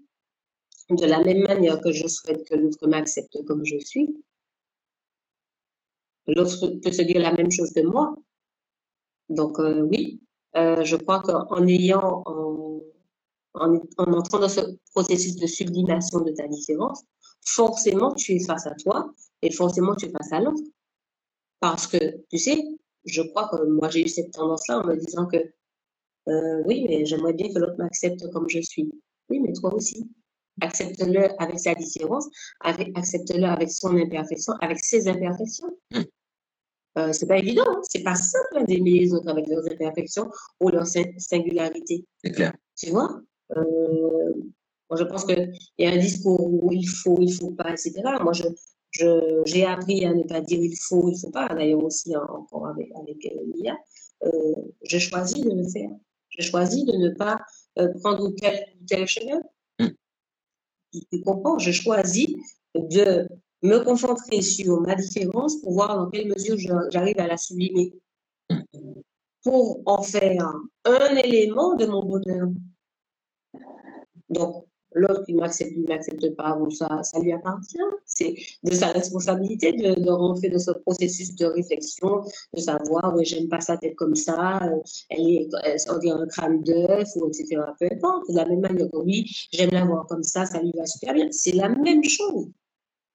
[0.89, 4.07] de la même manière que je souhaite que l'autre m'accepte comme je suis,
[6.27, 8.15] l'autre peut se dire la même chose de moi.
[9.29, 10.21] Donc euh, oui,
[10.55, 12.81] euh, je crois qu'en ayant, en,
[13.53, 14.61] en, entrant dans ce
[14.93, 17.03] processus de sublimation de ta différence,
[17.45, 19.11] forcément tu es face à toi
[19.41, 20.61] et forcément tu es face à l'autre.
[21.59, 21.97] Parce que,
[22.29, 22.63] tu sais,
[23.05, 25.37] je crois que moi j'ai eu cette tendance-là en me disant que
[26.27, 28.91] euh, oui, mais j'aimerais bien que l'autre m'accepte comme je suis.
[29.29, 30.09] Oui, mais toi aussi.
[30.59, 32.27] Accepte-le avec sa différence,
[32.61, 35.69] accepte-le avec son imperfection, avec ses imperfections.
[35.91, 36.01] Mmh.
[36.97, 37.81] Euh, c'est pas évident, hein.
[37.83, 42.05] c'est pas simple d'aimer les autres avec leurs imperfections ou leurs singularités.
[42.23, 42.53] C'est clair.
[42.75, 43.21] Tu vois?
[43.55, 44.33] Euh,
[44.89, 47.93] Moi, je pense qu'il y a un discours où il faut, il faut pas, etc.
[48.23, 48.45] Moi, je,
[48.89, 51.47] je, j'ai appris à ne pas dire il faut, il faut pas.
[51.49, 53.77] D'ailleurs, aussi, hein, encore avec, avec euh, l'IA,
[54.25, 54.31] euh,
[54.83, 55.91] je choisis de le faire.
[56.37, 57.39] Je choisis de ne pas
[57.79, 59.41] euh, prendre tel ou tel chemin.
[59.79, 59.87] Mm.
[61.11, 62.27] Tu comprends Je choisis
[62.75, 63.27] de
[63.63, 66.57] me concentrer sur ma différence pour voir dans quelle mesure
[66.91, 67.93] j'arrive à la sublimer,
[69.43, 70.53] pour en faire
[70.85, 72.49] un élément de mon bonheur.
[74.29, 74.65] Donc,
[74.97, 77.77] l'autre qui m'accepte ou ne m'accepte pas, bon, ça, ça lui appartient.
[78.05, 83.25] C'est de sa responsabilité de, de, rentrer dans ce processus de réflexion, de savoir, oui,
[83.25, 84.79] j'aime pas sa tête comme ça, euh,
[85.09, 85.49] elle est,
[85.89, 87.61] on dirait un crâne d'œuf, ou etc.
[87.79, 88.29] Peu importe.
[88.29, 91.13] De la même manière que oui, j'aime la voir comme ça, ça lui va super
[91.13, 91.27] bien.
[91.31, 92.47] C'est la même chose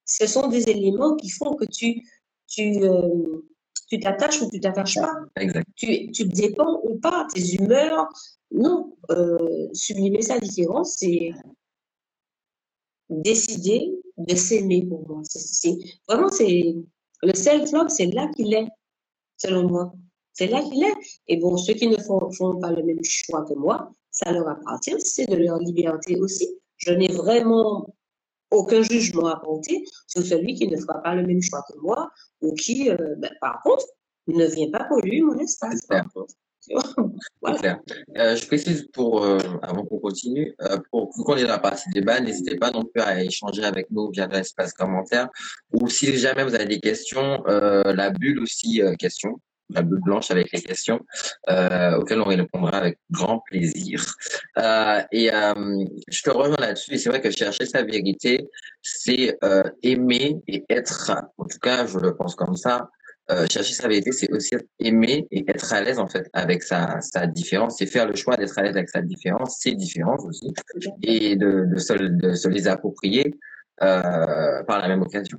[0.05, 2.03] ce sont des éléments qui font que tu,
[2.47, 3.41] tu, euh,
[3.87, 5.13] tu t'attaches ou tu t'attaches pas.
[5.75, 8.07] Tu, tu dépends ou pas, tes humeurs.
[8.51, 11.31] Non, euh, sublimer sa différence, c'est
[13.21, 15.21] décider de s'aimer pour moi.
[15.25, 15.75] C'est,
[16.07, 16.75] vraiment, c'est
[17.21, 18.67] le self-love, c'est là qu'il est,
[19.37, 19.93] selon moi.
[20.33, 20.93] C'est là qu'il est.
[21.27, 24.47] Et bon, ceux qui ne font, font pas le même choix que moi, ça leur
[24.47, 26.47] appartient, c'est de leur liberté aussi.
[26.77, 27.87] Je n'ai vraiment
[28.51, 32.11] aucun jugement à porter sur celui qui ne fera pas le même choix que moi
[32.41, 33.85] ou qui, euh, ben, par contre,
[34.27, 35.87] ne vient pas polluer mon espace.
[38.15, 41.89] Euh, je précise pour, euh, avant qu'on continue, euh, pour qu'on est dans la partie
[41.89, 45.27] débat, n'hésitez pas non plus à échanger avec nous via l'espace commentaire
[45.73, 50.51] ou si jamais vous avez des questions, la bulle aussi questions la bulle blanche avec
[50.51, 50.99] les questions
[51.49, 54.03] euh, auxquelles on répondra avec grand plaisir.
[54.57, 56.93] Euh, et euh, je te rejoins là-dessus.
[56.93, 58.47] Et c'est vrai que chercher sa vérité,
[58.81, 62.89] c'est euh, aimer et être, en tout cas, je le pense comme ça.
[63.31, 66.99] Euh, chercher sa vérité, c'est aussi aimer et être à l'aise en fait avec sa,
[67.27, 67.77] différence.
[67.77, 70.53] C'est faire le choix d'être à l'aise avec sa différence, ses différences aussi,
[71.03, 73.33] et de, de, se, de se les approprier
[73.81, 75.37] euh, par la même occasion.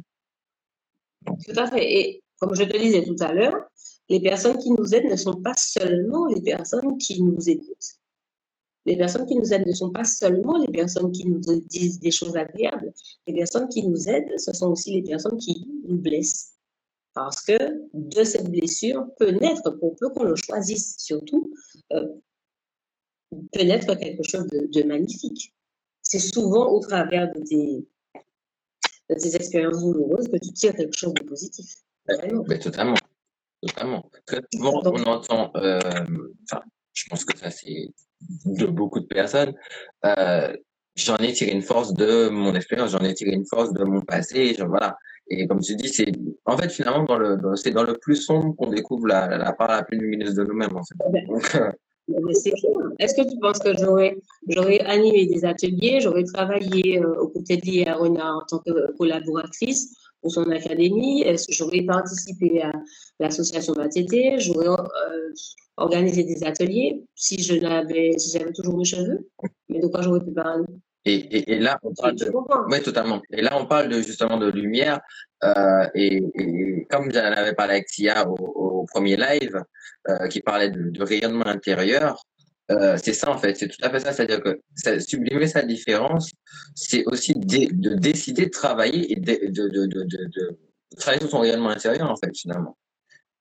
[1.27, 1.93] Tout à fait.
[1.93, 3.67] Et comme je te disais tout à l'heure,
[4.09, 7.99] les personnes qui nous aident ne sont pas seulement les personnes qui nous écoutent.
[8.87, 12.11] Les personnes qui nous aident ne sont pas seulement les personnes qui nous disent des
[12.11, 12.93] choses agréables.
[13.27, 16.54] Les personnes qui nous aident, ce sont aussi les personnes qui nous blessent.
[17.15, 17.57] Parce que
[17.93, 21.51] de cette blessure peut naître, pour peu qu'on le choisisse surtout,
[21.93, 22.09] euh,
[23.53, 25.55] peut naître quelque chose de, magnifique.
[26.03, 27.89] C'est souvent au travers de tes,
[29.11, 31.67] de tes expériences douloureuses que tu tires quelque chose de positif.
[32.49, 32.97] Mais totalement.
[33.63, 34.11] Totalement.
[34.27, 35.81] Très souvent, on entend, euh,
[36.51, 36.63] enfin,
[36.93, 37.89] je pense que ça, c'est
[38.45, 39.55] de beaucoup de personnes.
[40.05, 40.55] Euh,
[40.97, 44.03] j'en ai tiré une force de mon expérience, j'en ai tiré une force de mon
[44.03, 44.97] passé, genre, voilà.
[45.29, 46.13] Et comme tu dis, c'est,
[46.45, 49.69] en fait, finalement, dans le, c'est dans le plus sombre qu'on découvre la, la, part
[49.69, 50.95] la plus lumineuse de nous-mêmes, en fait.
[51.27, 51.71] Donc, euh,
[52.99, 54.17] Est-ce que tu penses que j'aurais,
[54.49, 60.31] j'aurais animé des ateliers, j'aurais travaillé euh, aux côtés d'Iarona en tant que collaboratrice pour
[60.31, 61.25] son académie?
[61.49, 62.73] J'aurais participé à
[63.21, 65.33] l'association MATT, j'aurais euh,
[65.79, 69.27] organisé des ateliers si je n'avais, si j'avais toujours mes cheveux.
[69.71, 70.65] Mais de quoi j'aurais pu parler?
[71.07, 72.33] Et, et, et, là, on parle de,
[72.71, 73.21] oui, totalement.
[73.31, 75.01] Et là, on parle de, justement de lumière.
[75.43, 79.63] Euh, et, et, comme j'en avais parlé avec Tia au, au premier live,
[80.09, 82.23] euh, qui parlait de, de rayonnement intérieur,
[82.71, 84.13] euh, c'est ça en fait, c'est tout à fait ça.
[84.13, 84.59] C'est-à-dire que
[85.01, 86.31] sublimer sa différence,
[86.75, 90.59] c'est aussi de décider de travailler et de, de, de, de,
[90.97, 92.77] travailler sur son rayonnement intérieur en fait finalement.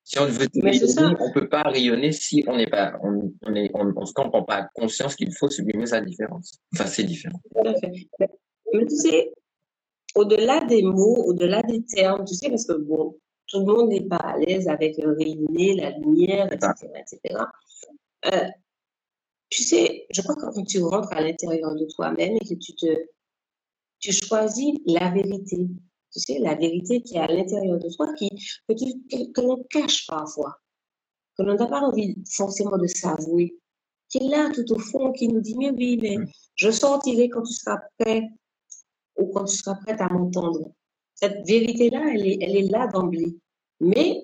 [0.05, 3.71] Si on veut rayonner, on peut pas rayonner si on n'est pas, on, on est,
[3.73, 6.59] on, on se prend pas conscience qu'il faut sublimer sa différence.
[6.73, 7.39] Enfin, c'est différent.
[8.73, 9.31] Mais tu sais,
[10.15, 13.17] au-delà des mots, au-delà des termes, tu sais, parce que bon,
[13.47, 17.43] tout le monde n'est pas à l'aise avec rayonner, la lumière, etc., etc.
[18.25, 18.47] Euh,
[19.49, 22.73] tu sais, je crois que quand tu rentres à l'intérieur de toi-même et que tu
[22.73, 23.05] te,
[23.99, 25.67] tu choisis la vérité,
[26.13, 28.29] tu sais, la vérité qui est à l'intérieur de toi, qui,
[28.67, 30.59] que, que, l'on cache parfois,
[31.37, 33.57] que l'on n'a pas envie forcément de s'avouer,
[34.09, 36.17] qui est là tout au fond, qui nous dit, mais oui, mais
[36.55, 38.29] je sortirai quand tu seras prêt
[39.17, 40.71] ou quand tu seras prête à m'entendre.
[41.15, 43.37] Cette vérité-là, elle est, elle est là d'emblée.
[43.79, 44.21] Mais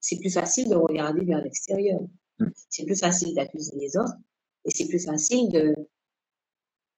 [0.00, 2.00] c'est plus facile de regarder vers l'extérieur.
[2.38, 2.46] Mm.
[2.68, 4.16] C'est plus facile d'accuser les autres
[4.64, 5.74] et c'est plus facile de,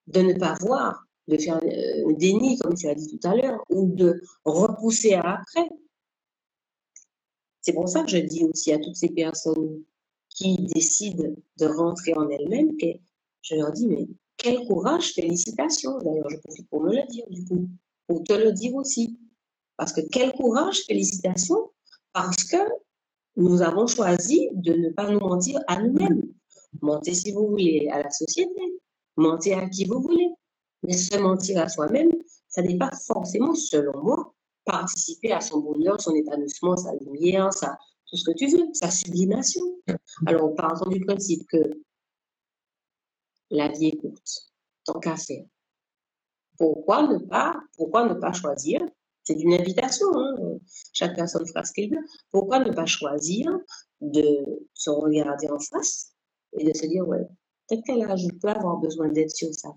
[0.08, 3.62] de ne pas voir, de faire un déni, comme tu as dit tout à l'heure,
[3.70, 5.68] ou de repousser à après.
[7.62, 9.82] C'est pour ça que je dis aussi à toutes ces personnes
[10.28, 12.76] qui décident de rentrer en elles-mêmes,
[13.42, 14.06] je leur dis, mais
[14.36, 15.98] quel courage, félicitations.
[15.98, 17.68] D'ailleurs, je profite pour me le dire, du coup,
[18.06, 19.18] pour te le dire aussi.
[19.76, 21.70] Parce que quel courage, félicitations,
[22.12, 22.56] parce que
[23.36, 26.22] nous avons choisi de ne pas nous mentir à nous-mêmes.
[26.80, 28.60] Mentez si vous voulez à la société,
[29.16, 30.28] mentez à qui vous voulez.
[30.86, 32.12] Mais se mentir à soi-même,
[32.48, 34.34] ça n'est pas forcément, selon moi,
[34.64, 38.90] participer à son bonheur, son épanouissement, sa lumière, sa, tout ce que tu veux, sa
[38.90, 39.62] sublimation.
[40.26, 41.58] Alors, partons du principe que
[43.50, 44.52] la vie est courte,
[44.84, 45.44] tant qu'à faire.
[46.58, 48.80] Pourquoi ne pas, pourquoi ne pas choisir?
[49.24, 50.58] C'est une invitation, hein,
[50.92, 52.04] chaque personne fera ce qu'elle veut.
[52.30, 53.50] Pourquoi ne pas choisir
[54.00, 54.44] de
[54.74, 56.12] se regarder en face
[56.58, 57.26] et de se dire, ouais,
[57.68, 59.70] peut-être qu'elle je peux avoir besoin d'aide sur ça.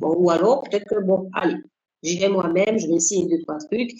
[0.00, 1.56] Bon, ou alors, peut-être que, bon, allez,
[2.02, 3.92] j'irai moi-même, je vais essayer deux, trois trucs.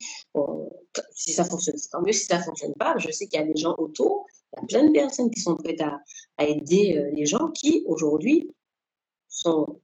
[1.13, 2.13] si ça fonctionne, c'est tant mieux.
[2.13, 4.67] Si ça fonctionne pas, je sais qu'il y a des gens autour, il y a
[4.67, 6.01] plein de personnes qui sont prêtes à,
[6.39, 8.51] à aider euh, les gens qui, aujourd'hui,
[9.29, 9.81] sont,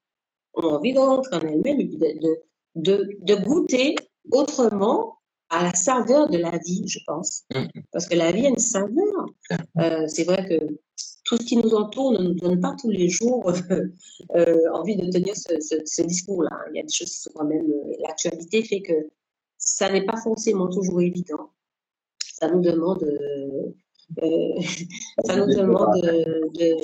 [0.54, 2.38] ont envie de rentrer en elles-mêmes et de,
[2.76, 3.94] de, de, goûter
[4.32, 5.18] autrement
[5.50, 7.44] à la saveur de la vie, je pense.
[7.54, 7.66] Mmh.
[7.92, 9.26] Parce que la vie a une saveur.
[9.78, 10.78] Euh, c'est vrai que
[11.24, 13.50] tout ce qui nous entoure ne nous donne pas tous les jours
[14.34, 16.56] euh, envie de tenir ce, discours-là.
[16.70, 17.64] Il y a des choses qui sont quand même.
[17.64, 18.92] Euh, l'actualité fait que
[19.56, 21.50] ça n'est pas forcément toujours évident.
[22.22, 23.02] Ça nous demande.
[24.22, 24.60] Euh,
[25.24, 26.76] ça nous demande de,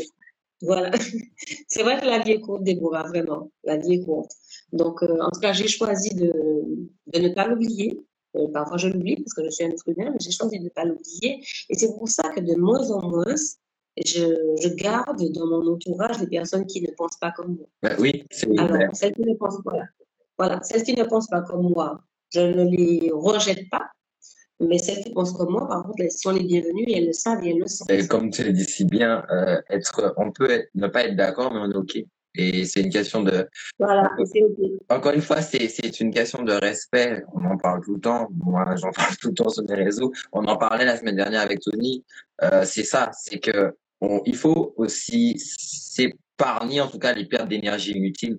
[0.63, 0.91] voilà.
[1.69, 3.51] C'est vrai que la vie est courte, Déborah, vraiment.
[3.65, 4.33] La vie est courte.
[4.73, 6.33] Donc, en tout cas, j'ai choisi de,
[7.15, 8.01] ne pas l'oublier.
[8.55, 10.69] parfois, je l'oublie parce que je suis un être humain, mais j'ai choisi de ne
[10.71, 11.45] pas l'oublier.
[11.69, 13.35] Et c'est pour ça que de moins en moins,
[14.07, 17.67] je, garde dans mon entourage des personnes qui ne pensent pas comme moi.
[17.83, 19.73] Ben oui, c'est Alors, celles qui ne pensent pas,
[20.39, 22.01] voilà, celles qui ne pensent pas comme moi,
[22.33, 23.91] je ne les rejette pas.
[24.61, 27.13] Mais celles qui pensent comme moi, par contre, elles sont les bienvenues et elles le
[27.13, 27.91] savent et elles le sentent.
[27.91, 31.53] Et comme tu le dis si bien, euh, être, on peut ne pas être d'accord,
[31.53, 32.05] mais on est OK.
[32.37, 33.49] Et c'est une question de.
[33.79, 34.59] Voilà, c'est OK.
[34.89, 37.25] Encore une fois, c'est une question de respect.
[37.33, 38.29] On en parle tout le temps.
[38.37, 40.13] Moi, j'en parle tout le temps sur les réseaux.
[40.33, 42.05] On en parlait la semaine dernière avec Tony.
[42.43, 43.75] Euh, c'est ça, c'est que
[44.27, 48.39] il faut aussi s'épargner, en tout cas, les pertes d'énergie inutiles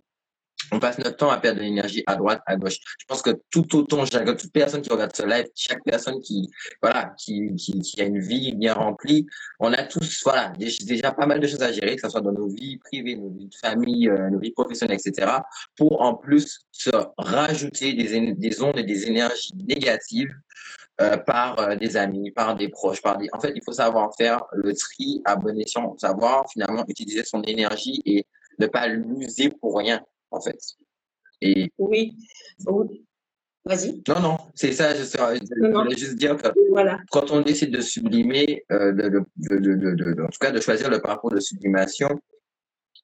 [0.71, 2.77] on passe notre temps à perdre de l'énergie à droite, à gauche.
[2.99, 6.49] Je pense que tout autant, toute personne qui regarde ce live, chaque personne qui,
[6.81, 9.25] voilà, qui, qui, a une vie bien remplie,
[9.59, 12.31] on a tous, voilà, déjà pas mal de choses à gérer, que ce soit dans
[12.31, 15.31] nos vies privées, nos vies de famille, euh, nos vies professionnelles, etc.,
[15.75, 20.33] pour en plus se rajouter des ondes et des énergies négatives
[21.02, 23.28] euh, par euh, des amis, par des proches, par des...
[23.34, 27.41] En fait, il faut savoir faire le tri à bon escient, savoir finalement utiliser son
[27.44, 28.26] énergie et
[28.60, 30.02] ne pas l'user pour rien
[30.32, 30.60] en fait.
[31.41, 31.72] Et...
[31.78, 32.15] Oui.
[33.64, 34.02] Vas-y.
[34.07, 36.99] Non, non, c'est ça, je, je, voulais juste dire que voilà.
[37.11, 40.99] quand on décide de sublimer, euh, de, de, de, en tout cas de choisir le
[40.99, 42.10] parcours de sublimation,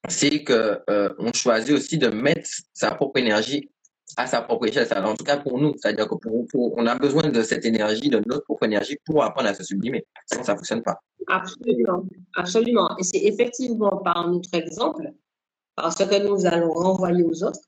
[0.09, 3.69] c'est que euh, on choisit aussi de mettre sa propre énergie
[4.17, 4.87] à sa propre échelle.
[5.05, 8.21] En tout cas pour nous, c'est-à-dire que pour, on a besoin de cette énergie, de
[8.25, 10.05] notre propre énergie pour apprendre à se sublimer.
[10.25, 10.99] Sinon, ça ne fonctionne pas.
[11.27, 12.03] Absolument,
[12.35, 12.97] absolument.
[12.97, 15.13] Et c'est effectivement par notre exemple
[15.75, 17.61] parce que nous allons renvoyer aux autres,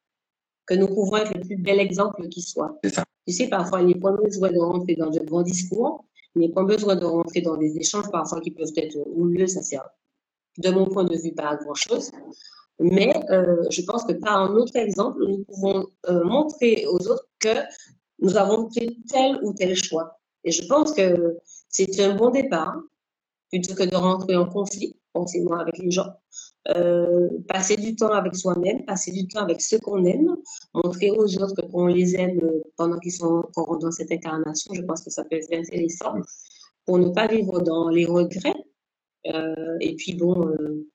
[0.65, 2.79] que nous pouvons être le plus bel exemple qui soit.
[2.91, 3.03] Ça.
[3.27, 6.05] Tu sais, parfois, il n'est pas besoin de rentrer dans de grands discours,
[6.35, 9.61] il n'est pas besoin de rentrer dans des échanges parfois qui peuvent être houleux, ça
[9.61, 9.87] sert,
[10.57, 12.11] de mon point de vue, pas à grand-chose.
[12.79, 17.27] Mais euh, je pense que par un autre exemple, nous pouvons euh, montrer aux autres
[17.39, 17.55] que
[18.19, 20.19] nous avons fait tel ou tel choix.
[20.43, 21.37] Et je pense que
[21.67, 22.77] c'est un bon départ,
[23.49, 26.13] plutôt que de rentrer en conflit, forcément, avec les gens.
[26.75, 30.35] Euh, passer du temps avec soi-même, passer du temps avec ceux qu'on aime,
[30.73, 32.39] montrer aux autres qu'on les aime
[32.77, 34.73] pendant qu'ils sont encore dans cette incarnation.
[34.73, 36.13] Je pense que ça peut être intéressant
[36.85, 38.55] pour ne pas vivre dans les regrets.
[39.27, 40.87] Euh, et puis bon, euh,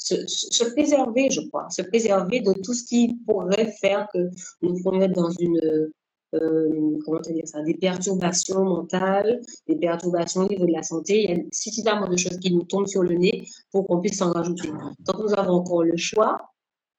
[0.00, 4.30] se, se, préserver, je crois, se préserver de tout ce qui pourrait faire que
[4.62, 5.90] nous pourrions être dans une
[6.34, 11.24] euh, comment dire ça, des perturbations mentales, des perturbations au niveau de la santé.
[11.24, 14.18] Il y a suffisamment de choses qui nous tombent sur le nez pour qu'on puisse
[14.18, 14.68] s'en rajouter.
[14.68, 16.38] Donc nous avons encore le choix,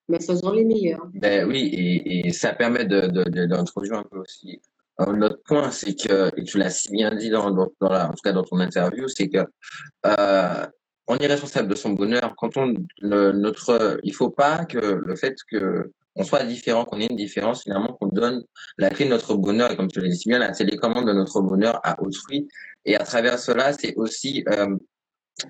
[0.10, 1.08] mais faisons les meilleurs.
[1.14, 4.62] Ben oui, et, ça permet d'introduire de, de, un peu aussi
[5.00, 8.22] L'autre point, c'est que, et tu l'as si bien dit dans, dans, la, en tout
[8.24, 9.40] cas dans ton interview, c'est que
[10.06, 10.68] euh,
[11.08, 12.34] on est responsable de son bonheur.
[12.38, 17.00] Quand on le, notre, il faut pas que le fait que on soit différent, qu'on
[17.00, 18.44] ait une différence, finalement, qu'on donne
[18.78, 21.42] la clé de notre bonheur, et comme tu l'as dit bien, la télécommande de notre
[21.42, 22.50] bonheur à autrui.
[22.84, 24.76] Et à travers cela, c'est aussi euh,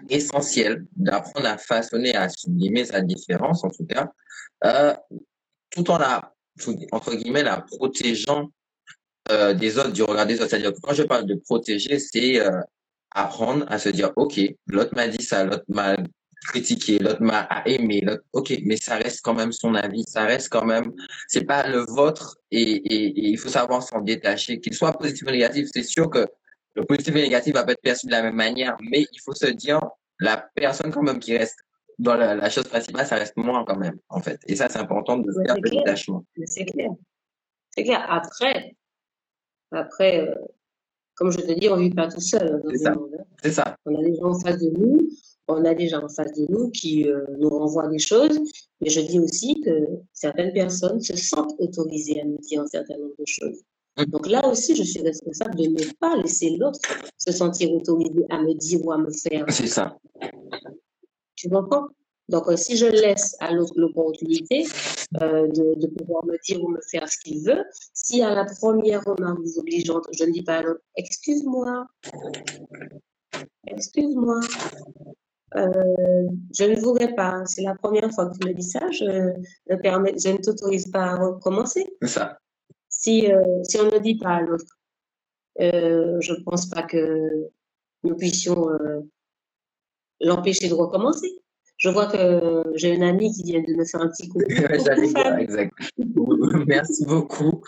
[0.09, 4.11] essentiel d'apprendre à façonner, à sublimer sa différence, en tout cas,
[4.65, 4.93] euh,
[5.71, 6.33] tout en la,
[6.91, 8.51] entre guillemets, la protégeant
[9.31, 10.49] euh, des autres, du regard des autres.
[10.49, 12.61] C'est-à-dire que quand je parle de protéger, c'est euh,
[13.11, 15.95] apprendre à se dire, OK, l'autre m'a dit ça, l'autre m'a
[16.47, 20.49] critiqué, l'autre m'a aimé, l'autre, ok, mais ça reste quand même son avis, ça reste
[20.49, 20.91] quand même,
[21.27, 25.27] c'est pas le vôtre et, et, et il faut savoir s'en détacher, qu'il soit positif
[25.27, 25.67] ou négatif.
[25.73, 26.25] C'est sûr que
[26.73, 29.19] le positif et le négatif va pas être perçu de la même manière, mais il
[29.23, 29.79] faut se dire,
[30.19, 31.59] la personne quand même qui reste
[31.99, 34.39] dans la, la chose principale, ça reste moi quand même, en fait.
[34.47, 36.25] Et ça, c'est important de faire le détachement.
[36.45, 36.89] C'est clair.
[37.75, 38.03] C'est clair.
[38.09, 38.75] Après,
[39.71, 40.35] après, euh,
[41.21, 42.63] comme je te dis, on vit pas tout seul.
[42.71, 42.93] C'est ça.
[42.93, 43.23] Hein.
[43.43, 43.75] C'est ça.
[43.85, 45.07] On a des gens en face de nous
[45.51, 48.39] on a des gens en face de nous qui euh, nous renvoient des choses,
[48.79, 52.97] mais je dis aussi que certaines personnes se sentent autorisées à nous dire un certain
[52.97, 53.61] nombre de choses.
[53.97, 54.05] Mm.
[54.05, 56.79] Donc là aussi, je suis responsable de ne pas laisser l'autre
[57.17, 59.45] se sentir autorisé à me dire ou à me faire.
[59.49, 59.97] C'est ça.
[61.35, 61.87] Tu comprends
[62.31, 64.65] Donc euh, si je laisse à l'autre l'opportunité
[65.21, 69.03] euh, de, pouvoir me dire ou me faire ce qu'il veut, si à la première
[69.03, 71.85] remarque désobligeante, je ne dis pas à l'autre, excuse-moi,
[73.67, 74.39] excuse-moi,
[75.57, 76.27] euh,
[76.57, 77.43] je ne voudrais pas.
[77.45, 78.89] C'est la première fois que tu me dis ça.
[78.91, 79.33] Je,
[79.69, 81.85] ne, permets, je ne t'autorise pas à recommencer.
[82.03, 82.37] Ça.
[82.87, 83.27] Si,
[83.63, 84.77] si on ne dit pas à l'autre,
[85.59, 87.49] je ne pense pas que
[88.03, 88.67] nous puissions
[90.21, 91.41] l'empêcher de recommencer.
[91.81, 94.39] Je vois que j'ai une amie qui vient de me faire un petit coup.
[95.39, 95.71] exact.
[96.67, 97.63] Merci beaucoup.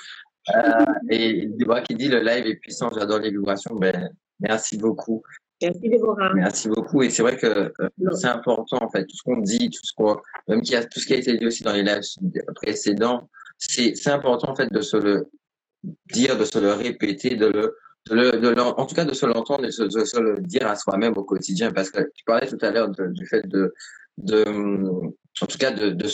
[1.09, 3.75] et Déborah qui dit le live est puissant, j'adore les vibrations.
[3.75, 5.23] Ben, merci beaucoup.
[5.59, 6.31] Merci Déborah.
[6.35, 7.01] Merci beaucoup.
[7.01, 9.93] Et c'est vrai que euh, c'est important en fait, tout ce qu'on dit, tout ce
[9.95, 10.17] qu'on,
[10.47, 12.03] même qui a, tout ce qui a été dit aussi dans les lives
[12.53, 13.27] précédents,
[13.57, 15.27] c'est c'est important en fait de se le
[16.13, 17.77] dire, de se le répéter, de le
[18.09, 21.23] de en tout cas de se l'entendre et de se, le dire à soi-même au
[21.23, 21.71] quotidien.
[21.71, 23.73] Parce que tu parlais tout à l'heure du fait de,
[24.17, 24.43] de,
[25.41, 26.07] en tout cas, de, de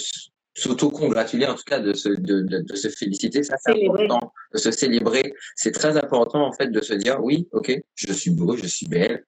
[0.60, 4.72] s'auto-congratuler, en tout cas de se, de, de, se féliciter, ça c'est important, de se
[4.72, 5.34] célébrer.
[5.56, 8.88] C'est très important en fait de se dire oui, ok, je suis beau, je suis
[8.88, 9.24] belle,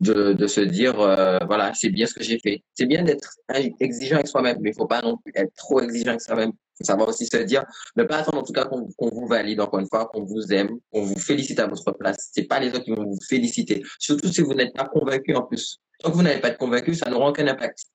[0.00, 2.62] de, de se dire euh, voilà, c'est bien ce que j'ai fait.
[2.74, 3.36] C'est bien d'être
[3.80, 6.50] exigeant avec soi-même, mais il faut pas non plus être trop exigeant avec soi-même.
[6.50, 7.64] Il faut savoir aussi se dire,
[7.96, 10.78] ne pas attendre en tout cas qu'on vous valide encore une fois, qu'on vous aime,
[10.92, 12.30] qu'on vous félicite à votre place.
[12.32, 15.42] C'est pas les autres qui vont vous féliciter, surtout si vous n'êtes pas convaincu en
[15.42, 15.80] plus.
[16.00, 17.86] Tant que vous n'avez pas de convaincu, ça n'aura aucun impact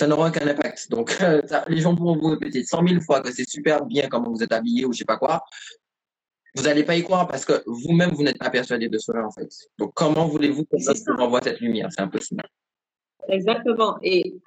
[0.00, 0.90] ça n'aura aucun impact.
[0.90, 4.30] Donc, euh, les gens pourront vous répéter 100 000 fois que c'est super bien comment
[4.30, 5.44] vous êtes habillé ou je sais pas quoi.
[6.56, 9.30] Vous n'allez pas y croire parce que vous-même, vous n'êtes pas persuadé de cela, en
[9.30, 9.48] fait.
[9.78, 11.88] Donc, comment voulez-vous que ça vous renvoie cette lumière?
[11.90, 12.42] C'est impossible.
[13.28, 13.98] Exactement.
[14.02, 14.40] Et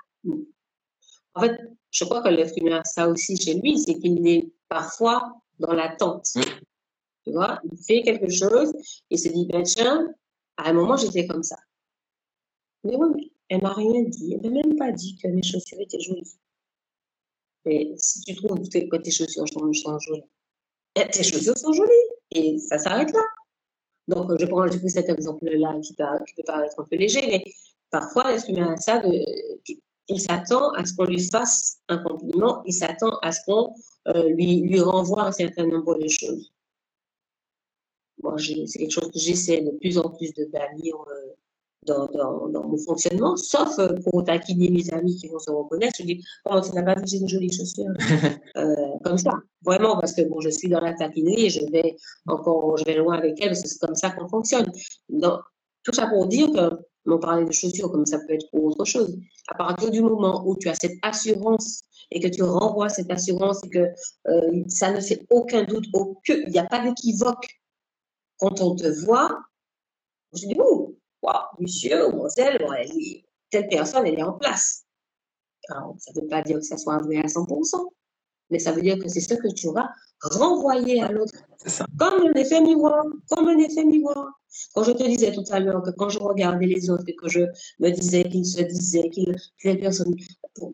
[1.36, 1.56] en fait,
[1.92, 5.74] je crois que l'être humain a ça aussi chez lui, c'est qu'il est parfois dans
[5.74, 6.26] l'attente.
[6.34, 8.74] Tu vois, il fait quelque chose,
[9.12, 10.10] il se dit, ben tiens,
[10.58, 11.58] à un moment, j'étais comme ça.
[12.84, 14.34] Mais oui, elle m'a rien dit.
[14.34, 16.38] Elle m'a même pas dit que mes chaussures étaient jolies.
[17.66, 20.24] Mais si tu trouves que tes chaussures sont, jolies,
[20.96, 21.92] eh, tes chaussures sont jolies.
[22.32, 23.22] Et ça s'arrête là.
[24.08, 27.44] Donc, je prends du cet exemple-là qui, peut paraître un peu léger, mais
[27.90, 29.24] parfois, l'être ça de,
[30.10, 33.74] il s'attend à ce qu'on lui fasse un compliment, il s'attend à ce qu'on
[34.10, 36.52] euh, lui, lui renvoie un certain nombre de choses.
[38.22, 41.34] Moi, c'est quelque chose que j'essaie de plus en plus de bannir euh,
[41.86, 45.96] dans, dans, dans, mon fonctionnement, sauf euh, pour taquiner mes amis qui vont se reconnaître.
[46.00, 47.86] Je dis, comment tu n'as pas vu, une jolie chaussure
[48.58, 49.32] euh, Comme ça,
[49.64, 51.96] vraiment, parce que bon, je suis dans la taquinerie et je vais
[52.28, 54.72] encore, je vais loin avec elle, parce que c'est comme ça qu'on fonctionne.
[55.10, 55.40] Donc,
[55.84, 58.86] tout ça pour dire que, on parlait de chaussures, comme ça peut être pour autre
[58.86, 59.18] chose.
[59.50, 61.82] À partir du moment où tu as cette assurance
[62.12, 63.90] et que tu renvoies cette assurance et que
[64.28, 67.46] euh, ça ne fait aucun doute, aucun, il n'y a pas d'équivoque
[68.38, 69.38] quand on te voit,
[70.34, 70.56] je dis,
[71.60, 72.58] monsieur, mademoiselle,
[73.50, 74.84] telle personne, elle est en place.
[75.70, 77.88] Alors, ça ne veut pas dire que ça soit vrai à 100%,
[78.50, 79.90] mais ça veut dire que c'est ce que tu vas
[80.22, 81.34] renvoyer à l'autre.
[81.98, 84.28] Comme un effet miroir, comme un effet miroir.
[84.74, 87.28] Quand je te disais tout à l'heure que quand je regardais les autres et que
[87.28, 87.42] je
[87.80, 89.32] me disais qu'ils se disaient que
[89.64, 90.14] les personnes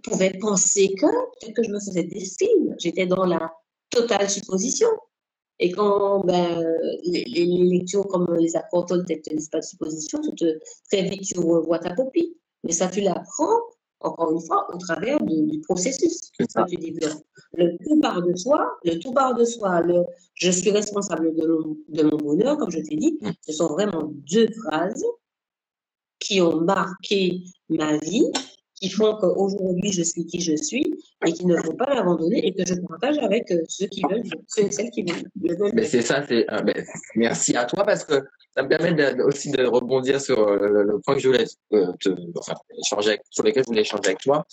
[0.04, 3.52] pouvaient penser que peut-être que je me faisais des films, j'étais dans la
[3.90, 4.90] totale supposition.
[5.60, 6.65] Et quand ben,
[7.03, 10.60] les, les, lectures comme les accords Toltec te disent pas de supposition, te,
[10.90, 12.38] très vite tu revois ta copie.
[12.64, 13.60] Mais ça, tu l'apprends,
[13.99, 17.23] encore une fois, au travers du, processus que tu développes.
[17.53, 21.48] Le tout part de soi, le tout part de soi, le je suis responsable de
[21.48, 23.31] mon, de mon bonheur, comme je t'ai dit, mm.
[23.41, 25.03] ce sont vraiment deux phrases
[26.19, 28.31] qui ont marqué ma vie
[28.80, 30.85] qui font qu'aujourd'hui je suis qui je suis
[31.26, 34.23] et qui ne vont pas l'abandonner et que je partage avec euh, ceux qui veulent,
[34.47, 35.72] ceux et celles qui veulent.
[35.73, 36.73] Mais c'est ça, c'est, euh,
[37.15, 38.23] merci à toi parce que
[38.56, 42.53] ça me permet aussi de rebondir sur euh, le, point que je voulais te, enfin,
[42.77, 44.45] échanger sur lequel je voulais échanger avec toi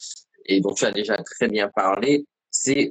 [0.46, 2.26] et dont tu as déjà très bien parlé.
[2.50, 2.90] C'est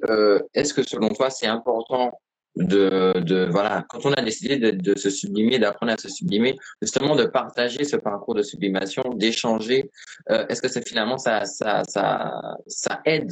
[0.54, 2.12] est-ce que selon toi c'est important
[2.56, 6.56] de, de voilà, quand on a décidé de, de se sublimer, d'apprendre à se sublimer,
[6.82, 9.92] justement de partager ce parcours de sublimation, d'échanger,
[10.30, 12.32] euh, est-ce que c'est finalement ça, ça, ça,
[12.68, 13.32] ça aide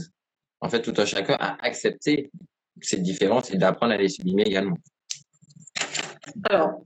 [0.60, 2.32] en fait tout un chacun à accepter
[2.82, 4.78] ces différences et d'apprendre à les sublimer également?
[6.50, 6.84] Alors,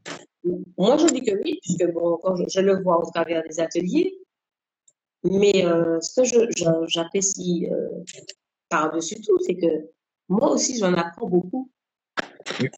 [0.78, 4.16] moi je dis que oui, puisque bon, quand je, le vois au travers des ateliers,
[5.24, 7.90] mais euh, ce que j'apprécie euh,
[8.70, 9.90] par-dessus tout, c'est que
[10.30, 11.72] moi aussi j'en apprends beaucoup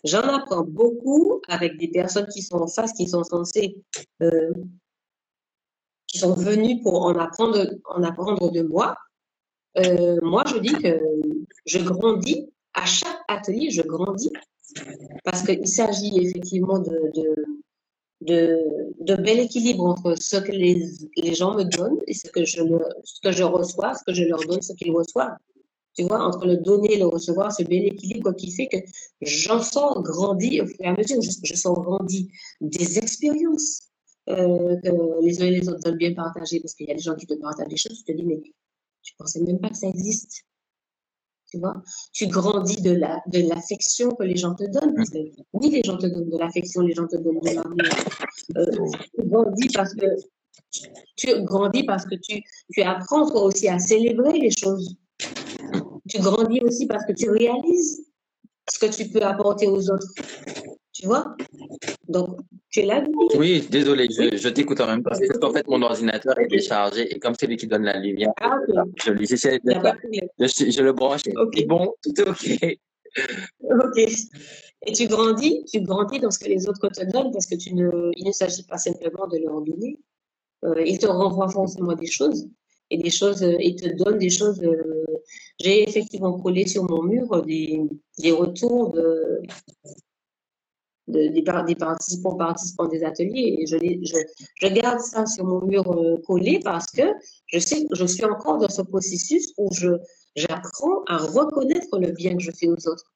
[0.03, 3.83] J'en apprends beaucoup avec des personnes qui sont en face, qui sont censées,
[4.21, 4.53] euh,
[6.07, 8.95] qui sont venues pour en apprendre, en apprendre de moi.
[9.77, 10.99] Euh, moi, je dis que
[11.65, 12.49] je grandis.
[12.75, 14.31] À chaque atelier, je grandis
[15.23, 17.11] parce qu'il s'agit effectivement de,
[18.21, 20.87] de, bel équilibre entre ce que les,
[21.17, 22.61] les gens me donnent et ce que, je,
[23.03, 25.37] ce que je reçois, ce que je leur donne, ce qu'ils reçoivent
[25.99, 28.77] tu vois, entre le donner et le recevoir, ce bel équilibre qui fait que
[29.19, 32.25] j'en sens grandir au fur et à mesure, je, je sens grandir
[32.61, 33.81] des expériences
[34.29, 37.01] euh, que les uns et les autres veulent bien partager, parce qu'il y a des
[37.01, 38.41] gens qui te partagent des choses, tu te dis, mais
[39.01, 40.45] tu pensais même pas que ça existe.
[41.51, 45.03] Tu vois, tu grandis de la de l'affection que les gens te donnent.
[45.51, 47.77] Oui, les gens te donnent de l'affection, les gens te donnent de l'amour.
[48.55, 48.65] Euh,
[49.15, 50.05] tu grandis parce que
[51.17, 54.95] tu grandis parce que tu, tu apprends toi aussi à célébrer les choses
[56.09, 58.05] tu grandis aussi parce que tu réalises
[58.71, 60.07] ce que tu peux apporter aux autres.
[60.91, 61.35] Tu vois?
[62.07, 63.03] Donc, tu es là.
[63.37, 65.11] Oui, désolé, je, t'écoute en même temps.
[65.11, 68.33] Parce qu'en fait, mon ordinateur est déchargé et comme c'est lui qui donne la lumière,
[68.41, 68.57] ah,
[69.03, 71.21] je, lui, je, je, le branche.
[71.37, 72.79] Ok, bon, tout est OK.
[73.63, 73.97] ok.
[74.85, 77.73] Et tu grandis, tu grandis dans ce que les autres te donnent parce que tu
[77.73, 79.99] ne, il ne s'agit pas simplement de leur donner.
[80.65, 82.49] Euh, ils te renvoient forcément des choses
[82.91, 84.61] et des choses, euh, ils te donnent des choses.
[84.63, 85.05] Euh,
[85.59, 87.81] j'ai effectivement collé sur mon mur des,
[88.17, 89.41] des retours de,
[91.07, 93.57] des, participants participants des ateliers.
[93.59, 94.17] Et je, je,
[94.61, 97.03] je, garde ça sur mon mur euh, collé parce que
[97.47, 99.89] je sais je suis encore dans ce processus où je
[100.35, 103.11] j'apprends à reconnaître le bien que je fais aux autres.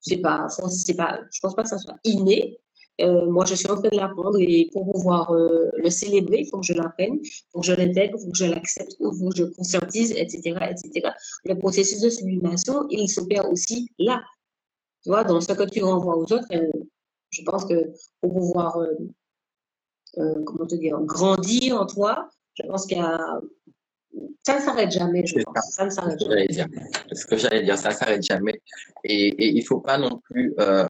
[0.00, 2.58] C'est pas, c'est pas, je pense pas que ça soit inné.
[3.00, 6.48] Euh, moi, je suis en train de l'apprendre et pour pouvoir euh, le célébrer, il
[6.48, 9.10] faut que je l'apprenne, il faut que je l'intègre, il faut que je l'accepte, il
[9.18, 11.10] faut que je conscientise, etc., etc.
[11.44, 14.22] Le processus de sublimation, il s'opère aussi là.
[15.02, 16.48] Tu vois, dans ce que tu renvoies aux autres,
[17.30, 18.94] je pense que pour pouvoir, euh,
[20.18, 23.40] euh, comment te dire, grandir en toi, je pense qu'il y a.
[24.46, 25.70] Ça ne s'arrête jamais, je pense.
[25.72, 26.80] Ça, ne s'arrête jamais.
[27.12, 28.62] Ce que j'allais dire, ça ne s'arrête jamais.
[29.04, 30.54] Et, et il ne faut pas non plus.
[30.60, 30.86] Euh,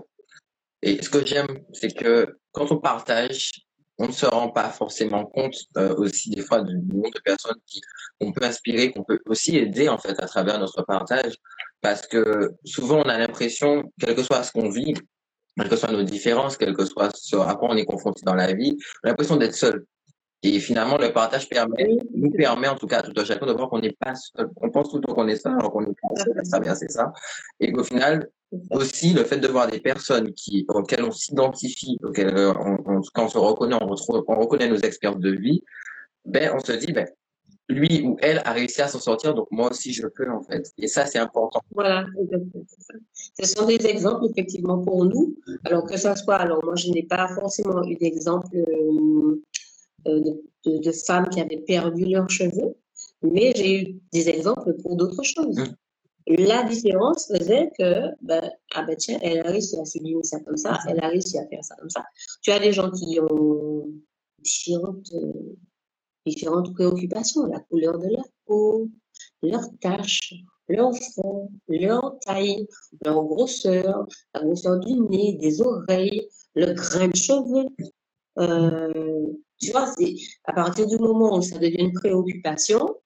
[0.83, 3.51] et ce que j'aime, c'est que quand on partage,
[3.99, 5.57] on ne se rend pas forcément compte
[5.97, 7.81] aussi des fois du nombre de personnes qui
[8.21, 11.35] on peut inspirer, qu'on peut aussi aider en fait à travers notre partage,
[11.81, 14.95] parce que souvent on a l'impression, quel que soit ce qu'on vit,
[15.57, 18.35] quelles que soient nos différences, quel que soit ce à quoi on est confronté dans
[18.35, 19.87] la vie, on a l'impression d'être seul.
[20.43, 23.71] Et finalement, le partage permet, nous permet en tout cas tout à chacun de voir
[23.71, 24.51] qu'on n'est pas seul.
[24.61, 26.91] On pense tout le temps qu'on est seul, alors qu'on n'est pas seul, bien c'est
[26.91, 27.13] ça.
[27.59, 28.29] Et qu'au final,
[28.71, 33.29] aussi, le fait de voir des personnes qui, auxquelles on s'identifie, auxquelles on, quand on
[33.29, 35.63] se reconnaît, on, retrouve, on reconnaît nos expériences de vie,
[36.25, 37.07] ben, on se dit, ben,
[37.69, 40.71] lui ou elle a réussi à s'en sortir, donc moi aussi je peux en fait.
[40.79, 41.61] Et ça, c'est important.
[41.73, 42.07] Voilà,
[43.41, 45.37] ce sont des exemples effectivement pour nous.
[45.65, 49.43] Alors que ça soit, alors moi je n'ai pas forcément eu d'exemple euh,
[50.07, 50.21] euh,
[50.65, 52.77] de, de, femmes qui avaient perdu leurs cheveux,
[53.23, 55.59] mais j'ai eu des exemples pour d'autres choses.
[55.59, 55.75] Mmh.
[56.27, 60.57] La différence faisait que, ben, ah ben tiens, elle a réussi à sublimer ça comme
[60.57, 62.05] ça, elle a réussi à faire ça comme ça.
[62.43, 63.89] Tu as des gens qui ont
[64.41, 65.09] différentes
[66.27, 68.89] différentes préoccupations, la couleur de leur peau,
[69.43, 70.35] leurs taches,
[70.69, 72.67] leur fond, leur taille,
[73.05, 77.69] leur grosseur, la grosseur du nez, des oreilles, le grain de cheveux.
[78.39, 79.27] Euh,
[79.59, 82.97] tu vois, c'est à partir du moment où ça devient une préoccupation,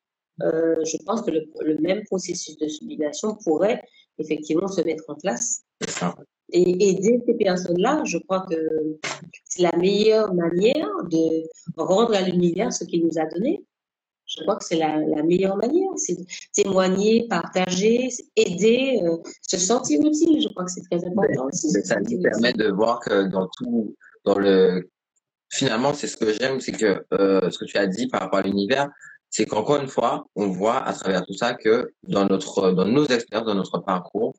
[0.43, 3.83] euh, je pense que le, le, même processus de sublimation pourrait
[4.19, 5.63] effectivement se mettre en place
[6.53, 8.99] et aider ces personnes-là, je crois que
[9.45, 11.43] c'est la meilleure manière de
[11.77, 13.65] rendre à l'univers ce qu'il nous a donné.
[14.27, 16.17] Je crois que c'est la, la, meilleure manière, c'est
[16.55, 20.41] témoigner, partager, aider, euh, se sentir utile.
[20.41, 21.69] Je crois que c'est très important aussi.
[21.85, 24.89] Ça nous permet de voir que dans tout, dans le,
[25.49, 28.39] finalement, c'est ce que j'aime, c'est que euh, ce que tu as dit par rapport
[28.39, 28.89] à l'univers,
[29.31, 33.07] c'est qu'encore une fois, on voit à travers tout ça que dans notre, dans nos
[33.07, 34.35] expériences, dans notre parcours,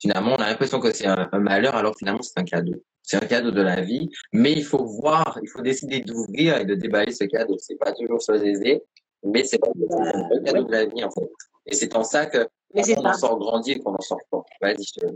[0.00, 2.82] finalement, on a l'impression que c'est un, malheur, alors finalement, c'est un cadeau.
[3.02, 6.64] C'est un cadeau de la vie, mais il faut voir, il faut décider d'ouvrir et
[6.64, 7.56] de déballer ce cadeau.
[7.58, 8.82] C'est pas toujours chose aisée,
[9.22, 11.30] mais c'est le cadeau de la vie, en fait.
[11.66, 14.46] Et c'est en ça que on en sort grandi et qu'on en sort fort.
[14.60, 15.06] Vas-y, je te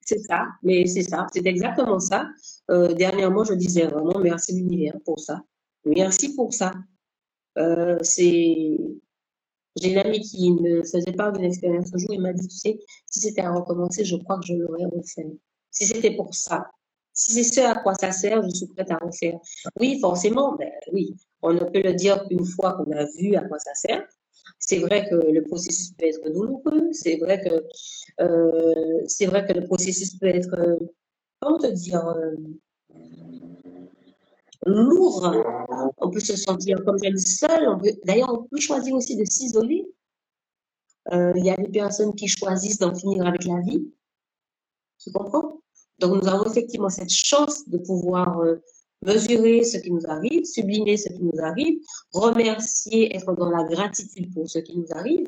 [0.00, 2.26] c'est ça, mais c'est ça, c'est exactement ça.
[2.70, 5.42] Euh, dernièrement, je disais vraiment merci l'univers pour ça.
[5.84, 6.72] Merci pour ça.
[7.56, 8.76] Euh, c'est
[9.80, 12.56] j'ai une amie qui me faisait part d'une expérience un jour, il m'a dit, tu
[12.56, 12.78] sais,
[13.10, 15.26] si c'était à recommencer, je crois que je l'aurais refait.
[15.70, 16.66] Si c'était pour ça,
[17.12, 19.38] si c'est ce à quoi ça sert, je suis prête à refaire.
[19.80, 23.42] Oui, forcément, ben, oui, on ne peut le dire qu'une fois qu'on a vu à
[23.42, 24.06] quoi ça sert.
[24.58, 27.64] C'est vrai que le processus peut être douloureux, c'est vrai que
[28.22, 30.78] euh, c'est vrai que le processus peut être, euh,
[31.40, 32.06] comment te dire,
[34.68, 35.32] lourd.
[35.98, 37.76] On peut se sentir comme elle seule.
[38.04, 39.86] D'ailleurs, on peut choisir aussi de s'isoler.
[41.12, 43.90] Euh, il y a des personnes qui choisissent d'en finir avec la vie.
[45.02, 45.60] Tu comprends?
[45.98, 48.56] Donc, nous avons effectivement cette chance de pouvoir euh,
[49.02, 51.78] mesurer ce qui nous arrive, sublimer ce qui nous arrive,
[52.12, 55.26] remercier, être dans la gratitude pour ce qui nous arrive.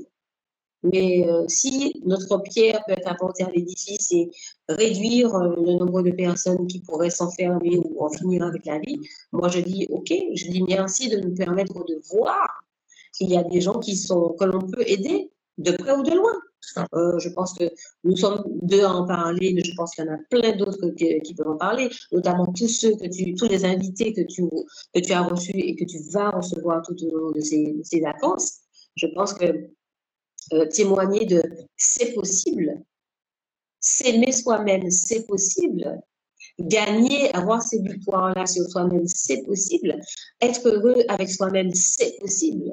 [0.82, 4.30] Mais euh, si notre pierre peut être apportée à l'édifice et
[4.68, 8.98] réduire euh, le nombre de personnes qui pourraient s'enfermer ou en finir avec la vie,
[9.32, 12.64] moi je dis OK, je dis merci de nous permettre de voir
[13.12, 16.12] qu'il y a des gens qui sont que l'on peut aider de près ou de
[16.12, 16.32] loin.
[16.94, 17.64] Euh, je pense que
[18.04, 20.88] nous sommes deux à en parler, mais je pense qu'il y en a plein d'autres
[20.90, 24.44] qui, peuvent en parler, notamment tous ceux que tu, tous les invités que tu,
[24.94, 27.82] que tu as reçus et que tu vas recevoir tout au long de ces, de
[27.82, 28.60] ces vacances.
[28.96, 29.70] Je pense que
[30.52, 31.42] euh, témoigner de
[31.76, 32.82] c'est possible,
[33.80, 36.00] s'aimer soi-même, c'est possible,
[36.58, 39.98] gagner, avoir ces victoires-là sur soi-même, c'est possible,
[40.40, 42.72] être heureux avec soi-même, c'est possible.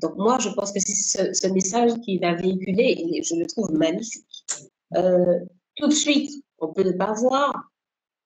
[0.00, 3.72] Donc moi, je pense que c'est ce, message qu'il a véhiculé, et je le trouve
[3.72, 4.24] magnifique.
[4.96, 5.38] Euh,
[5.76, 7.52] tout de suite, on peut ne pas voir.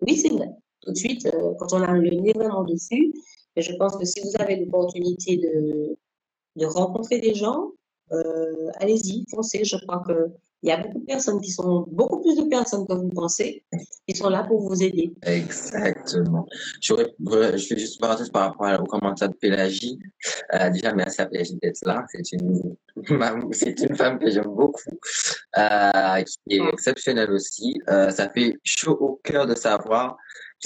[0.01, 0.49] Oui, c'est vrai.
[0.83, 3.13] Tout de suite, euh, quand on a le nez vraiment dessus,
[3.57, 5.97] je pense que si vous avez l'opportunité de,
[6.57, 7.73] de rencontrer des gens,
[8.13, 9.65] euh, allez-y, foncez.
[9.65, 10.31] Je crois que
[10.65, 13.63] il y a beaucoup de personnes qui sont, beaucoup plus de personnes que vous pensez,
[14.09, 15.13] qui sont là pour vous aider.
[15.23, 16.47] Exactement.
[16.81, 19.99] Je fais juste une parenthèse par rapport au commentaire de Pélagie.
[20.55, 22.03] Euh, déjà, merci à Pélagie d'être là.
[22.09, 22.75] C'est une,
[23.53, 24.81] c'est une femme que j'aime beaucoup,
[25.59, 27.79] euh, qui est exceptionnelle aussi.
[27.91, 30.17] Euh, ça fait chaud au cœur de savoir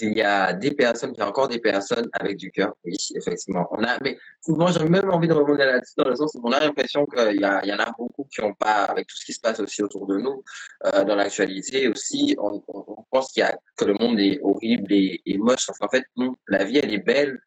[0.02, 2.74] il y a des personnes, il y a encore des personnes avec du cœur.
[2.84, 3.68] Oui, effectivement.
[3.70, 6.52] On a, mais souvent, j'ai même envie de remonter là-dessus dans le sens où on
[6.52, 9.32] a l'impression qu'il y, y en a beaucoup qui n'ont pas, avec tout ce qui
[9.32, 10.42] se passe aussi autour de nous,
[10.86, 12.62] euh, dans l'actualité aussi, on,
[13.10, 15.68] pense qu'il y a, que le monde est horrible et, moche.
[15.80, 17.38] En fait, non, la vie, elle est belle.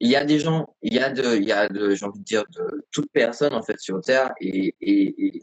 [0.00, 2.18] Il y a des gens, il y a de, il y a de, j'ai envie
[2.18, 4.32] de dire, de toute personne, en fait, sur Terre.
[4.40, 5.42] Et, et,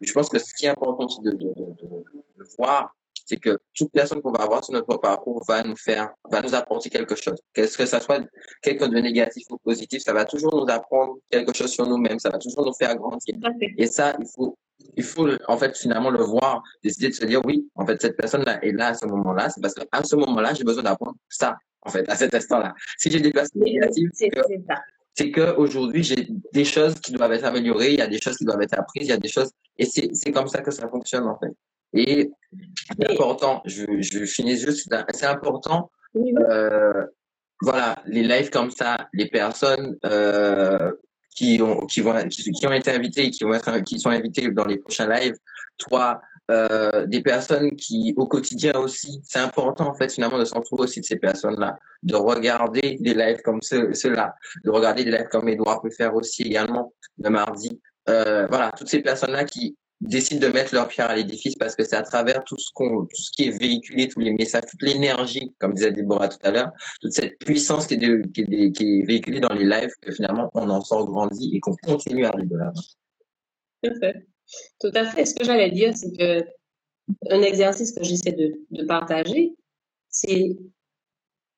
[0.00, 2.94] je pense que ce qui est important de, de, de, de voir,
[3.28, 6.54] c'est que toute personne qu'on va avoir sur notre parcours va nous faire, va nous
[6.54, 7.38] apporter quelque chose.
[7.52, 8.24] Qu'est-ce que ça soit
[8.62, 12.18] quelque chose de négatif ou positif, ça va toujours nous apprendre quelque chose sur nous-mêmes,
[12.18, 13.34] ça va toujours nous faire grandir.
[13.76, 14.56] Et ça, il faut,
[14.96, 18.16] il faut en fait finalement le voir, décider de se dire oui, en fait cette
[18.16, 21.58] personne-là est là à ce moment-là, c'est parce qu'à ce moment-là, j'ai besoin d'apprendre ça,
[21.82, 22.72] en fait, à cet instant-là.
[22.96, 24.40] Si j'ai des personnes négatives, c'est que,
[25.14, 28.38] c'est que aujourd'hui j'ai des choses qui doivent être améliorées, il y a des choses
[28.38, 30.88] qui doivent être apprises, il y a des choses, et c'est comme ça que ça
[30.88, 31.52] fonctionne en fait.
[31.92, 32.30] Et
[32.98, 37.04] c'est important, je, je finis juste, c'est important, euh,
[37.60, 40.92] voilà, les lives comme ça, les personnes euh,
[41.34, 44.50] qui ont qui vont qui, ont été invitées et qui vont être qui sont invitées
[44.50, 45.36] dans les prochains lives,
[45.76, 46.20] toi,
[46.50, 51.00] euh, des personnes qui au quotidien aussi, c'est important en fait finalement de s'entourer aussi
[51.00, 54.34] de ces personnes-là, de regarder des lives comme ceux-là,
[54.64, 57.80] de regarder des lives comme Edouard peut faire aussi également le mardi.
[58.08, 61.84] Euh, voilà, toutes ces personnes-là qui décident de mettre leur pierre à l'édifice parce que
[61.84, 64.82] c'est à travers tout ce qu'on, tout ce qui est véhiculé, tous les messages, toute
[64.82, 69.40] l'énergie, comme disait Déborah tout à l'heure, toute cette puissance qui est, qui est, véhiculée
[69.40, 72.56] dans les lives que finalement on en sort grandi et qu'on continue à aller de
[72.56, 72.80] l'avant.
[73.82, 74.26] Tout à fait.
[74.80, 75.24] Tout à fait.
[75.24, 76.46] Ce que j'allais dire, c'est que
[77.30, 79.54] un exercice que j'essaie de, de partager,
[80.08, 80.56] c'est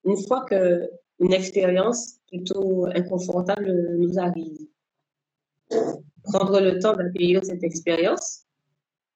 [0.05, 0.89] une fois que
[1.19, 4.67] une expérience plutôt inconfortable nous arrive,
[6.25, 8.45] prendre le temps d'accueillir cette expérience,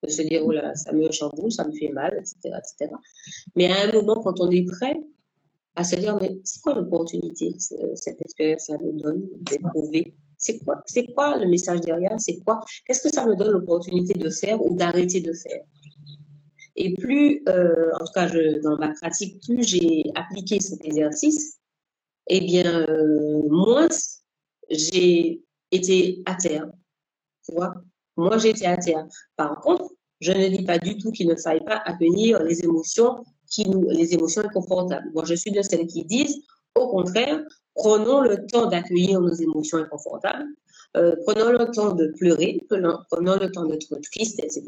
[0.02, 2.94] de se dire, oh là, ça me chamboule, ça me fait mal, etc., etc.
[3.56, 4.96] Mais à un moment, quand on est prêt
[5.76, 10.82] à se dire, mais c'est quoi l'opportunité cette expérience ça me donne d'éprouver C'est quoi,
[10.86, 12.14] c'est quoi le message derrière?
[12.18, 15.62] C'est quoi Qu'est-ce que ça me donne l'opportunité de faire ou d'arrêter de faire?
[16.76, 18.28] Et plus, euh, en tout cas,
[18.62, 21.58] dans ma pratique, plus j'ai appliqué cet exercice,
[22.28, 23.88] eh bien, euh, moins
[24.70, 26.68] j'ai été à terre
[28.16, 29.06] Moi, j'étais à terre.
[29.36, 29.90] Par contre,
[30.20, 33.88] je ne dis pas du tout qu'il ne faille pas accueillir les émotions qui nous,
[33.88, 35.10] les émotions inconfortables.
[35.12, 36.42] Moi, je suis de celles qui disent,
[36.74, 37.40] au contraire,
[37.74, 40.46] prenons le temps d'accueillir nos émotions inconfortables,
[40.96, 44.62] euh, prenons le temps de pleurer, prenons, le temps d'être triste, etc.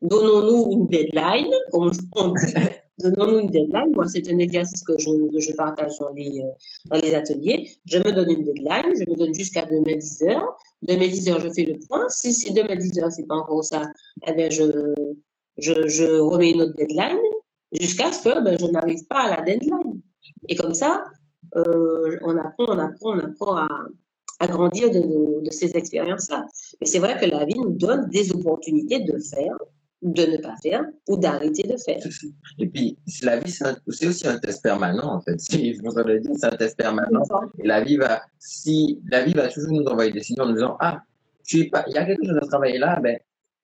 [0.00, 2.00] Donnons-nous une deadline, on dit,
[3.02, 3.90] donnons-nous une deadline.
[3.94, 6.50] Moi, c'est un exercice que je, partage dans les, euh,
[6.86, 7.70] dans les ateliers.
[7.86, 10.56] Je me donne une deadline, je me donne jusqu'à demain 10 heures.
[10.82, 12.08] Demain 10 heures, je fais le point.
[12.08, 13.82] Si, demain 10 heures, c'est pas encore ça,
[14.26, 17.18] eh bien, je, remets une autre deadline
[17.72, 20.00] jusqu'à ce que ben, je n'arrive pas à la deadline.
[20.48, 21.04] Et comme ça,
[21.56, 26.46] euh, on apprend, on apprend, on apprend à, grandir de ces expériences-là.
[26.80, 29.56] Mais c'est vrai que la vie nous donne des opportunités de faire,
[30.02, 32.02] de ne pas faire ou d'arrêter de faire.
[32.58, 35.36] Et puis, la vie, c'est aussi un test permanent, en fait.
[35.40, 37.22] Si je dire, c'est un test permanent.
[37.58, 40.54] Et la vie va, si, la vie va toujours nous envoyer des signaux en nous
[40.54, 41.02] disant, ah,
[41.44, 43.18] tu es pas, il y a quelque chose à travailler là, ben,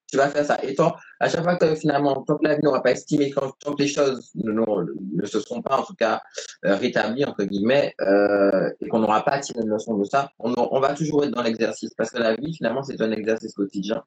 [0.08, 0.58] tu vas faire ça.
[0.62, 3.50] Et toi, à chaque fois que finalement, tant que la vie n'aura pas estimé, tant,
[3.50, 6.20] que les choses ne, ne, se sont pas, en tout cas,
[6.64, 10.54] euh, rétablies, entre guillemets, euh, et qu'on n'aura pas tiré une leçon de ça, on,
[10.56, 11.92] on va toujours être dans l'exercice.
[11.94, 14.04] Parce que la vie, finalement, c'est un exercice quotidien.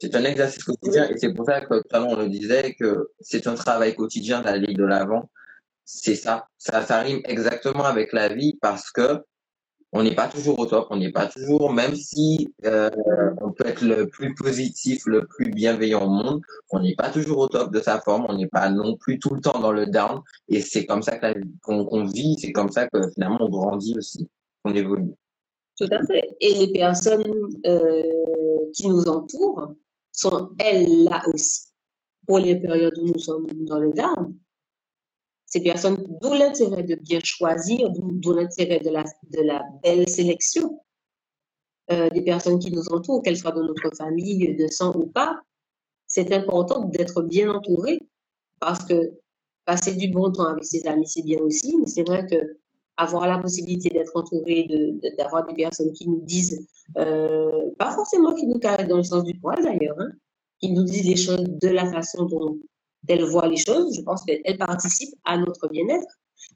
[0.00, 2.74] C'est un exercice quotidien et c'est pour ça que tout à l'heure on le disait
[2.74, 5.30] que c'est un travail quotidien d'aller de l'avant.
[5.84, 6.48] C'est ça.
[6.58, 6.82] ça.
[6.82, 9.22] Ça rime exactement avec la vie parce que
[9.96, 12.90] on n'est pas toujours au top, on n'est pas toujours, même si euh,
[13.40, 17.38] on peut être le plus positif, le plus bienveillant au monde, on n'est pas toujours
[17.38, 19.86] au top de sa forme, on n'est pas non plus tout le temps dans le
[19.86, 20.20] down.
[20.48, 21.16] Et c'est comme ça
[21.62, 24.28] qu'on vit, c'est comme ça que finalement on grandit aussi,
[24.64, 25.14] on évolue.
[25.78, 26.36] Tout à fait.
[26.40, 27.24] Et les personnes
[27.64, 28.02] euh,
[28.72, 29.74] qui nous entourent,
[30.14, 31.68] sont elles là aussi
[32.26, 34.34] pour les périodes où nous sommes dans le down.
[35.46, 40.80] Ces personnes, d'où l'intérêt de bien choisir, d'où l'intérêt de la, de la belle sélection
[41.90, 45.40] euh, des personnes qui nous entourent, qu'elles soient de notre famille, de sang ou pas.
[46.06, 48.00] C'est important d'être bien entouré
[48.58, 49.12] parce que
[49.64, 52.58] passer du bon temps avec ses amis, c'est bien aussi, mais c'est vrai que
[52.96, 54.68] avoir la possibilité d'être entouré,
[55.18, 56.66] d'avoir des personnes qui nous disent,
[56.98, 60.10] euh, pas forcément qui nous carrent dans le sens du poil d'ailleurs, hein,
[60.60, 62.58] qui nous disent les choses de la façon dont
[63.08, 66.06] elles voient les choses, je pense qu'elles participent à notre bien-être.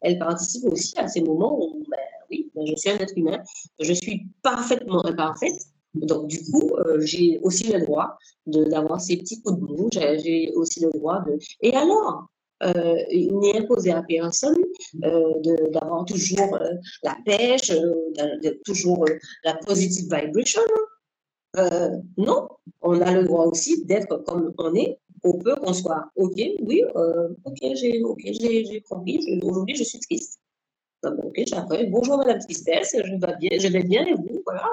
[0.01, 1.99] Elles participent aussi à ces moments où, ben,
[2.31, 3.39] oui, ben, je suis un être humain,
[3.81, 5.61] je suis parfaitement imparfaite,
[5.95, 9.89] donc, du coup, euh, j'ai aussi le droit d'avoir ces petits coups de mou.
[9.93, 11.39] J'ai aussi le droit de.
[11.61, 12.29] Et alors,
[12.63, 14.58] euh, il n'est imposé à personne
[14.95, 19.05] d'avoir toujours euh, la pêche, de, toujours
[19.45, 20.63] la positive vibration.
[22.17, 22.49] non,
[22.83, 24.99] on a le droit aussi d'être comme on est.
[25.25, 26.83] On peut qu'on soit OK, oui,
[27.45, 30.41] OK, j'ai okay, compris, aujourd'hui je suis triste.
[31.05, 34.69] Ok, j'appelle, bonjour Madame Tristesse, je vais bien, je vais bien et vous, voilà.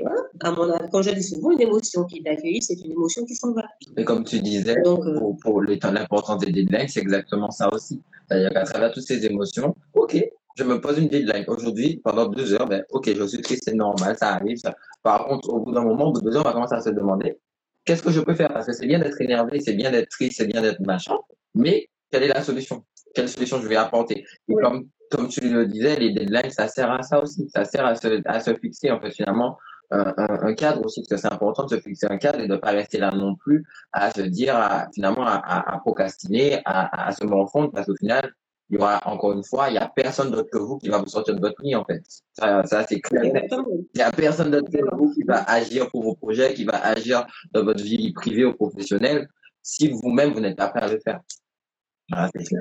[0.00, 2.92] Voilà, à mon avis, quand je dis souvent, une émotion qui est accueillie, c'est une
[2.92, 3.64] émotion qui s'en va.
[3.96, 8.00] Et comme tu disais, Donc, euh, pour, pour l'importance des deadlines, c'est exactement ça aussi.
[8.28, 10.22] C'est-à-dire qu'à travers toutes ces émotions, OK,
[10.56, 11.44] je me pose une deadline.
[11.48, 14.56] Aujourd'hui, pendant deux heures, ben, OK, je suis triste, c'est normal, ça arrive.
[14.56, 14.74] Ça.
[15.02, 16.80] Par contre, au bout d'un moment, au bout de deux heures, on va commencer à
[16.80, 17.38] se demander
[17.84, 18.52] qu'est-ce que je peux faire?
[18.52, 21.16] Parce que c'est bien d'être énervé, c'est bien d'être triste, c'est bien d'être machin,
[21.54, 22.84] mais quelle est la solution?
[23.14, 24.24] Quelle solution je vais apporter?
[24.48, 27.48] Et comme, comme tu le disais, les deadlines, ça sert à ça aussi.
[27.50, 29.58] Ça sert à se, à se fixer, en fait, finalement,
[29.90, 32.58] un, cadre aussi, parce que c'est important de se fixer un cadre et de ne
[32.58, 34.56] pas rester là non plus à se dire,
[34.94, 38.32] finalement, à, procrastiner, à, se morfondre, parce qu'au final,
[38.70, 40.98] il y aura, encore une fois, il n'y a personne d'autre que vous qui va
[40.98, 42.02] vous sortir de votre nid, en fait.
[42.32, 43.22] Ça, ça c'est clair.
[43.24, 46.84] Il n'y a personne d'autre que vous qui va agir pour vos projets, qui va
[46.84, 49.28] agir dans votre vie privée ou professionnelle,
[49.62, 51.20] si vous-même, vous, n'êtes pas prêt à le faire.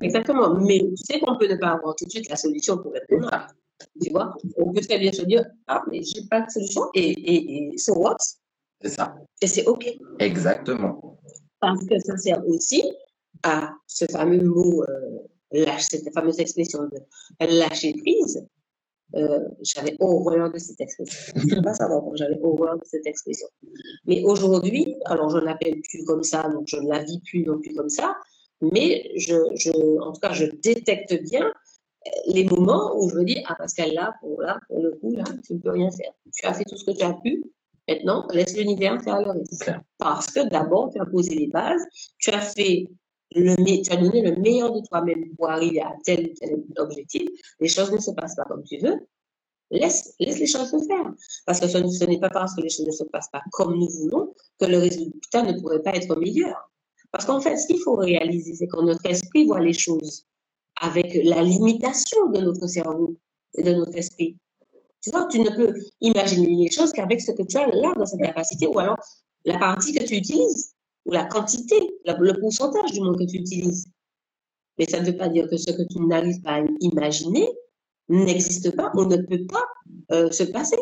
[0.02, 0.56] Exactement.
[0.60, 3.34] Mais tu sais qu'on peut ne pas avoir tout de suite la solution pour répondre
[3.34, 3.48] à
[4.02, 7.10] tu vois, on peut très bien se dire, ah, mais j'ai pas de solution et,
[7.10, 8.18] et, et so what?
[8.82, 9.16] C'est ça.
[9.42, 9.88] Et c'est OK.
[10.20, 11.20] Exactement.
[11.60, 12.84] Parce que ça sert aussi
[13.44, 18.46] à ce fameux mot, euh, cette fameuse expression de lâcher prise.
[19.16, 21.22] Euh, j'avais horreur de cette expression.
[21.36, 23.48] Je ne sais pas savoir j'avais horreur de cette expression.
[24.06, 27.44] Mais aujourd'hui, alors je ne l'appelle plus comme ça, donc je ne la vis plus
[27.44, 28.16] non plus comme ça,
[28.62, 31.52] mais je, je, en tout cas, je détecte bien
[32.28, 35.24] les moments où je me dis, ah Pascal, là, pour, là, pour le coup, là,
[35.46, 36.12] tu ne peux rien faire.
[36.34, 37.44] Tu as fait tout ce que tu as pu.
[37.88, 39.72] Maintenant, laisse l'univers faire le reste.
[39.98, 41.82] Parce que d'abord, tu as posé les bases,
[42.18, 42.88] tu as fait
[43.36, 47.28] le, tu as donné le meilleur de toi-même pour arriver à tel ou tel objectif.
[47.60, 49.00] Les choses ne se passent pas comme tu veux.
[49.72, 51.12] Laisse, laisse les choses se faire.
[51.46, 53.78] Parce que ce, ce n'est pas parce que les choses ne se passent pas comme
[53.78, 56.70] nous voulons que le résultat ne pourrait pas être meilleur.
[57.12, 60.26] Parce qu'en fait, ce qu'il faut réaliser, c'est que notre esprit voit les choses
[60.84, 63.16] avec la limitation de notre cerveau
[63.56, 64.38] et de notre esprit.
[65.02, 68.06] Tu vois, tu ne peux imaginer les choses qu'avec ce que tu as là dans
[68.06, 68.98] cette capacité, ou alors
[69.46, 70.74] la partie que tu utilises,
[71.06, 73.88] ou la quantité, le pourcentage du monde que tu utilises.
[74.78, 77.48] Mais ça ne veut pas dire que ce que tu n'arrives pas à imaginer
[78.10, 79.66] n'existe pas ou ne peut pas
[80.12, 80.80] euh, se passer.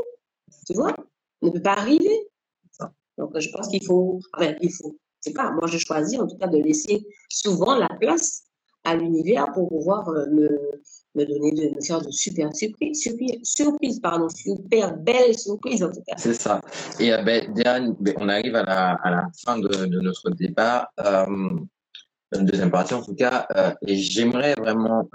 [0.65, 0.95] Tu vois,
[1.43, 2.27] ne peut pas arriver.
[3.19, 6.37] Donc, je pense qu'il faut, enfin, il faut, c'est pas, moi je choisis en tout
[6.37, 8.45] cas de laisser souvent la place
[8.83, 10.49] à l'univers pour pouvoir euh, me,
[11.15, 13.01] me donner, de me de super surprises,
[13.43, 16.15] surprises, pardon, super belles surprises en tout cas.
[16.17, 16.61] C'est ça.
[16.99, 20.89] Et euh, ben, ben, on arrive à la, à la fin de, de notre débat,
[20.99, 21.25] euh,
[22.35, 23.45] une deuxième partie en tout cas,
[23.85, 25.05] et j'aimerais vraiment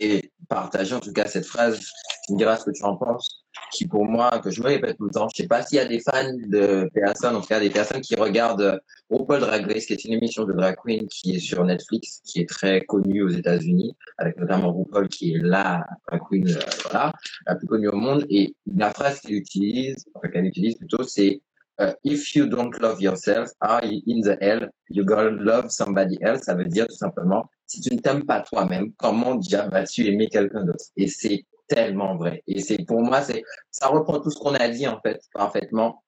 [0.00, 1.80] et partager en tout cas cette phrase,
[2.26, 4.96] tu me diras ce que tu en penses, qui pour moi, que je me répète
[4.96, 7.48] tout le temps, je sais pas s'il y a des fans de personnes, en tout
[7.48, 8.80] cas des personnes qui regardent
[9.10, 12.40] RuPaul Drag Race, qui est une émission de drag queen qui est sur Netflix, qui
[12.40, 17.12] est très connue aux États-Unis, avec notamment RuPaul qui est la drag queen, euh, voilà,
[17.46, 21.40] la plus connue au monde, et la phrase qu'elle utilise, enfin qu'elle utilise plutôt, c'est
[21.78, 24.66] Uh, if you don't love yourself, are you in the hell?
[24.88, 26.44] You gotta love somebody else.
[26.44, 30.28] Ça veut dire tout simplement, si tu ne t'aimes pas toi-même, comment déjà vas-tu aimer
[30.28, 30.86] quelqu'un d'autre?
[30.96, 32.42] Et c'est tellement vrai.
[32.46, 36.02] Et c'est pour moi, c'est ça reprend tout ce qu'on a dit en fait parfaitement.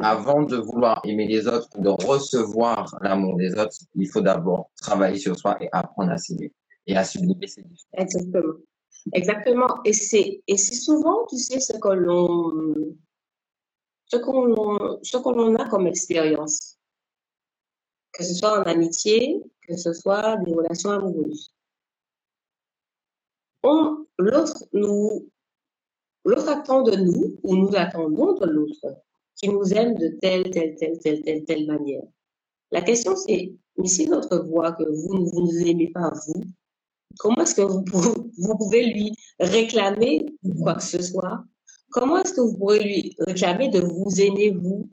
[0.00, 5.18] Avant de vouloir aimer les autres, de recevoir l'amour des autres, il faut d'abord travailler
[5.18, 6.52] sur soi et apprendre à s'aimer
[6.86, 7.86] et à sublimer ses différences.
[7.92, 8.54] Exactement.
[9.12, 9.68] Exactement.
[9.84, 12.74] Et c'est et c'est souvent, tu sais, ce que l'on
[14.06, 16.78] ce qu'on ce qu'on a comme expérience,
[18.12, 21.55] que ce soit en amitié, que ce soit des relations amoureuses.
[24.18, 25.28] L'autre nous
[26.24, 29.02] l'autre attend de nous ou nous attendons de l'autre
[29.36, 32.02] qui nous aime de telle, telle, telle, telle, telle, telle manière.
[32.72, 36.42] La question c'est, mais si notre voix que vous, vous ne aimez pas vous,
[37.18, 40.26] comment est-ce que vous pouvez, vous pouvez lui réclamer
[40.62, 41.44] quoi que ce soit?
[41.90, 44.88] Comment est-ce que vous pourrez lui réclamer de vous aimer vous?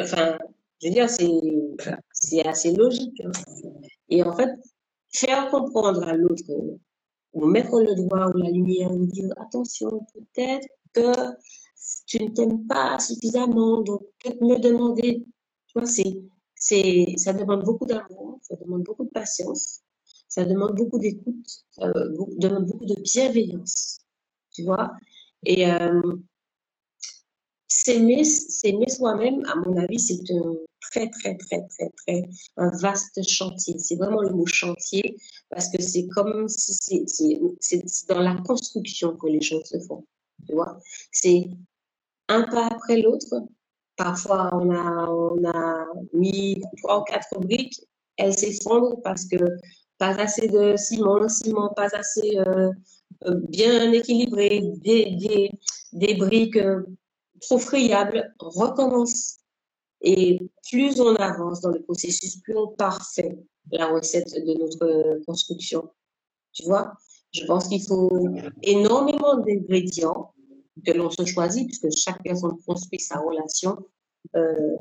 [0.00, 0.38] Enfin,
[0.80, 3.20] je veux dire, c'est assez logique.
[3.24, 3.32] Hein.
[4.08, 4.50] Et en fait,
[5.12, 6.42] faire comprendre à l'autre,
[7.36, 11.12] ou mettre le doigt ou la lumière, ou dire attention, peut-être que
[12.06, 15.22] tu ne t'aimes pas suffisamment, donc peut-être me demander,
[15.66, 16.22] tu vois, c'est,
[16.54, 19.82] c'est, ça demande beaucoup d'amour, ça demande beaucoup de patience,
[20.28, 21.92] ça demande beaucoup d'écoute, ça
[22.38, 23.98] demande beaucoup de bienveillance,
[24.54, 24.92] tu vois.
[25.44, 26.00] Et euh,
[27.86, 33.22] s'aimer, s'aimer soi-même, à mon avis, c'est un très, très, très, très, très, un vaste
[33.28, 33.78] chantier.
[33.78, 35.16] C'est vraiment le mot chantier
[35.50, 40.04] parce que c'est comme, c'est, c'est dans la construction que les choses se font,
[40.46, 40.78] tu vois.
[41.12, 41.48] C'est
[42.28, 43.34] un pas après l'autre.
[43.96, 47.80] Parfois, on a, on a mis trois ou quatre briques,
[48.18, 49.36] elles s'effondrent parce que
[49.96, 52.70] pas assez de ciment, ciment pas assez euh,
[53.24, 55.50] euh, bien équilibré, des, des,
[55.92, 56.82] des briques euh,
[57.40, 59.38] trop friables, recommence.
[60.02, 60.38] Et
[60.70, 63.38] plus on avance dans le processus, plus on parfait
[63.72, 65.90] la recette de notre construction.
[66.52, 66.92] Tu vois,
[67.32, 68.10] je pense qu'il faut
[68.62, 70.32] énormément d'ingrédients
[70.84, 73.78] que l'on se choisit, puisque chaque personne construit sa relation,
[74.36, 74.76] euh,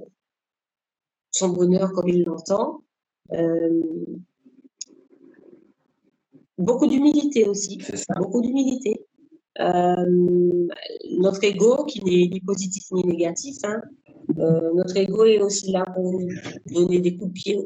[1.31, 2.83] son bonheur comme il l'entend.
[3.31, 3.81] Euh,
[6.57, 7.81] beaucoup d'humilité aussi,
[8.17, 9.05] beaucoup d'humilité.
[9.59, 10.67] Euh,
[11.17, 13.81] notre ego, qui n'est ni positif ni négatif, hein,
[14.37, 16.19] euh, notre ego est aussi là pour
[16.65, 17.59] donner des coups de pied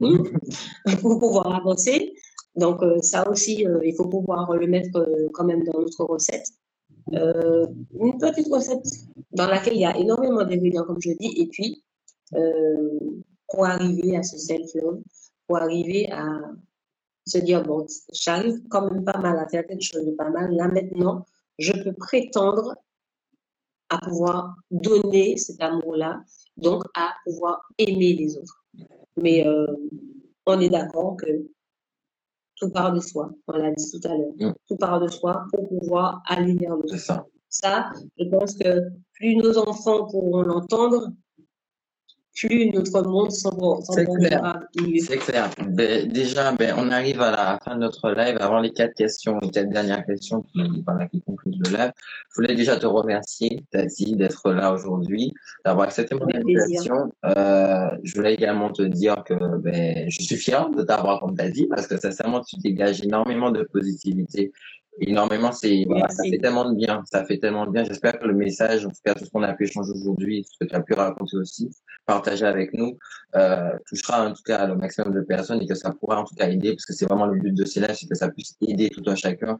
[1.00, 2.14] pour pouvoir avancer.
[2.56, 6.46] Donc euh, ça aussi, il faut pouvoir le mettre quand même dans notre recette.
[7.12, 8.86] Une petite recette
[9.32, 11.84] dans laquelle il y a énormément d'ingrédients, comme je dis, et puis
[13.48, 15.00] pour arriver à ce self-love,
[15.46, 16.40] pour arriver à
[17.26, 20.54] se dire, bon, j'arrive quand même pas mal à faire quelque chose de pas mal,
[20.54, 21.24] là maintenant,
[21.58, 22.74] je peux prétendre
[23.88, 26.22] à pouvoir donner cet amour-là,
[26.56, 28.64] donc à pouvoir aimer les autres.
[29.16, 29.66] Mais euh,
[30.46, 31.46] on est d'accord que
[32.56, 34.32] tout part de soi, on l'a dit tout à l'heure.
[34.38, 34.54] Mm.
[34.68, 36.96] Tout part de soi pour pouvoir aller vers l'autre.
[37.48, 41.08] Ça, je pense que plus nos enfants pourront l'entendre,
[42.34, 44.18] plus notre monde C'est clair.
[44.18, 44.98] verra mieux.
[45.00, 45.50] C'est clair.
[45.68, 48.36] Ben, déjà, ben, on arrive à la fin de notre live.
[48.40, 51.92] Avant les quatre questions, les quatre dernières questions qui, voilà, qui concluent le live,
[52.30, 55.32] je voulais déjà te remercier, Tati, d'être là aujourd'hui,
[55.64, 57.12] d'avoir accepté mon invitation.
[57.24, 61.50] Euh, je voulais également te dire que ben, je suis fier de t'avoir comme t'as
[61.50, 64.52] dit, parce que sincèrement, tu dégages énormément de positivité.
[65.00, 67.02] Énormément, c'est, voilà, ça fait tellement de bien.
[67.10, 67.82] Ça fait tellement de bien.
[67.84, 70.64] J'espère que le message, en tout cas, tout ce qu'on a pu échanger aujourd'hui, ce
[70.64, 71.68] que tu as pu raconter aussi,
[72.06, 72.98] partager avec nous,
[73.34, 76.34] euh, touchera en tout cas le maximum de personnes et que ça pourra en tout
[76.34, 78.56] cas aider, parce que c'est vraiment le but de ces lives, c'est que ça puisse
[78.66, 79.58] aider tout un chacun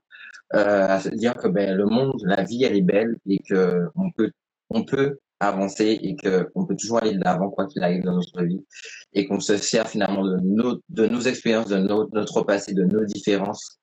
[0.54, 3.86] euh, à se dire que ben, le monde, la vie, elle est belle et que
[3.94, 4.30] on peut,
[4.70, 8.14] on peut avancer et que on peut toujours aller de l'avant quoi qu'il arrive dans
[8.14, 8.64] notre vie
[9.12, 12.84] et qu'on se sert finalement de nos, de nos expériences, de nos, notre passé, de
[12.84, 13.80] nos différences.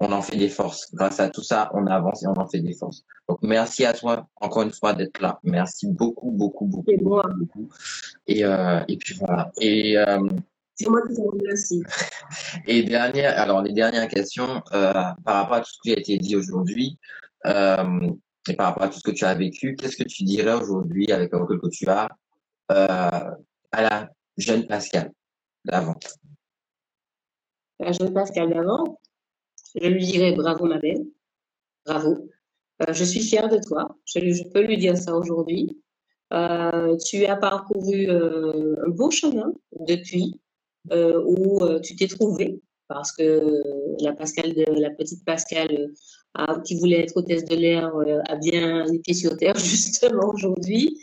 [0.00, 0.92] On en fait des forces.
[0.94, 3.04] Grâce à tout ça, on avance et on en fait des forces.
[3.28, 5.38] Donc, merci à toi, encore une fois, d'être là.
[5.42, 6.84] Merci beaucoup, beaucoup, beaucoup.
[6.88, 7.22] C'est moi.
[7.38, 7.68] beaucoup.
[8.26, 9.52] Et, euh, et puis voilà.
[9.60, 10.26] Et, euh,
[10.74, 11.82] C'est moi qui te remercie.
[12.66, 14.92] et dernière, alors les dernières questions euh,
[15.24, 16.98] par rapport à tout ce qui a été dit aujourd'hui
[17.46, 18.10] euh,
[18.48, 21.12] et par rapport à tout ce que tu as vécu, qu'est-ce que tu dirais aujourd'hui
[21.12, 22.08] avec le recul que tu as
[22.72, 23.30] euh,
[23.72, 25.12] à la jeune Pascal
[25.64, 25.96] d'avant?
[27.78, 28.98] La jeune Pascal d'avant,
[29.74, 31.04] je lui dirais bravo ma belle,
[31.86, 32.30] bravo.
[32.82, 35.78] Euh, je suis fière de toi, je, peux lui dire ça aujourd'hui.
[36.32, 39.52] Euh, tu as parcouru euh, un beau chemin
[39.86, 40.40] depuis
[40.90, 43.62] où tu t'es trouvée parce que
[44.00, 45.90] la Pascal la petite Pascal
[46.64, 47.92] qui voulait être hôtesse de l'air
[48.26, 50.98] a bien été sur terre justement aujourd'hui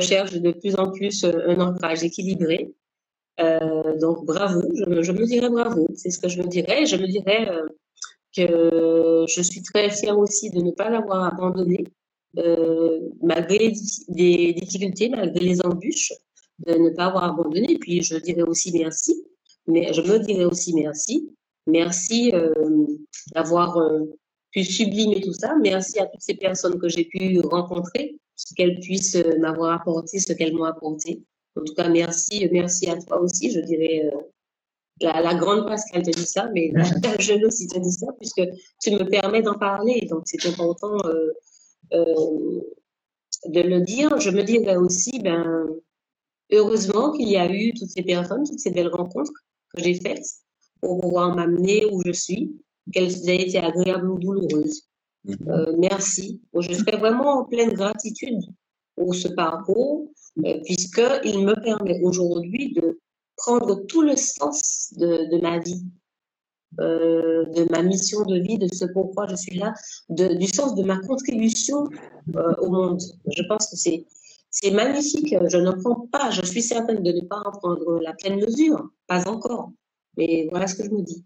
[0.00, 2.74] cherche de plus en plus un ancrage équilibré.
[3.38, 6.86] Donc bravo, je, me- dirais bravo, c'est ce que je me dirais.
[6.86, 7.46] Je me dirais
[8.36, 11.84] que je suis très fière aussi de ne pas l'avoir abandonné,
[12.38, 13.72] euh, malgré
[14.08, 16.12] les difficultés, malgré les embûches,
[16.66, 17.78] de ne pas avoir abandonné.
[17.80, 19.24] Puis je dirais aussi merci,
[19.66, 21.30] mais je me dirais aussi merci.
[21.66, 22.52] Merci euh,
[23.34, 24.04] d'avoir euh,
[24.52, 25.54] pu sublimer tout ça.
[25.60, 28.16] Merci à toutes ces personnes que j'ai pu rencontrer,
[28.56, 31.22] qu'elles puissent m'avoir apporté ce qu'elles m'ont apporté.
[31.56, 34.10] En tout cas, merci, merci à toi aussi, je dirais.
[35.00, 38.06] La, la grande Pascal te dit ça, mais la, la jeune aussi te dit ça,
[38.18, 38.42] puisque
[38.82, 40.06] tu me permets d'en parler.
[40.10, 41.32] Donc, c'est important euh,
[41.92, 42.60] euh,
[43.46, 44.18] de le dire.
[44.20, 45.66] Je me dirais aussi, ben,
[46.52, 49.32] heureusement qu'il y a eu toutes ces personnes, toutes ces belles rencontres
[49.74, 50.26] que j'ai faites
[50.80, 52.52] pour pouvoir m'amener où je suis,
[52.92, 54.88] qu'elles aient été agréables ou douloureuses.
[55.48, 56.40] Euh, merci.
[56.58, 58.40] Je serais vraiment en pleine gratitude
[58.96, 60.10] pour ce parcours,
[60.44, 62.98] euh, puisqu'il me permet aujourd'hui de
[63.42, 65.84] prendre tout le sens de, ma vie,
[66.80, 69.72] euh, de ma mission de vie, de ce pourquoi je suis là,
[70.08, 71.84] du sens de ma contribution
[72.36, 73.02] euh, au monde.
[73.26, 74.06] Je pense que c'est
[74.52, 75.34] c'est magnifique.
[75.48, 78.90] Je ne prends pas, je suis certaine de ne pas en prendre la pleine mesure,
[79.06, 79.70] pas encore.
[80.16, 81.24] Mais voilà ce que je me dis.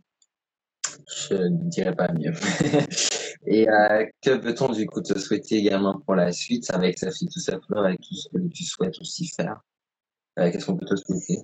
[1.29, 2.33] Je ne dirais pas mieux.
[3.47, 7.29] Et euh, que peut-on du coup te souhaiter également pour la suite avec sa fille
[7.29, 9.61] tout simplement, avec tout ce que tu souhaites aussi faire?
[10.39, 11.43] Euh, Qu'est-ce qu'on peut te souhaiter?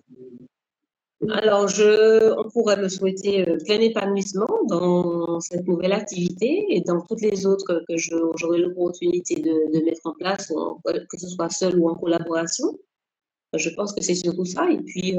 [1.29, 7.03] Alors, je, on pourrait me souhaiter euh, plein épanouissement dans cette nouvelle activité et dans
[7.03, 11.91] toutes les autres que j'aurai l'opportunité de, mettre en place, que ce soit seul ou
[11.91, 12.79] en collaboration.
[13.55, 14.71] Je pense que c'est surtout ça.
[14.71, 15.19] Et puis,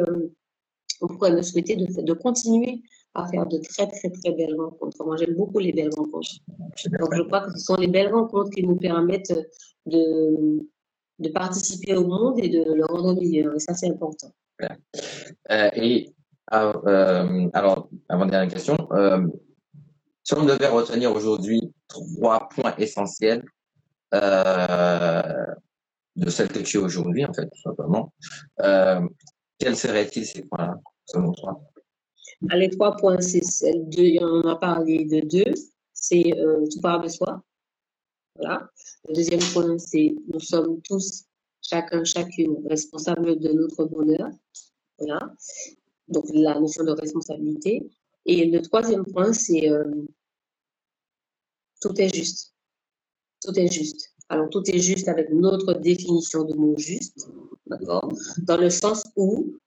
[1.02, 2.82] on pourrait me souhaiter de, continuer
[3.14, 5.06] à faire de très, très, très belles rencontres.
[5.06, 6.32] Moi, j'aime beaucoup les belles rencontres.
[6.48, 9.34] Donc, je crois que ce sont les belles rencontres qui nous permettent
[9.86, 13.54] de participer au monde et de le rendre meilleur.
[13.56, 14.32] Et ça, c'est important.
[15.52, 16.14] Euh, et
[16.54, 19.28] euh, alors, avant-dernière question, euh,
[20.24, 23.44] si on devait retenir aujourd'hui trois points essentiels
[24.14, 24.20] de
[26.30, 28.14] celle que tu es aujourd'hui, en fait, tout simplement,
[28.58, 30.76] quels seraient-ils ces points-là,
[31.06, 31.62] selon toi?
[32.50, 33.42] Ah, les trois points, c'est
[33.74, 35.54] deux, on a parlé de deux,
[35.94, 36.34] c'est
[36.72, 37.42] tout part de soi.
[38.36, 38.70] Voilà.
[39.08, 41.26] Le deuxième point, c'est nous sommes tous,
[41.62, 44.30] chacun, chacune, responsables de notre bonheur.
[44.98, 45.34] Voilà.
[46.08, 47.90] Donc la notion de responsabilité.
[48.26, 50.06] Et le troisième point, c'est euh,
[51.82, 52.54] tout est juste.
[53.44, 54.14] Tout est juste.
[54.30, 57.28] Alors tout est juste avec notre définition de mot juste,
[57.66, 58.08] d'accord
[58.44, 59.58] Dans le sens où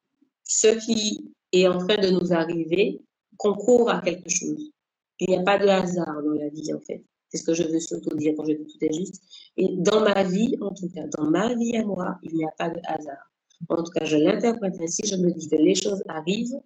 [0.45, 3.01] ce qui est en train de nous arriver
[3.37, 4.71] concourt à quelque chose.
[5.19, 7.05] Il n'y a pas de hasard dans la vie, en fait.
[7.35, 9.21] C'est ce que je veux surtout dire quand je dis tout est juste.
[9.57, 12.53] Et dans ma vie, en tout cas, dans ma vie à moi, il n'y a
[12.57, 13.29] pas de hasard.
[13.69, 16.61] En tout cas, je l'interprète ainsi, je me dis que les choses arrivent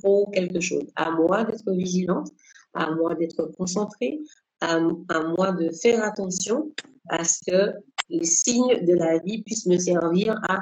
[0.00, 0.84] pour quelque chose.
[0.94, 2.28] À moi d'être vigilante,
[2.74, 4.20] à moi d'être concentrée,
[4.60, 4.76] à,
[5.08, 6.72] à, moi de faire attention
[7.08, 7.72] à ce que
[8.08, 10.60] les signes de la vie puissent me servir à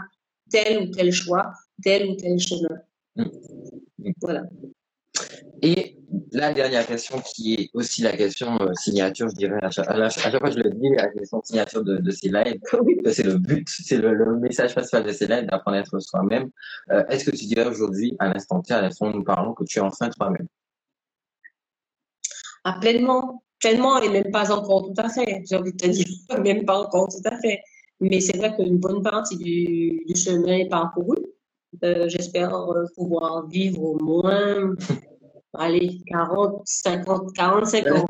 [0.50, 1.52] tel ou tel choix,
[1.82, 2.80] tel ou tel chemin.
[4.22, 4.44] Voilà.
[5.62, 5.96] Et
[6.32, 10.50] la dernière question qui est aussi la question euh, signature, je dirais, à chaque, fois
[10.50, 12.60] je le dis, la question signature de, ces lives,
[13.12, 16.50] c'est le but, c'est le, message principal de ces lives, d'apprendre à être soi-même.
[16.90, 19.64] Euh, est-ce que tu dirais aujourd'hui, à l'instant T, à l'instant où nous parlons, que
[19.64, 20.46] tu es enfin toi-même?
[22.64, 26.06] Ah, Pleinement, pleinement et même pas encore tout à fait, j'ai envie de te dire,
[26.42, 27.60] même pas encore tout à fait.
[28.00, 31.16] Mais c'est vrai qu'une bonne partie du, du chemin est parcouru.
[31.84, 34.74] Euh, j'espère euh, pouvoir vivre au moins,
[35.54, 38.06] allez, 40, 50, 45 ans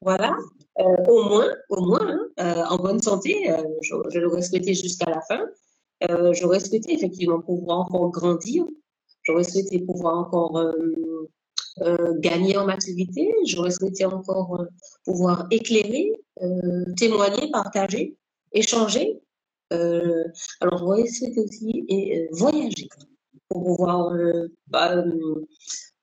[0.00, 0.36] Voilà.
[0.78, 3.50] Euh, au moins, au moins, hein, en bonne santé,
[3.82, 5.44] je, je l'aurais souhaité jusqu'à la fin.
[6.32, 8.64] J'aurais souhaité effectivement pouvoir encore grandir.
[9.22, 10.72] J'aurais souhaité pouvoir encore
[12.18, 13.32] gagner en maturité.
[13.46, 14.64] J'aurais souhaité encore
[15.04, 16.10] pouvoir éclairer,
[16.96, 18.16] témoigner, partager,
[18.52, 19.20] échanger.
[19.72, 20.24] Euh,
[20.60, 22.88] alors, j'aurais souhaité aussi et, euh, voyager
[23.48, 25.04] pour pouvoir euh, bah,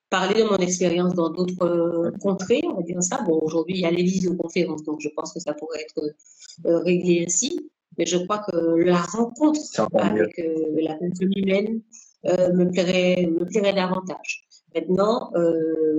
[0.10, 3.22] parler de mon expérience dans d'autres contrées, on va dire ça.
[3.24, 6.16] Bon, aujourd'hui, il y a les visioconférences, donc je pense que ça pourrait être
[6.84, 7.70] réglé ainsi.
[7.98, 9.60] Mais je crois que la rencontre
[9.94, 10.42] avec
[10.82, 11.82] la personne humaine
[12.24, 14.48] me, plairait, me plairait davantage.
[14.74, 15.32] Maintenant,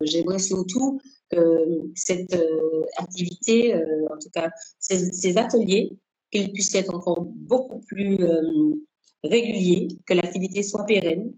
[0.03, 2.37] j'aimerais surtout que cette
[2.97, 5.99] activité, en tout cas ces ateliers,
[6.31, 8.75] qu'il puisse être encore beaucoup plus euh,
[9.25, 11.33] régulier, que l'activité soit pérenne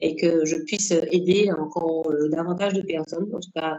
[0.00, 3.76] et que je puisse aider encore euh, davantage de personnes, en tout cas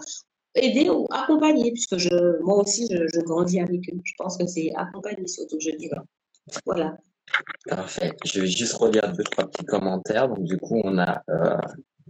[0.55, 3.99] aider ou accompagner, puisque je, moi aussi je, grandis avec eux.
[4.03, 6.01] Je pense que c'est accompagner surtout, je dirais.
[6.65, 6.97] Voilà.
[7.67, 8.13] Parfait.
[8.25, 10.29] Je vais juste relire deux, trois petits commentaires.
[10.29, 11.57] Donc, du coup, on a euh,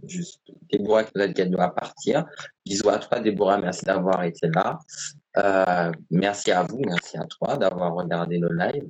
[0.06, 0.40] juste
[0.70, 2.24] Déborah qui a doit partir.
[2.64, 3.58] Bisous à toi, Déborah.
[3.58, 4.78] Merci d'avoir été là.
[5.38, 8.88] Euh, merci à vous, merci à toi d'avoir regardé le live.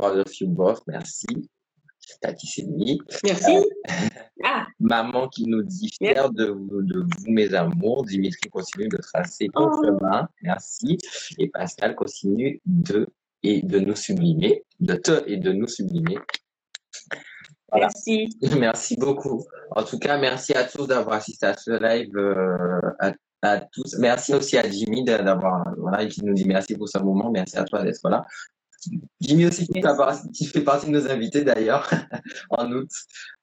[0.00, 0.54] Of you
[0.86, 1.26] merci.
[2.22, 3.56] Merci.
[3.56, 4.08] Euh,
[4.44, 4.66] ah.
[4.80, 8.04] Maman qui nous dit fière de vous, de vous, mes amours.
[8.04, 9.84] Dimitri continue de tracer ton oh.
[9.84, 10.28] chemin.
[10.42, 10.98] Merci.
[11.38, 13.08] Et Pascal continue de
[13.42, 16.18] et de nous sublimer, de te et de nous sublimer.
[17.74, 18.28] Merci.
[18.58, 19.44] Merci beaucoup.
[19.72, 23.12] En tout cas, merci à tous d'avoir assisté à ce live, euh, à
[23.42, 23.96] à tous.
[23.98, 27.30] Merci aussi à Jimmy d'avoir, voilà, qui nous dit merci pour ce moment.
[27.30, 28.26] Merci à toi d'être là.
[29.20, 31.90] Jimmy aussi qui, fait partie de nos invités d'ailleurs
[32.50, 32.88] en août.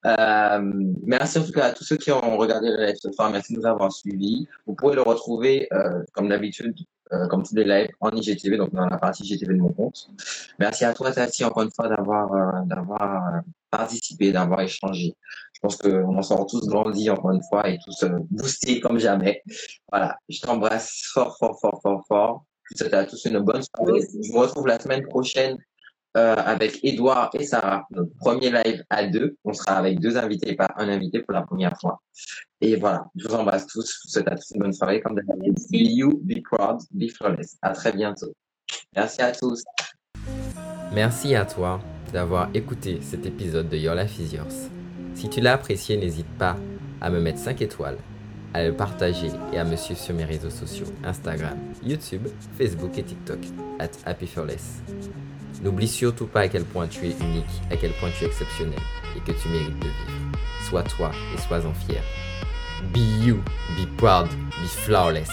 [0.06, 0.72] Euh,
[1.04, 3.30] merci en tout cas à tous ceux qui ont regardé le live ce soir.
[3.30, 4.48] Merci de nous avoir suivis.
[4.66, 6.74] Vous pouvez le retrouver euh, comme d'habitude,
[7.12, 10.08] euh, comme tous les lives en IGTV, donc dans la partie IGTV de mon compte.
[10.58, 15.14] Merci à toi Tati encore une fois d'avoir d'avoir participé, d'avoir échangé.
[15.56, 18.98] Je pense qu'on en sort tous grandis encore une fois et tous euh, boostés comme
[18.98, 19.42] jamais.
[19.90, 22.44] Voilà, je t'embrasse fort, fort, fort, fort, fort.
[22.64, 24.02] Je te souhaite à tous une bonne soirée.
[24.22, 25.56] Je vous retrouve la semaine prochaine
[26.18, 29.38] euh, avec Edouard et Sarah, notre premier live à deux.
[29.44, 32.02] On sera avec deux invités, pas un invité pour la première fois.
[32.60, 33.90] Et voilà, je vous embrasse tous.
[33.90, 35.00] Je vous souhaite à tous une bonne soirée.
[35.00, 37.56] Comme d'habitude, be you, be proud, be flawless.
[37.62, 38.34] À très bientôt.
[38.94, 39.64] Merci à tous.
[40.92, 41.80] Merci à toi
[42.12, 44.75] d'avoir écouté cet épisode de Your Life is Yours.
[45.16, 46.56] Si tu l'as apprécié, n'hésite pas
[47.00, 47.96] à me mettre 5 étoiles,
[48.52, 52.28] à le partager et à me suivre sur mes réseaux sociaux Instagram, YouTube,
[52.58, 53.38] Facebook et TikTok,
[53.78, 54.82] at HappyForless.
[55.62, 58.78] N'oublie surtout pas à quel point tu es unique, à quel point tu es exceptionnel
[59.16, 60.38] et que tu mérites de vivre.
[60.68, 62.02] Sois toi et sois-en fier.
[62.92, 63.36] Be you,
[63.78, 65.30] be proud, be flawless.